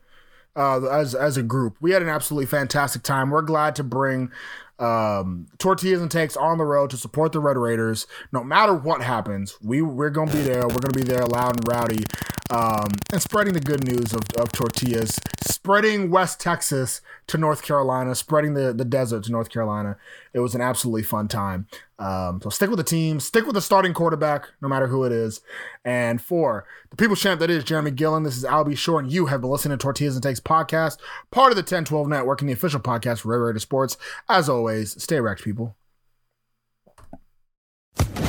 uh, 0.56 0.86
as 0.86 1.14
as 1.14 1.36
a 1.36 1.42
group. 1.42 1.76
We 1.80 1.92
had 1.92 2.02
an 2.02 2.08
absolutely 2.08 2.46
fantastic 2.46 3.02
time. 3.02 3.30
We're 3.30 3.42
glad 3.42 3.76
to 3.76 3.84
bring 3.84 4.30
um, 4.78 5.46
tortillas 5.58 6.00
and 6.00 6.10
takes 6.10 6.36
on 6.36 6.58
the 6.58 6.64
road 6.64 6.90
to 6.90 6.96
support 6.96 7.32
the 7.32 7.40
Red 7.40 7.56
Raiders. 7.56 8.06
No 8.32 8.42
matter 8.42 8.74
what 8.74 9.02
happens, 9.02 9.58
we 9.62 9.82
we're 9.82 10.10
gonna 10.10 10.32
be 10.32 10.42
there. 10.42 10.62
We're 10.66 10.80
gonna 10.80 10.94
be 10.94 11.02
there, 11.02 11.24
loud 11.26 11.56
and 11.56 11.68
rowdy, 11.68 12.04
um, 12.50 12.88
and 13.12 13.22
spreading 13.22 13.54
the 13.54 13.60
good 13.60 13.84
news 13.84 14.12
of, 14.12 14.22
of 14.36 14.50
tortillas, 14.52 15.18
spreading 15.42 16.10
West 16.10 16.40
Texas 16.40 17.00
to 17.28 17.38
North 17.38 17.62
Carolina, 17.62 18.14
spreading 18.14 18.54
the, 18.54 18.72
the 18.72 18.84
desert 18.84 19.24
to 19.24 19.32
North 19.32 19.50
Carolina. 19.50 19.96
It 20.32 20.40
was 20.40 20.54
an 20.54 20.60
absolutely 20.60 21.04
fun 21.04 21.28
time. 21.28 21.68
Um, 21.98 22.40
so 22.42 22.50
stick 22.50 22.68
with 22.68 22.78
the 22.78 22.84
team, 22.84 23.20
stick 23.20 23.46
with 23.46 23.54
the 23.54 23.60
starting 23.60 23.94
quarterback, 23.94 24.48
no 24.60 24.68
matter 24.68 24.88
who 24.88 25.04
it 25.04 25.12
is. 25.12 25.40
And 25.84 26.20
for 26.20 26.66
the 26.90 26.96
people 26.96 27.14
champ 27.14 27.38
that 27.40 27.50
is 27.50 27.62
Jeramey 27.62 27.94
Gillen, 27.94 28.24
this 28.24 28.36
is 28.36 28.44
Albie 28.44 28.76
Shore, 28.76 28.98
and 28.98 29.12
you 29.12 29.26
have 29.26 29.42
been 29.42 29.50
listening 29.50 29.78
to 29.78 29.82
Tortillas 29.82 30.16
and 30.16 30.22
Takes 30.22 30.40
podcast, 30.40 30.98
part 31.30 31.52
of 31.52 31.56
the 31.56 31.62
1012 31.62 32.08
Network 32.08 32.40
and 32.40 32.48
the 32.48 32.54
official 32.54 32.80
podcast 32.80 33.20
for 33.20 33.46
Red 33.46 33.60
Sports. 33.60 33.96
As 34.28 34.48
always, 34.48 35.00
stay 35.00 35.20
wrecked, 35.20 35.44
people. 35.44 35.76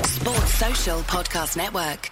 Sports 0.04 0.54
Social 0.54 1.00
Podcast 1.00 1.58
Network. 1.58 2.12